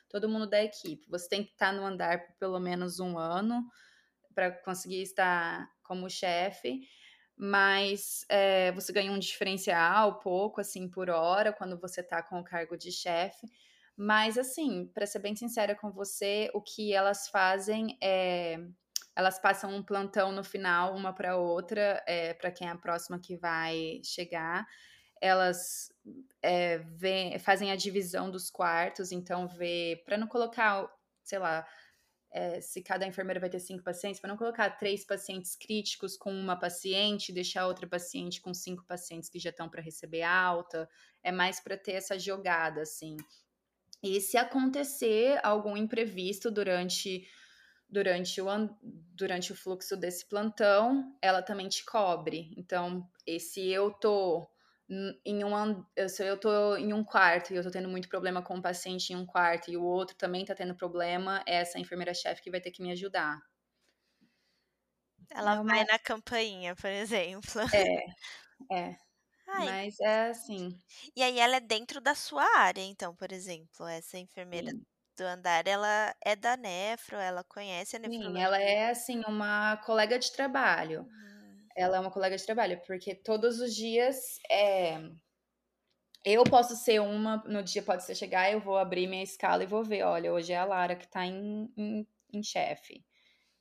todo 0.09 0.29
mundo 0.29 0.47
da 0.47 0.63
equipe. 0.63 1.07
Você 1.09 1.29
tem 1.29 1.43
que 1.43 1.51
estar 1.51 1.71
no 1.71 1.85
andar 1.85 2.25
por 2.25 2.35
pelo 2.39 2.59
menos 2.59 2.99
um 2.99 3.17
ano 3.17 3.63
para 4.33 4.51
conseguir 4.51 5.01
estar 5.01 5.69
como 5.83 6.09
chefe 6.09 6.81
mas 7.41 8.25
é, 8.27 8.69
você 8.73 8.91
ganha 8.91 9.13
um 9.13 9.17
diferencial 9.17 10.19
pouco, 10.19 10.59
assim, 10.59 10.89
por 10.89 11.09
hora, 11.09 11.53
quando 11.53 11.79
você 11.79 12.03
tá 12.03 12.21
com 12.21 12.37
o 12.37 12.43
cargo 12.43 12.75
de 12.75 12.91
chefe. 12.91 13.47
Mas, 13.95 14.37
assim, 14.37 14.91
para 14.93 15.05
ser 15.05 15.19
bem 15.19 15.33
sincera 15.37 15.73
com 15.73 15.89
você, 15.89 16.51
o 16.53 16.61
que 16.61 16.93
elas 16.93 17.29
fazem 17.29 17.97
é. 18.03 18.57
Elas 19.15 19.39
passam 19.39 19.73
um 19.73 19.81
plantão 19.83 20.31
no 20.33 20.43
final, 20.43 20.93
uma 20.95 21.13
para 21.13 21.37
outra, 21.37 22.03
é, 22.05 22.33
para 22.33 22.51
quem 22.51 22.67
é 22.67 22.71
a 22.71 22.77
próxima 22.77 23.19
que 23.19 23.37
vai 23.37 24.01
chegar. 24.03 24.65
Elas 25.21 25.89
é, 26.41 26.79
vê, 26.79 27.37
fazem 27.39 27.71
a 27.71 27.75
divisão 27.75 28.29
dos 28.29 28.49
quartos, 28.49 29.11
então 29.13 29.47
vê, 29.47 30.01
para 30.05 30.17
não 30.17 30.27
colocar, 30.27 30.89
sei 31.23 31.39
lá, 31.39 31.65
é, 32.31 32.61
se 32.61 32.81
cada 32.81 33.07
enfermeira 33.07 33.39
vai 33.39 33.49
ter 33.49 33.59
cinco 33.59 33.83
pacientes, 33.83 34.19
para 34.19 34.29
não 34.29 34.37
colocar 34.37 34.69
três 34.71 35.03
pacientes 35.03 35.55
críticos 35.55 36.15
com 36.15 36.31
uma 36.31 36.55
paciente, 36.55 37.33
deixar 37.33 37.65
outra 37.67 37.87
paciente 37.87 38.41
com 38.41 38.53
cinco 38.53 38.85
pacientes 38.85 39.29
que 39.29 39.39
já 39.39 39.49
estão 39.49 39.67
para 39.67 39.81
receber 39.81 40.23
alta, 40.23 40.87
é 41.23 41.31
mais 41.31 41.59
para 41.59 41.77
ter 41.77 41.93
essa 41.93 42.19
jogada, 42.19 42.81
assim. 42.81 43.17
E 44.01 44.21
se 44.21 44.37
acontecer 44.37 45.39
algum 45.43 45.75
imprevisto 45.75 46.49
durante 46.49 47.27
durante 47.91 48.39
o, 48.39 48.47
durante 48.83 49.51
o 49.51 49.55
fluxo 49.55 49.97
desse 49.97 50.23
plantão, 50.27 51.17
ela 51.19 51.41
também 51.41 51.67
te 51.67 51.83
cobre. 51.83 52.53
Então, 52.55 53.09
se 53.39 53.67
eu 53.67 53.91
tô 53.91 54.47
em 55.23 55.43
um 55.43 55.85
se 56.07 56.25
eu 56.25 56.37
tô 56.39 56.75
em 56.75 56.93
um 56.93 57.03
quarto 57.03 57.53
e 57.53 57.57
eu 57.57 57.63
tô 57.63 57.69
tendo 57.69 57.87
muito 57.87 58.09
problema 58.09 58.41
com 58.41 58.55
um 58.55 58.61
paciente 58.61 59.13
em 59.13 59.15
um 59.15 59.25
quarto 59.25 59.69
e 59.69 59.77
o 59.77 59.83
outro 59.83 60.15
também 60.15 60.43
tá 60.43 60.55
tendo 60.55 60.75
problema, 60.75 61.43
é 61.47 61.57
essa 61.57 61.79
enfermeira-chefe 61.79 62.41
que 62.41 62.49
vai 62.51 62.59
ter 62.59 62.71
que 62.71 62.81
me 62.81 62.91
ajudar. 62.91 63.39
Ela 65.31 65.55
é 65.55 65.59
uma... 65.59 65.73
vai 65.73 65.85
na 65.85 65.99
campainha, 65.99 66.75
por 66.75 66.89
exemplo. 66.89 67.61
É, 67.71 68.05
é. 68.71 68.97
Ai. 69.47 69.65
Mas 69.65 69.99
é 69.99 70.29
assim. 70.29 70.79
E 71.15 71.23
aí 71.23 71.39
ela 71.39 71.57
é 71.57 71.59
dentro 71.59 72.01
da 72.01 72.15
sua 72.15 72.43
área, 72.57 72.81
então, 72.81 73.15
por 73.15 73.31
exemplo, 73.31 73.85
essa 73.87 74.17
enfermeira 74.17 74.71
Sim. 74.71 74.85
do 75.17 75.23
andar, 75.23 75.67
ela 75.67 76.15
é 76.23 76.35
da 76.35 76.55
nefro, 76.55 77.17
ela 77.17 77.43
conhece 77.43 77.95
a 77.95 77.99
nefrologia. 77.99 78.31
Sim, 78.31 78.41
ela 78.41 78.61
é 78.61 78.89
assim 78.89 79.21
uma 79.27 79.77
colega 79.77 80.17
de 80.17 80.31
trabalho. 80.31 81.01
Uhum. 81.01 81.28
Ela 81.79 81.95
é 81.97 81.99
uma 81.99 82.11
colega 82.11 82.35
de 82.35 82.45
trabalho, 82.45 82.81
porque 82.85 83.15
todos 83.15 83.61
os 83.61 83.73
dias 83.73 84.37
é, 84.51 84.99
eu 86.25 86.43
posso 86.43 86.75
ser 86.75 86.99
uma, 86.99 87.37
no 87.47 87.63
dia 87.63 87.81
pode 87.81 88.03
ser 88.03 88.15
chegar, 88.15 88.51
eu 88.51 88.59
vou 88.59 88.77
abrir 88.77 89.07
minha 89.07 89.23
escala 89.23 89.63
e 89.63 89.67
vou 89.67 89.81
ver, 89.83 90.03
olha, 90.03 90.33
hoje 90.33 90.51
é 90.51 90.57
a 90.57 90.65
Lara 90.65 90.95
que 90.95 91.07
tá 91.07 91.25
em, 91.25 91.71
em, 91.77 92.07
em 92.33 92.43
chefe. 92.43 93.05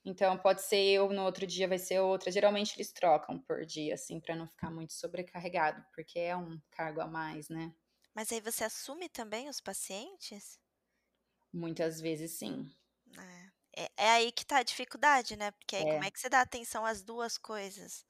Então 0.05 0.37
pode 0.37 0.63
ser 0.63 0.79
eu, 0.79 1.11
no 1.13 1.23
outro 1.23 1.47
dia 1.47 1.69
vai 1.69 1.79
ser 1.79 2.01
outra. 2.01 2.33
Geralmente 2.33 2.75
eles 2.75 2.93
trocam 2.93 3.39
por 3.39 3.65
dia, 3.65 3.95
assim, 3.95 4.19
para 4.19 4.35
não 4.35 4.49
ficar 4.49 4.71
muito 4.71 4.93
sobrecarregado, 4.95 5.85
porque 5.95 6.19
é 6.19 6.37
um 6.37 6.61
cargo 6.71 7.01
a 7.01 7.07
mais, 7.07 7.49
né? 7.49 7.73
Mas 8.15 8.33
aí 8.33 8.41
você 8.41 8.65
assume 8.65 9.09
também 9.09 9.49
os 9.49 9.61
pacientes? 9.61 10.59
Muitas 11.53 12.01
vezes 12.01 12.33
sim. 12.33 12.69
É. 13.17 13.58
É, 13.79 13.91
é 13.97 14.11
aí 14.11 14.33
que 14.33 14.45
tá 14.45 14.59
a 14.59 14.63
dificuldade, 14.65 15.37
né? 15.37 15.53
Porque 15.53 15.77
aí 15.77 15.85
como 15.85 16.03
é. 16.03 16.09
é 16.09 16.11
que 16.11 16.19
você 16.19 16.29
dá 16.29 16.41
atenção 16.41 16.85
às 16.85 17.01
duas 17.01 17.39
coisas? 17.39 18.05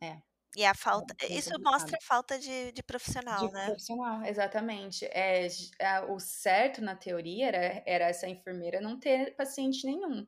É. 0.00 0.06
é. 0.06 0.22
E 0.56 0.64
a 0.64 0.72
falta. 0.72 1.14
É, 1.20 1.34
isso 1.34 1.50
mostra 1.60 1.98
falta 2.00 2.38
de, 2.38 2.72
de 2.72 2.82
profissional, 2.82 3.46
de 3.46 3.52
né? 3.52 3.66
Profissional, 3.66 4.24
exatamente. 4.24 5.04
É, 5.04 5.46
é, 5.78 6.00
o 6.00 6.18
certo 6.18 6.80
na 6.80 6.96
teoria 6.96 7.48
era, 7.48 7.82
era 7.84 8.04
essa 8.06 8.26
enfermeira 8.26 8.80
não 8.80 8.98
ter 8.98 9.36
paciente 9.36 9.84
nenhum. 9.84 10.26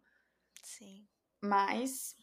Sim. 0.62 1.08
Mas. 1.42 2.14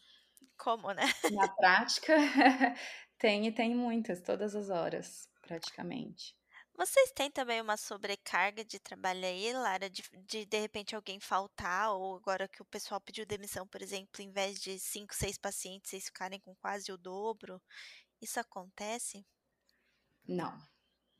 Como, 0.56 0.92
né? 0.92 1.02
Na 1.32 1.48
prática, 1.48 2.14
tem 3.18 3.46
e 3.48 3.52
tem 3.52 3.74
muitas, 3.74 4.20
todas 4.20 4.54
as 4.54 4.70
horas, 4.70 5.28
praticamente. 5.42 6.34
Vocês 6.76 7.10
têm 7.12 7.30
também 7.30 7.60
uma 7.60 7.78
sobrecarga 7.78 8.62
de 8.62 8.78
trabalho 8.78 9.24
aí, 9.24 9.50
Lara, 9.52 9.88
de, 9.88 10.02
de 10.26 10.44
de 10.44 10.58
repente 10.58 10.94
alguém 10.94 11.18
faltar, 11.18 11.92
ou 11.92 12.16
agora 12.16 12.46
que 12.46 12.60
o 12.60 12.66
pessoal 12.66 13.00
pediu 13.00 13.24
demissão, 13.24 13.66
por 13.66 13.80
exemplo, 13.80 14.20
em 14.20 14.30
vez 14.30 14.60
de 14.60 14.78
cinco, 14.78 15.14
seis 15.14 15.38
pacientes, 15.38 15.90
vocês 15.90 16.04
ficarem 16.04 16.38
com 16.38 16.54
quase 16.56 16.92
o 16.92 16.98
dobro? 16.98 17.62
Isso 18.20 18.38
acontece? 18.38 19.24
Não. 20.28 20.52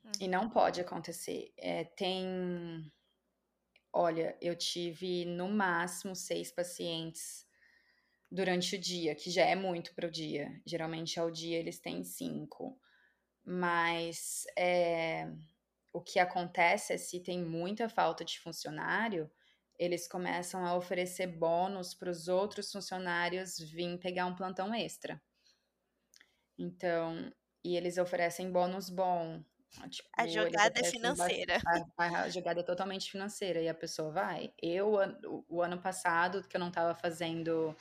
Hum. 0.04 0.12
E 0.20 0.28
não 0.28 0.50
pode 0.50 0.80
acontecer. 0.80 1.52
É, 1.56 1.84
tem. 1.84 2.92
Olha, 3.90 4.36
eu 4.42 4.54
tive 4.54 5.24
no 5.24 5.48
máximo 5.48 6.14
seis 6.14 6.52
pacientes 6.52 7.46
durante 8.30 8.76
o 8.76 8.78
dia, 8.78 9.14
que 9.14 9.30
já 9.30 9.46
é 9.46 9.54
muito 9.54 9.94
para 9.94 10.06
o 10.08 10.10
dia. 10.10 10.60
Geralmente 10.66 11.18
ao 11.18 11.30
dia 11.30 11.58
eles 11.58 11.78
têm 11.78 12.04
cinco. 12.04 12.78
Mas 13.48 14.44
é, 14.58 15.30
o 15.92 16.00
que 16.00 16.18
acontece 16.18 16.92
é 16.92 16.98
se 16.98 17.20
tem 17.20 17.40
muita 17.40 17.88
falta 17.88 18.24
de 18.24 18.40
funcionário, 18.40 19.30
eles 19.78 20.08
começam 20.08 20.66
a 20.66 20.74
oferecer 20.74 21.28
bônus 21.28 21.94
para 21.94 22.10
os 22.10 22.26
outros 22.26 22.72
funcionários 22.72 23.56
vir 23.58 23.98
pegar 23.98 24.26
um 24.26 24.34
plantão 24.34 24.74
extra. 24.74 25.20
Então, 26.58 27.32
e 27.62 27.76
eles 27.76 27.98
oferecem 27.98 28.50
bônus 28.50 28.90
bom. 28.90 29.42
Tipo, 29.90 30.08
a 30.16 30.26
jogada 30.26 30.80
é 30.80 30.84
financeira. 30.84 31.60
A, 31.96 32.22
a, 32.22 32.28
jogada 32.30 32.60
é 32.60 32.64
totalmente 32.64 33.10
financeira 33.10 33.60
e 33.60 33.68
a 33.68 33.74
pessoa 33.74 34.10
vai. 34.10 34.52
Eu, 34.60 34.94
o, 35.24 35.44
o 35.48 35.62
ano 35.62 35.78
passado, 35.78 36.42
que 36.42 36.56
eu 36.56 36.60
não 36.60 36.68
estava 36.68 36.94
fazendo 36.94 37.76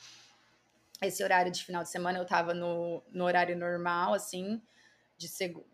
esse 1.02 1.24
horário 1.24 1.50
de 1.50 1.64
final 1.64 1.82
de 1.82 1.90
semana, 1.90 2.18
eu 2.18 2.22
estava 2.22 2.54
no, 2.54 3.02
no 3.10 3.24
horário 3.24 3.56
normal, 3.56 4.14
assim, 4.14 4.62
de 5.16 5.28
segunda. 5.28 5.66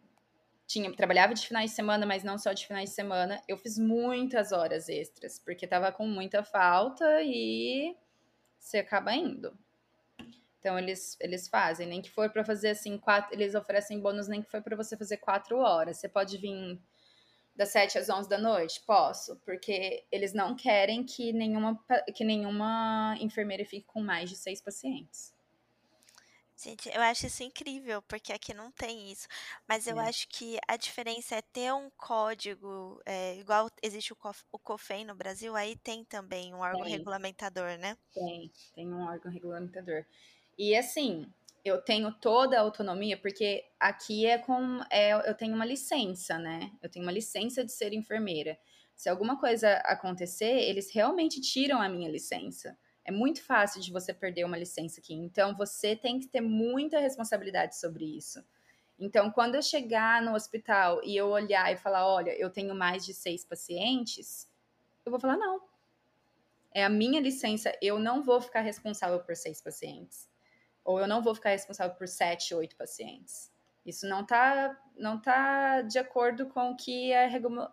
Tinha, 0.66 0.90
trabalhava 0.94 1.34
de 1.34 1.46
finais 1.46 1.70
de 1.70 1.76
semana, 1.76 2.06
mas 2.06 2.24
não 2.24 2.38
só 2.38 2.52
de 2.52 2.66
finais 2.66 2.90
de 2.90 2.94
semana. 2.94 3.42
Eu 3.46 3.58
fiz 3.58 3.78
muitas 3.78 4.52
horas 4.52 4.88
extras, 4.88 5.38
porque 5.38 5.66
tava 5.66 5.92
com 5.92 6.06
muita 6.06 6.42
falta 6.42 7.22
e 7.22 7.94
você 8.58 8.78
acaba 8.78 9.14
indo. 9.14 9.56
Então 10.58 10.78
eles, 10.78 11.16
eles 11.20 11.48
fazem, 11.48 11.88
nem 11.88 12.00
que 12.00 12.10
for 12.10 12.30
para 12.30 12.44
fazer 12.44 12.70
assim, 12.70 12.96
quatro, 12.96 13.34
eles 13.34 13.54
oferecem 13.54 14.00
bônus 14.00 14.28
nem 14.28 14.40
que 14.40 14.50
for 14.50 14.62
para 14.62 14.76
você 14.76 14.96
fazer 14.96 15.16
quatro 15.16 15.58
horas. 15.58 15.96
Você 15.96 16.08
pode 16.08 16.38
vir 16.38 16.80
das 17.54 17.70
7 17.70 17.98
às 17.98 18.08
11 18.08 18.28
da 18.28 18.38
noite? 18.38 18.80
Posso, 18.86 19.36
porque 19.44 20.04
eles 20.10 20.32
não 20.32 20.54
querem 20.54 21.04
que 21.04 21.32
nenhuma, 21.32 21.78
que 22.14 22.24
nenhuma 22.24 23.16
enfermeira 23.20 23.64
fique 23.64 23.86
com 23.86 24.00
mais 24.00 24.30
de 24.30 24.36
seis 24.36 24.60
pacientes. 24.60 25.34
Gente, 26.62 26.88
eu 26.94 27.00
acho 27.00 27.26
isso 27.26 27.42
incrível, 27.42 28.00
porque 28.02 28.32
aqui 28.32 28.54
não 28.54 28.70
tem 28.70 29.10
isso. 29.10 29.26
Mas 29.68 29.88
eu 29.88 29.98
é. 29.98 30.08
acho 30.08 30.28
que 30.28 30.58
a 30.68 30.76
diferença 30.76 31.34
é 31.34 31.42
ter 31.42 31.72
um 31.72 31.90
código, 31.96 33.00
é, 33.04 33.36
igual 33.36 33.68
existe 33.82 34.12
o, 34.12 34.16
COF, 34.16 34.44
o 34.52 34.58
COFEM 34.60 35.04
no 35.04 35.14
Brasil, 35.14 35.56
aí 35.56 35.74
tem 35.74 36.04
também 36.04 36.54
um 36.54 36.60
órgão 36.60 36.84
tem. 36.84 36.92
regulamentador, 36.92 37.76
né? 37.78 37.96
Tem, 38.14 38.52
tem 38.74 38.86
um 38.86 39.08
órgão 39.08 39.32
regulamentador. 39.32 40.04
E 40.56 40.76
assim, 40.76 41.26
eu 41.64 41.82
tenho 41.82 42.12
toda 42.12 42.56
a 42.56 42.60
autonomia, 42.60 43.16
porque 43.16 43.64
aqui 43.80 44.26
é 44.26 44.38
com. 44.38 44.80
É, 44.88 45.14
eu 45.28 45.34
tenho 45.34 45.56
uma 45.56 45.66
licença, 45.66 46.38
né? 46.38 46.70
Eu 46.80 46.88
tenho 46.88 47.04
uma 47.04 47.12
licença 47.12 47.64
de 47.64 47.72
ser 47.72 47.92
enfermeira. 47.92 48.56
Se 48.94 49.08
alguma 49.08 49.36
coisa 49.36 49.78
acontecer, 49.78 50.60
eles 50.60 50.92
realmente 50.92 51.40
tiram 51.40 51.82
a 51.82 51.88
minha 51.88 52.08
licença. 52.08 52.78
É 53.04 53.10
muito 53.10 53.42
fácil 53.42 53.80
de 53.80 53.90
você 53.90 54.14
perder 54.14 54.44
uma 54.44 54.56
licença 54.56 55.00
aqui. 55.00 55.14
Então, 55.14 55.54
você 55.56 55.96
tem 55.96 56.20
que 56.20 56.28
ter 56.28 56.40
muita 56.40 56.98
responsabilidade 56.98 57.76
sobre 57.78 58.04
isso. 58.04 58.44
Então, 58.98 59.30
quando 59.30 59.56
eu 59.56 59.62
chegar 59.62 60.22
no 60.22 60.34
hospital 60.34 61.00
e 61.02 61.16
eu 61.16 61.28
olhar 61.28 61.72
e 61.72 61.76
falar: 61.76 62.06
olha, 62.06 62.30
eu 62.38 62.50
tenho 62.50 62.74
mais 62.74 63.04
de 63.04 63.12
seis 63.12 63.44
pacientes, 63.44 64.48
eu 65.04 65.10
vou 65.10 65.20
falar: 65.20 65.36
não. 65.36 65.60
É 66.74 66.84
a 66.84 66.88
minha 66.88 67.20
licença, 67.20 67.76
eu 67.82 67.98
não 67.98 68.22
vou 68.22 68.40
ficar 68.40 68.60
responsável 68.60 69.20
por 69.20 69.36
seis 69.36 69.60
pacientes 69.60 70.26
ou 70.84 71.00
eu 71.00 71.06
não 71.06 71.22
vou 71.22 71.34
ficar 71.34 71.50
responsável 71.50 71.96
por 71.96 72.08
sete, 72.08 72.54
oito 72.54 72.76
pacientes. 72.76 73.50
Isso 73.84 74.06
não 74.06 74.20
está 74.20 74.78
não 74.96 75.20
tá 75.20 75.82
de 75.82 75.98
acordo 75.98 76.46
com 76.46 76.70
o 76.70 76.76
que 76.76 77.10
é 77.10 77.26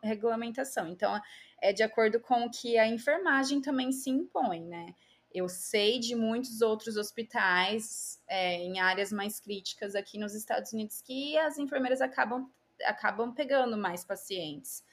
regulamentação. 0.03 0.87
Então, 0.87 1.19
é 1.61 1.71
de 1.71 1.83
acordo 1.83 2.19
com 2.19 2.45
o 2.45 2.51
que 2.51 2.77
a 2.77 2.87
enfermagem 2.87 3.61
também 3.61 3.91
se 3.91 4.09
impõe, 4.09 4.65
né? 4.65 4.95
Eu 5.31 5.47
sei 5.47 5.99
de 5.99 6.15
muitos 6.15 6.61
outros 6.61 6.97
hospitais 6.97 8.21
é, 8.27 8.55
em 8.55 8.79
áreas 8.79 9.11
mais 9.11 9.39
críticas 9.39 9.95
aqui 9.95 10.17
nos 10.17 10.33
Estados 10.33 10.73
Unidos 10.73 11.01
que 11.01 11.37
as 11.37 11.57
enfermeiras 11.57 12.01
acabam, 12.01 12.49
acabam 12.83 13.33
pegando 13.33 13.77
mais 13.77 14.03
pacientes. 14.03 14.83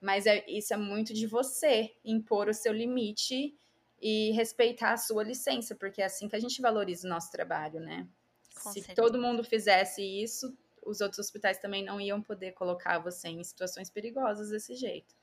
Mas 0.00 0.26
é, 0.26 0.44
isso 0.48 0.72
é 0.72 0.76
muito 0.76 1.12
de 1.12 1.26
você 1.26 1.94
impor 2.04 2.48
o 2.48 2.54
seu 2.54 2.72
limite 2.72 3.54
e 4.00 4.32
respeitar 4.32 4.92
a 4.92 4.96
sua 4.96 5.22
licença, 5.22 5.76
porque 5.76 6.02
é 6.02 6.06
assim 6.06 6.28
que 6.28 6.34
a 6.34 6.40
gente 6.40 6.60
valoriza 6.60 7.06
o 7.06 7.10
nosso 7.10 7.30
trabalho, 7.30 7.78
né? 7.78 8.08
Com 8.54 8.72
Se 8.72 8.80
certeza. 8.80 8.96
todo 8.96 9.20
mundo 9.20 9.44
fizesse 9.44 10.02
isso, 10.02 10.56
os 10.84 11.00
outros 11.00 11.20
hospitais 11.20 11.58
também 11.58 11.84
não 11.84 12.00
iam 12.00 12.20
poder 12.20 12.52
colocar 12.52 12.98
você 12.98 13.28
em 13.28 13.44
situações 13.44 13.88
perigosas 13.88 14.50
desse 14.50 14.74
jeito. 14.74 15.14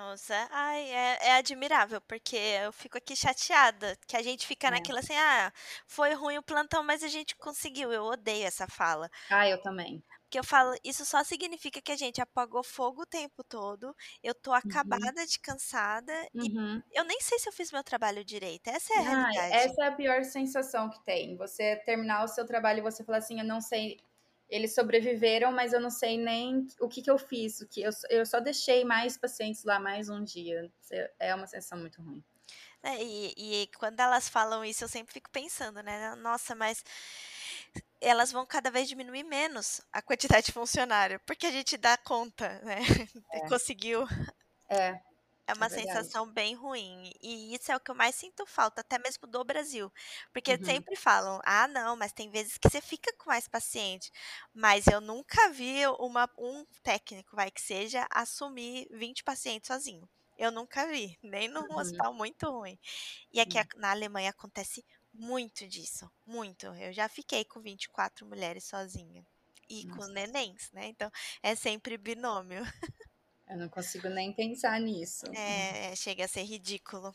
Nossa, 0.00 0.48
ai, 0.50 0.90
é, 0.90 1.18
é 1.28 1.32
admirável, 1.34 2.00
porque 2.00 2.34
eu 2.34 2.72
fico 2.72 2.96
aqui 2.96 3.14
chateada, 3.14 3.94
que 4.06 4.16
a 4.16 4.22
gente 4.22 4.46
fica 4.46 4.68
é. 4.68 4.70
naquilo 4.70 4.98
assim, 4.98 5.14
ah, 5.14 5.52
foi 5.86 6.14
ruim 6.14 6.38
o 6.38 6.42
plantão, 6.42 6.82
mas 6.82 7.04
a 7.04 7.08
gente 7.08 7.36
conseguiu. 7.36 7.92
Eu 7.92 8.04
odeio 8.04 8.46
essa 8.46 8.66
fala. 8.66 9.10
Ah, 9.30 9.46
eu 9.46 9.60
também. 9.60 10.02
Porque 10.22 10.38
eu 10.38 10.44
falo, 10.44 10.74
isso 10.82 11.04
só 11.04 11.22
significa 11.22 11.82
que 11.82 11.92
a 11.92 11.96
gente 11.96 12.18
apagou 12.18 12.62
fogo 12.62 13.02
o 13.02 13.06
tempo 13.06 13.44
todo, 13.44 13.94
eu 14.22 14.34
tô 14.34 14.52
uhum. 14.52 14.56
acabada 14.56 15.20
uhum. 15.20 15.26
de 15.26 15.38
cansada 15.38 16.12
uhum. 16.32 16.80
e 16.90 16.98
eu 16.98 17.04
nem 17.04 17.20
sei 17.20 17.38
se 17.38 17.48
eu 17.48 17.52
fiz 17.52 17.70
meu 17.70 17.84
trabalho 17.84 18.24
direito. 18.24 18.68
Essa 18.68 18.94
é 18.94 18.96
a 18.96 19.00
ah, 19.00 19.02
realidade. 19.02 19.54
Essa 19.54 19.84
é 19.84 19.88
a 19.88 19.92
pior 19.92 20.24
sensação 20.24 20.88
que 20.88 21.04
tem. 21.04 21.36
Você 21.36 21.76
terminar 21.84 22.24
o 22.24 22.28
seu 22.28 22.46
trabalho 22.46 22.78
e 22.78 22.82
você 22.82 23.04
falar 23.04 23.18
assim, 23.18 23.38
eu 23.38 23.44
não 23.44 23.60
sei, 23.60 23.98
eles 24.50 24.74
sobreviveram, 24.74 25.52
mas 25.52 25.72
eu 25.72 25.80
não 25.80 25.90
sei 25.90 26.18
nem 26.18 26.66
o 26.80 26.88
que, 26.88 27.00
que 27.00 27.10
eu 27.10 27.16
fiz, 27.16 27.60
o 27.60 27.68
que 27.68 27.80
eu, 27.80 27.90
eu 28.10 28.26
só 28.26 28.40
deixei 28.40 28.84
mais 28.84 29.16
pacientes 29.16 29.64
lá 29.64 29.78
mais 29.78 30.08
um 30.08 30.22
dia. 30.22 30.70
É 31.18 31.34
uma 31.34 31.46
sensação 31.46 31.78
muito 31.78 32.02
ruim. 32.02 32.22
É, 32.82 33.02
e, 33.02 33.34
e 33.36 33.66
quando 33.78 34.00
elas 34.00 34.28
falam 34.28 34.64
isso, 34.64 34.82
eu 34.84 34.88
sempre 34.88 35.12
fico 35.12 35.30
pensando, 35.30 35.82
né? 35.82 36.14
Nossa, 36.16 36.54
mas 36.54 36.82
elas 38.00 38.32
vão 38.32 38.46
cada 38.46 38.70
vez 38.70 38.88
diminuir 38.88 39.22
menos 39.22 39.82
a 39.92 40.00
quantidade 40.00 40.46
de 40.46 40.52
funcionário, 40.52 41.20
porque 41.26 41.46
a 41.46 41.50
gente 41.50 41.76
dá 41.76 41.96
conta, 41.96 42.60
né? 42.60 42.78
É. 43.32 43.48
Conseguiu. 43.48 44.04
É. 44.68 45.00
É 45.50 45.54
uma 45.54 45.66
é 45.66 45.70
sensação 45.70 46.30
bem 46.30 46.54
ruim. 46.54 47.12
E 47.20 47.52
isso 47.54 47.72
é 47.72 47.76
o 47.76 47.80
que 47.80 47.90
eu 47.90 47.94
mais 47.94 48.14
sinto 48.14 48.46
falta, 48.46 48.82
até 48.82 48.98
mesmo 48.98 49.26
do 49.26 49.42
Brasil. 49.42 49.92
Porque 50.32 50.52
uhum. 50.52 50.64
sempre 50.64 50.94
falam, 50.94 51.40
ah, 51.44 51.66
não, 51.66 51.96
mas 51.96 52.12
tem 52.12 52.30
vezes 52.30 52.56
que 52.56 52.70
você 52.70 52.80
fica 52.80 53.12
com 53.18 53.30
mais 53.30 53.48
paciente. 53.48 54.12
Mas 54.54 54.86
eu 54.86 55.00
nunca 55.00 55.50
vi 55.50 55.84
uma, 55.98 56.30
um 56.38 56.64
técnico, 56.84 57.34
vai 57.34 57.50
que 57.50 57.60
seja, 57.60 58.06
assumir 58.10 58.86
20 58.92 59.24
pacientes 59.24 59.66
sozinho. 59.66 60.08
Eu 60.38 60.52
nunca 60.52 60.86
vi, 60.86 61.18
nem 61.22 61.48
num 61.48 61.62
uhum. 61.62 61.78
hospital 61.78 62.14
muito 62.14 62.48
ruim. 62.48 62.78
E 63.32 63.40
aqui 63.40 63.58
uhum. 63.58 63.64
na 63.76 63.90
Alemanha 63.90 64.30
acontece 64.30 64.84
muito 65.12 65.66
disso, 65.66 66.08
muito. 66.24 66.66
Eu 66.66 66.92
já 66.92 67.08
fiquei 67.08 67.44
com 67.44 67.60
24 67.60 68.24
mulheres 68.24 68.64
sozinha. 68.64 69.26
E 69.68 69.84
Nossa. 69.84 70.00
com 70.00 70.06
nenéns, 70.12 70.70
né? 70.72 70.86
Então 70.86 71.10
é 71.42 71.54
sempre 71.56 71.96
binômio. 71.96 72.62
Eu 73.50 73.56
não 73.56 73.68
consigo 73.68 74.08
nem 74.08 74.32
pensar 74.32 74.80
nisso. 74.80 75.26
É, 75.34 75.94
chega 75.96 76.24
a 76.24 76.28
ser 76.28 76.44
ridículo. 76.44 77.12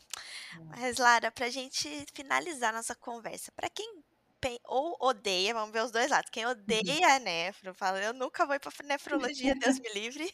É. 0.54 0.64
Mas, 0.64 0.98
Lara, 0.98 1.32
pra 1.32 1.48
gente 1.48 1.88
finalizar 2.12 2.74
nossa 2.74 2.94
conversa, 2.94 3.50
para 3.52 3.70
quem 3.70 4.04
ou 4.64 4.96
odeia, 5.00 5.54
vamos 5.54 5.72
ver 5.72 5.82
os 5.82 5.90
dois 5.90 6.10
lados. 6.10 6.30
Quem 6.30 6.46
odeia 6.46 7.16
a 7.16 7.18
nefro, 7.18 7.74
fala, 7.74 8.00
eu 8.00 8.12
nunca 8.12 8.46
vou 8.46 8.58
para 8.60 8.86
nefrologia, 8.86 9.54
Deus 9.58 9.80
me 9.80 9.92
livre. 9.92 10.30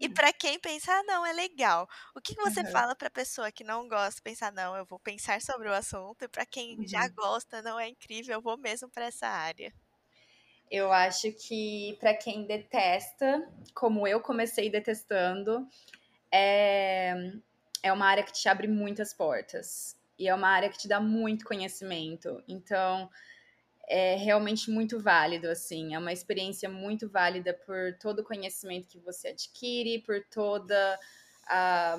E 0.00 0.08
para 0.08 0.32
quem 0.32 0.58
pensa, 0.58 0.92
ah, 0.92 1.02
não, 1.04 1.24
é 1.24 1.32
legal. 1.32 1.88
O 2.14 2.20
que, 2.20 2.34
que 2.34 2.42
você 2.42 2.60
uhum. 2.60 2.70
fala 2.70 2.94
para 2.94 3.08
pessoa 3.08 3.52
que 3.52 3.64
não 3.64 3.88
gosta, 3.88 4.20
pensar, 4.22 4.52
não, 4.52 4.76
eu 4.76 4.84
vou 4.84 4.98
pensar 4.98 5.40
sobre 5.40 5.68
o 5.68 5.72
assunto. 5.72 6.22
E 6.24 6.28
para 6.28 6.44
quem 6.44 6.76
uhum. 6.76 6.86
já 6.86 7.08
gosta, 7.08 7.62
não 7.62 7.78
é 7.78 7.88
incrível, 7.88 8.34
eu 8.34 8.42
vou 8.42 8.58
mesmo 8.58 8.90
para 8.90 9.06
essa 9.06 9.26
área. 9.26 9.72
Eu 10.70 10.92
acho 10.92 11.32
que 11.32 11.96
para 12.00 12.14
quem 12.14 12.44
detesta, 12.44 13.48
como 13.74 14.06
eu 14.06 14.20
comecei 14.20 14.68
detestando, 14.68 15.66
é, 16.30 17.32
é 17.82 17.92
uma 17.92 18.06
área 18.06 18.24
que 18.24 18.32
te 18.32 18.48
abre 18.48 18.66
muitas 18.66 19.12
portas. 19.14 19.96
E 20.18 20.28
é 20.28 20.34
uma 20.34 20.48
área 20.48 20.68
que 20.68 20.78
te 20.78 20.88
dá 20.88 20.98
muito 20.98 21.44
conhecimento. 21.44 22.42
Então, 22.48 23.08
é 23.88 24.16
realmente 24.16 24.70
muito 24.70 24.98
válido, 24.98 25.48
assim. 25.48 25.94
É 25.94 25.98
uma 25.98 26.12
experiência 26.12 26.68
muito 26.68 27.08
válida 27.08 27.54
por 27.54 27.96
todo 28.00 28.20
o 28.20 28.24
conhecimento 28.24 28.88
que 28.88 28.98
você 28.98 29.28
adquire, 29.28 30.02
por 30.02 30.24
toda 30.24 30.98
a. 31.46 31.96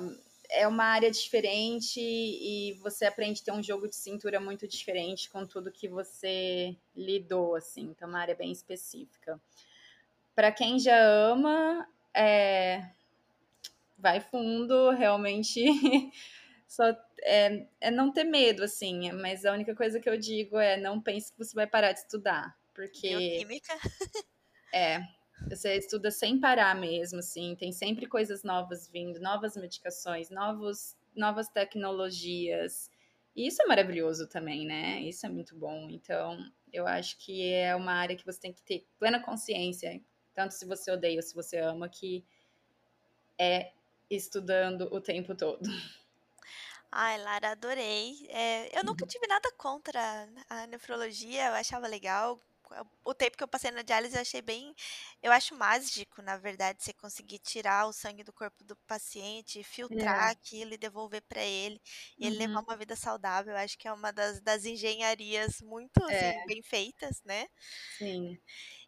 É 0.50 0.66
uma 0.66 0.84
área 0.84 1.10
diferente 1.10 2.00
e 2.00 2.72
você 2.80 3.04
aprende 3.04 3.42
a 3.42 3.44
ter 3.44 3.52
um 3.52 3.62
jogo 3.62 3.86
de 3.86 3.96
cintura 3.96 4.40
muito 4.40 4.66
diferente 4.66 5.28
com 5.28 5.46
tudo 5.46 5.70
que 5.70 5.88
você 5.88 6.76
lidou, 6.96 7.54
assim. 7.54 7.82
Então, 7.82 8.08
é 8.08 8.10
uma 8.10 8.20
área 8.20 8.34
bem 8.34 8.50
específica. 8.50 9.40
Para 10.34 10.50
quem 10.50 10.78
já 10.78 10.98
ama, 10.98 11.86
é... 12.14 12.90
vai 13.98 14.20
fundo, 14.20 14.90
realmente 14.90 15.64
só 16.66 16.94
é, 17.22 17.66
é 17.80 17.90
não 17.90 18.12
ter 18.12 18.24
medo, 18.24 18.62
assim, 18.62 19.10
mas 19.12 19.44
a 19.44 19.52
única 19.52 19.74
coisa 19.74 20.00
que 20.00 20.08
eu 20.08 20.16
digo 20.16 20.58
é 20.58 20.76
não 20.76 21.00
pense 21.00 21.32
que 21.32 21.38
você 21.38 21.54
vai 21.54 21.66
parar 21.66 21.92
de 21.92 22.00
estudar, 22.00 22.56
porque... 22.74 23.08
Bioquímica? 23.08 23.74
é, 24.72 25.02
você 25.48 25.76
estuda 25.76 26.10
sem 26.10 26.40
parar 26.40 26.74
mesmo, 26.74 27.18
assim, 27.18 27.54
tem 27.56 27.72
sempre 27.72 28.06
coisas 28.06 28.42
novas 28.42 28.88
vindo, 28.88 29.20
novas 29.20 29.56
medicações, 29.56 30.30
novos, 30.30 30.96
novas 31.14 31.48
tecnologias, 31.48 32.90
e 33.38 33.46
isso 33.46 33.62
é 33.62 33.66
maravilhoso 33.66 34.26
também, 34.26 34.66
né? 34.66 35.00
Isso 35.02 35.24
é 35.24 35.28
muito 35.28 35.54
bom, 35.54 35.88
então 35.90 36.36
eu 36.72 36.86
acho 36.86 37.16
que 37.18 37.52
é 37.52 37.74
uma 37.76 37.92
área 37.92 38.16
que 38.16 38.26
você 38.26 38.40
tem 38.40 38.52
que 38.52 38.62
ter 38.62 38.86
plena 38.98 39.22
consciência, 39.22 40.00
tanto 40.34 40.54
se 40.54 40.66
você 40.66 40.90
odeia 40.90 41.16
ou 41.16 41.22
se 41.22 41.34
você 41.34 41.58
ama, 41.58 41.88
que 41.88 42.24
é 43.38 43.70
estudando 44.10 44.92
o 44.92 45.00
tempo 45.00 45.34
todo. 45.36 45.68
Ai, 46.90 47.18
Lara, 47.22 47.50
adorei. 47.50 48.26
É, 48.30 48.76
eu 48.76 48.82
nunca 48.82 49.04
uhum. 49.04 49.08
tive 49.08 49.26
nada 49.26 49.52
contra 49.56 50.28
a 50.48 50.66
nefrologia, 50.66 51.46
eu 51.46 51.54
achava 51.54 51.86
legal. 51.86 52.40
O 53.04 53.14
tempo 53.14 53.36
que 53.36 53.42
eu 53.44 53.48
passei 53.48 53.70
na 53.70 53.82
diálise 53.82 54.14
eu 54.16 54.20
achei 54.22 54.42
bem. 54.42 54.74
Eu 55.22 55.32
acho 55.32 55.54
mágico, 55.56 56.22
na 56.22 56.36
verdade, 56.36 56.82
você 56.82 56.92
conseguir 56.92 57.38
tirar 57.40 57.86
o 57.86 57.92
sangue 57.92 58.24
do 58.24 58.32
corpo 58.32 58.64
do 58.64 58.76
paciente, 58.86 59.62
filtrar 59.64 60.28
É. 60.28 60.30
aquilo 60.30 60.74
e 60.74 60.78
devolver 60.78 61.22
para 61.28 61.42
ele, 61.42 61.80
e 62.20 62.26
ele 62.26 62.36
levar 62.38 62.60
Uhum. 62.60 62.66
uma 62.66 62.76
vida 62.76 62.96
saudável. 62.96 63.52
Eu 63.52 63.58
acho 63.58 63.78
que 63.78 63.88
é 63.88 63.92
uma 63.92 64.12
das, 64.12 64.40
das 64.40 64.64
engenharias 64.64 65.60
muito 65.62 66.02
É. 66.08 66.32
assim, 66.32 66.42
bem 66.44 66.62
feitas, 66.62 67.22
né? 67.24 67.46
Sim. 67.98 68.38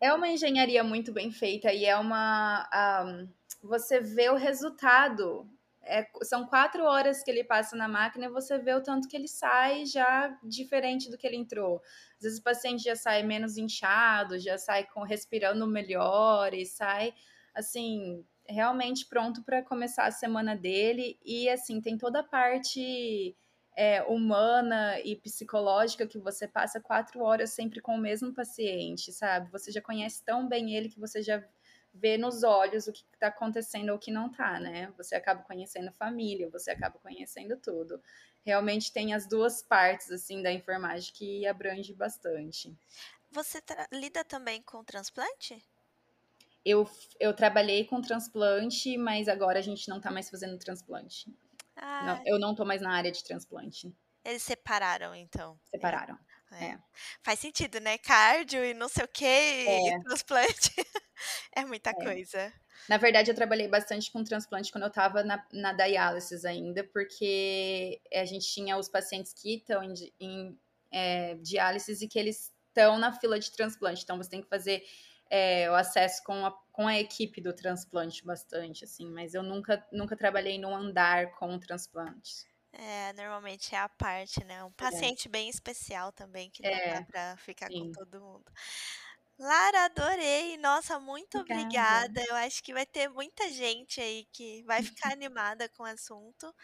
É 0.00 0.12
uma 0.12 0.28
engenharia 0.28 0.84
muito 0.84 1.12
bem 1.12 1.30
feita 1.32 1.72
e 1.72 1.84
é 1.84 1.96
uma. 1.96 2.68
ah, 2.72 3.26
você 3.62 4.00
vê 4.00 4.28
o 4.30 4.36
resultado. 4.36 5.48
É, 5.82 6.06
são 6.22 6.46
quatro 6.46 6.84
horas 6.84 7.22
que 7.22 7.30
ele 7.30 7.42
passa 7.42 7.74
na 7.74 7.88
máquina 7.88 8.26
e 8.26 8.28
você 8.30 8.58
vê 8.58 8.74
o 8.74 8.82
tanto 8.82 9.08
que 9.08 9.16
ele 9.16 9.26
sai 9.26 9.86
já 9.86 10.28
diferente 10.44 11.10
do 11.10 11.16
que 11.16 11.26
ele 11.26 11.36
entrou. 11.36 11.80
Às 12.20 12.24
vezes 12.24 12.38
o 12.38 12.42
paciente 12.42 12.84
já 12.84 12.94
sai 12.94 13.22
menos 13.22 13.56
inchado, 13.56 14.38
já 14.38 14.58
sai 14.58 14.84
com 14.84 15.02
respirando 15.02 15.66
melhor 15.66 16.52
e 16.52 16.66
sai 16.66 17.14
assim 17.54 18.22
realmente 18.46 19.06
pronto 19.06 19.42
para 19.42 19.62
começar 19.62 20.04
a 20.04 20.10
semana 20.10 20.54
dele 20.54 21.18
e 21.24 21.48
assim 21.48 21.80
tem 21.80 21.96
toda 21.96 22.20
a 22.20 22.22
parte 22.22 23.34
é, 23.74 24.02
humana 24.02 25.00
e 25.00 25.16
psicológica 25.16 26.06
que 26.06 26.18
você 26.18 26.46
passa 26.46 26.78
quatro 26.78 27.22
horas 27.22 27.52
sempre 27.52 27.80
com 27.80 27.94
o 27.94 27.98
mesmo 27.98 28.34
paciente, 28.34 29.12
sabe? 29.12 29.50
Você 29.50 29.72
já 29.72 29.80
conhece 29.80 30.22
tão 30.22 30.46
bem 30.46 30.74
ele 30.74 30.90
que 30.90 31.00
você 31.00 31.22
já 31.22 31.42
vê 31.92 32.16
nos 32.16 32.42
olhos 32.42 32.86
o 32.86 32.92
que 32.92 33.04
está 33.12 33.28
acontecendo 33.28 33.90
ou 33.90 33.96
o 33.96 33.98
que 33.98 34.10
não 34.10 34.28
está, 34.30 34.58
né? 34.60 34.92
Você 34.96 35.14
acaba 35.14 35.42
conhecendo 35.42 35.88
a 35.88 35.92
família, 35.92 36.48
você 36.48 36.70
acaba 36.70 36.98
conhecendo 36.98 37.56
tudo. 37.56 38.00
Realmente 38.44 38.92
tem 38.92 39.12
as 39.12 39.26
duas 39.26 39.62
partes 39.62 40.10
assim 40.10 40.42
da 40.42 40.52
enfermagem 40.52 41.12
que 41.12 41.46
abrange 41.46 41.92
bastante. 41.92 42.74
Você 43.30 43.62
lida 43.92 44.24
também 44.24 44.62
com 44.62 44.82
transplante? 44.82 45.62
Eu, 46.64 46.88
eu 47.18 47.34
trabalhei 47.34 47.84
com 47.84 48.00
transplante, 48.00 48.96
mas 48.98 49.28
agora 49.28 49.58
a 49.58 49.62
gente 49.62 49.88
não 49.88 49.96
está 49.96 50.10
mais 50.10 50.28
fazendo 50.28 50.58
transplante. 50.58 51.32
Ah, 51.76 52.04
Não, 52.04 52.22
eu 52.26 52.38
não 52.38 52.54
tô 52.54 52.64
mais 52.64 52.82
na 52.82 52.92
área 52.94 53.10
de 53.10 53.24
transplante. 53.24 53.94
eles 54.24 54.42
separaram, 54.42 55.14
então. 55.14 55.58
Separaram. 55.70 56.18
É. 56.52 56.64
É. 56.64 56.78
Faz 57.22 57.38
sentido, 57.38 57.80
né? 57.80 57.98
Cardio 57.98 58.64
e 58.64 58.74
não 58.74 58.88
sei 58.88 59.04
o 59.04 59.08
que, 59.08 59.24
É. 59.24 59.96
e 59.96 60.00
transplante. 60.02 60.70
é 61.54 61.64
muita 61.64 61.90
É. 61.90 61.94
coisa. 61.94 62.52
Na 62.88 62.96
verdade, 62.96 63.30
eu 63.30 63.34
trabalhei 63.34 63.68
bastante 63.68 64.10
com 64.10 64.24
transplante 64.24 64.72
quando 64.72 64.84
eu 64.84 64.88
estava 64.88 65.22
na, 65.22 65.44
na 65.52 65.72
diálisis 65.72 66.44
ainda, 66.44 66.82
porque 66.84 68.00
a 68.12 68.24
gente 68.24 68.46
tinha 68.52 68.76
os 68.76 68.88
pacientes 68.88 69.32
que 69.32 69.56
estão 69.56 69.82
em, 69.82 69.94
em 70.18 70.58
é, 70.90 71.34
diálisis 71.36 72.00
e 72.02 72.08
que 72.08 72.18
eles 72.18 72.52
estão 72.68 72.98
na 72.98 73.12
fila 73.12 73.38
de 73.38 73.50
transplante. 73.52 74.02
Então, 74.02 74.16
você 74.16 74.30
tem 74.30 74.42
que 74.42 74.48
fazer 74.48 74.82
é, 75.30 75.70
o 75.70 75.74
acesso 75.74 76.22
com 76.24 76.44
a, 76.46 76.52
com 76.72 76.88
a 76.88 76.98
equipe 76.98 77.40
do 77.40 77.52
transplante 77.54 78.24
bastante, 78.24 78.84
assim. 78.84 79.08
Mas 79.10 79.34
eu 79.34 79.42
nunca, 79.42 79.86
nunca 79.92 80.16
trabalhei 80.16 80.58
num 80.58 80.74
andar 80.74 81.32
com 81.32 81.58
transplantes. 81.58 82.46
É, 82.72 83.12
normalmente 83.14 83.74
é 83.74 83.78
a 83.78 83.88
parte, 83.88 84.44
né? 84.44 84.62
Um 84.64 84.72
paciente 84.72 85.28
bem 85.28 85.48
especial 85.48 86.12
também, 86.12 86.50
que 86.50 86.62
não 86.62 86.80
É, 86.82 86.82
dá 86.86 87.02
pra 87.02 87.36
ficar 87.36 87.70
com 87.70 87.84
sim. 87.84 87.92
todo 87.92 88.20
mundo. 88.20 88.44
Lara, 89.38 89.84
adorei. 89.86 90.56
Nossa, 90.58 91.00
muito 91.00 91.36
Obrigada. 91.36 92.10
obrigada. 92.18 92.22
Eu 92.28 92.36
acho 92.36 92.62
que 92.62 92.72
vai 92.74 92.86
ter 92.86 93.08
muita 93.08 93.50
gente 93.50 94.00
aí 94.00 94.26
que 94.32 94.62
vai 94.64 94.82
ficar 94.82 95.12
animada 95.12 95.68
com 95.70 95.82
o 95.82 95.86
assunto. 95.86 96.54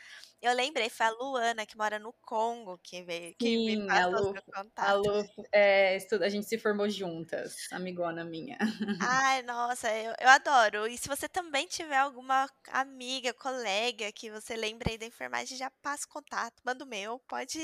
Eu 0.43 0.53
lembrei, 0.55 0.89
foi 0.91 1.07
a 1.07 1.11
Luana, 1.11 1.67
que 1.67 1.77
mora 1.77 1.99
no 1.99 2.13
Congo, 2.13 2.79
que 2.79 3.03
veio, 3.03 3.35
que 3.37 3.59
me 3.59 3.77
Sim, 3.77 3.91
a 3.93 4.07
passou 4.11 4.23
Lu, 4.23 4.33
seu 4.33 4.43
a 4.81 4.95
contato. 4.95 4.95
Lu 4.95 5.23
é, 5.53 5.95
estuda, 5.97 6.25
a 6.25 6.29
gente 6.29 6.47
se 6.47 6.59
formou 6.59 6.89
juntas, 6.89 7.55
amigona 7.71 8.25
minha. 8.25 8.57
Ai, 8.99 9.43
nossa, 9.43 9.93
eu, 9.95 10.15
eu 10.19 10.29
adoro. 10.29 10.87
E 10.87 10.97
se 10.97 11.07
você 11.07 11.29
também 11.29 11.67
tiver 11.67 11.99
alguma 11.99 12.49
amiga, 12.69 13.35
colega 13.35 14.11
que 14.11 14.31
você 14.31 14.57
lembre 14.57 14.93
aí 14.93 14.99
da 14.99 15.05
enfermagem, 15.05 15.57
já 15.59 15.71
passa 15.83 16.07
o 16.07 16.09
contato, 16.09 16.63
manda 16.65 16.83
o 16.83 16.87
meu, 16.89 17.21
pode 17.29 17.59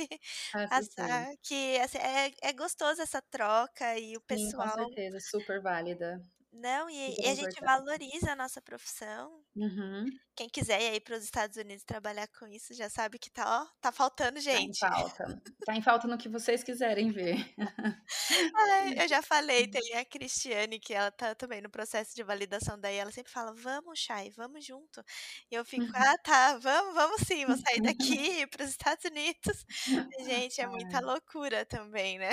sim. 0.94 1.26
passar, 1.26 1.32
que 1.42 1.78
assim, 1.80 1.96
é, 1.98 2.32
é 2.42 2.52
gostoso 2.52 3.00
essa 3.00 3.22
troca 3.22 3.98
e 3.98 4.14
o 4.16 4.20
Sim, 4.28 4.52
com 4.52 4.66
pessoal. 4.66 4.68
certeza, 4.68 5.18
super 5.20 5.60
válida. 5.62 6.20
Não, 6.52 6.88
e, 6.90 7.16
e 7.22 7.26
a 7.28 7.34
gente 7.34 7.58
valoriza 7.60 8.32
a 8.32 8.36
nossa 8.36 8.60
profissão. 8.60 9.42
Uhum. 9.56 10.04
Quem 10.36 10.48
quiser 10.48 10.94
ir 10.94 11.00
para 11.00 11.16
os 11.16 11.24
Estados 11.24 11.56
Unidos 11.56 11.84
trabalhar 11.84 12.28
com 12.28 12.46
isso, 12.46 12.74
já 12.74 12.90
sabe 12.90 13.18
que 13.18 13.30
tá, 13.30 13.62
ó, 13.62 13.66
tá 13.80 13.90
faltando 13.90 14.40
Tá 14.50 14.60
em 14.60 14.72
gente. 14.72 14.78
falta. 14.78 15.42
Tá 15.64 15.74
em 15.76 15.82
falta 15.82 16.06
no 16.08 16.18
que 16.18 16.28
vocês 16.28 16.62
quiserem 16.62 17.10
ver. 17.10 17.36
Ai, 18.54 18.94
eu 18.98 19.08
já 19.08 19.22
falei, 19.22 19.66
tem 19.68 19.94
a 19.96 20.04
Cristiane, 20.04 20.78
que 20.78 20.92
ela 20.94 21.10
tá 21.10 21.34
também 21.34 21.60
no 21.62 21.70
processo 21.70 22.14
de 22.14 22.22
validação, 22.22 22.78
daí 22.78 22.96
ela 22.96 23.10
sempre 23.10 23.32
fala, 23.32 23.52
vamos, 23.54 23.98
Chay, 23.98 24.30
vamos 24.30 24.64
junto. 24.64 25.02
E 25.50 25.54
eu 25.54 25.64
fico, 25.64 25.86
ah, 25.94 26.18
tá, 26.22 26.58
vamos, 26.58 26.94
vamos 26.94 27.20
sim, 27.26 27.46
vou 27.46 27.56
sair 27.56 27.80
daqui 27.80 28.14
e 28.16 28.40
ir 28.42 28.46
para 28.48 28.64
os 28.64 28.70
Estados 28.70 29.04
Unidos. 29.04 29.64
Gente, 30.20 30.60
é 30.60 30.66
muita 30.66 31.00
loucura 31.00 31.64
também, 31.66 32.18
né? 32.18 32.30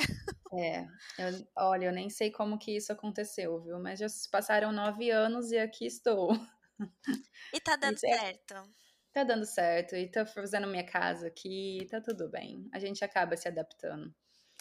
É. 0.54 0.86
Eu- 1.18 1.48
olha, 1.56 1.86
eu 1.86 1.92
nem 1.92 2.10
sei 2.10 2.32
como 2.32 2.58
que 2.58 2.76
isso 2.76 2.92
aconteceu, 2.92 3.60
viu? 3.62 3.80
Mas 3.80 4.00
já 4.00 4.10
se 4.10 4.30
passaram 4.30 4.72
nove 4.72 5.10
anos 5.10 5.52
e 5.52 5.58
aqui 5.58 5.86
estou. 5.86 6.34
E 7.54 7.60
tá 7.60 7.74
E 7.76 7.78
dando 7.78 7.96
é- 7.96 7.98
certo. 7.98 8.56
tá 9.14 9.24
dando 9.24 9.46
certo. 9.46 9.96
E 9.96 10.10
tô 10.10 10.26
fazendo 10.26 10.68
minha 10.68 10.86
casa 10.86 11.28
aqui, 11.28 11.88
tá 11.90 12.00
tudo 12.02 12.30
bem. 12.30 12.70
A 12.74 12.80
gente 12.80 13.04
acaba 13.04 13.36
se 13.38 13.48
adaptando. 13.48 14.14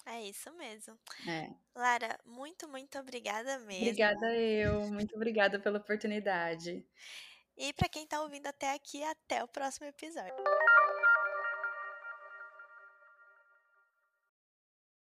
É 0.06 0.22
isso 0.24 0.50
mesmo. 0.54 0.98
É. 1.28 1.50
Lara, 1.74 2.18
muito, 2.24 2.66
muito 2.68 2.98
obrigada 2.98 3.58
mesmo. 3.58 3.82
Obrigada 3.82 4.34
eu. 4.34 4.80
Muito 4.90 5.14
obrigada 5.14 5.58
pela 5.60 5.78
oportunidade. 5.78 6.82
E 7.56 7.72
para 7.74 7.88
quem 7.88 8.06
tá 8.06 8.22
ouvindo 8.22 8.46
até 8.46 8.72
aqui, 8.72 9.02
até 9.04 9.44
o 9.44 9.48
próximo 9.48 9.86
episódio. 9.86 10.32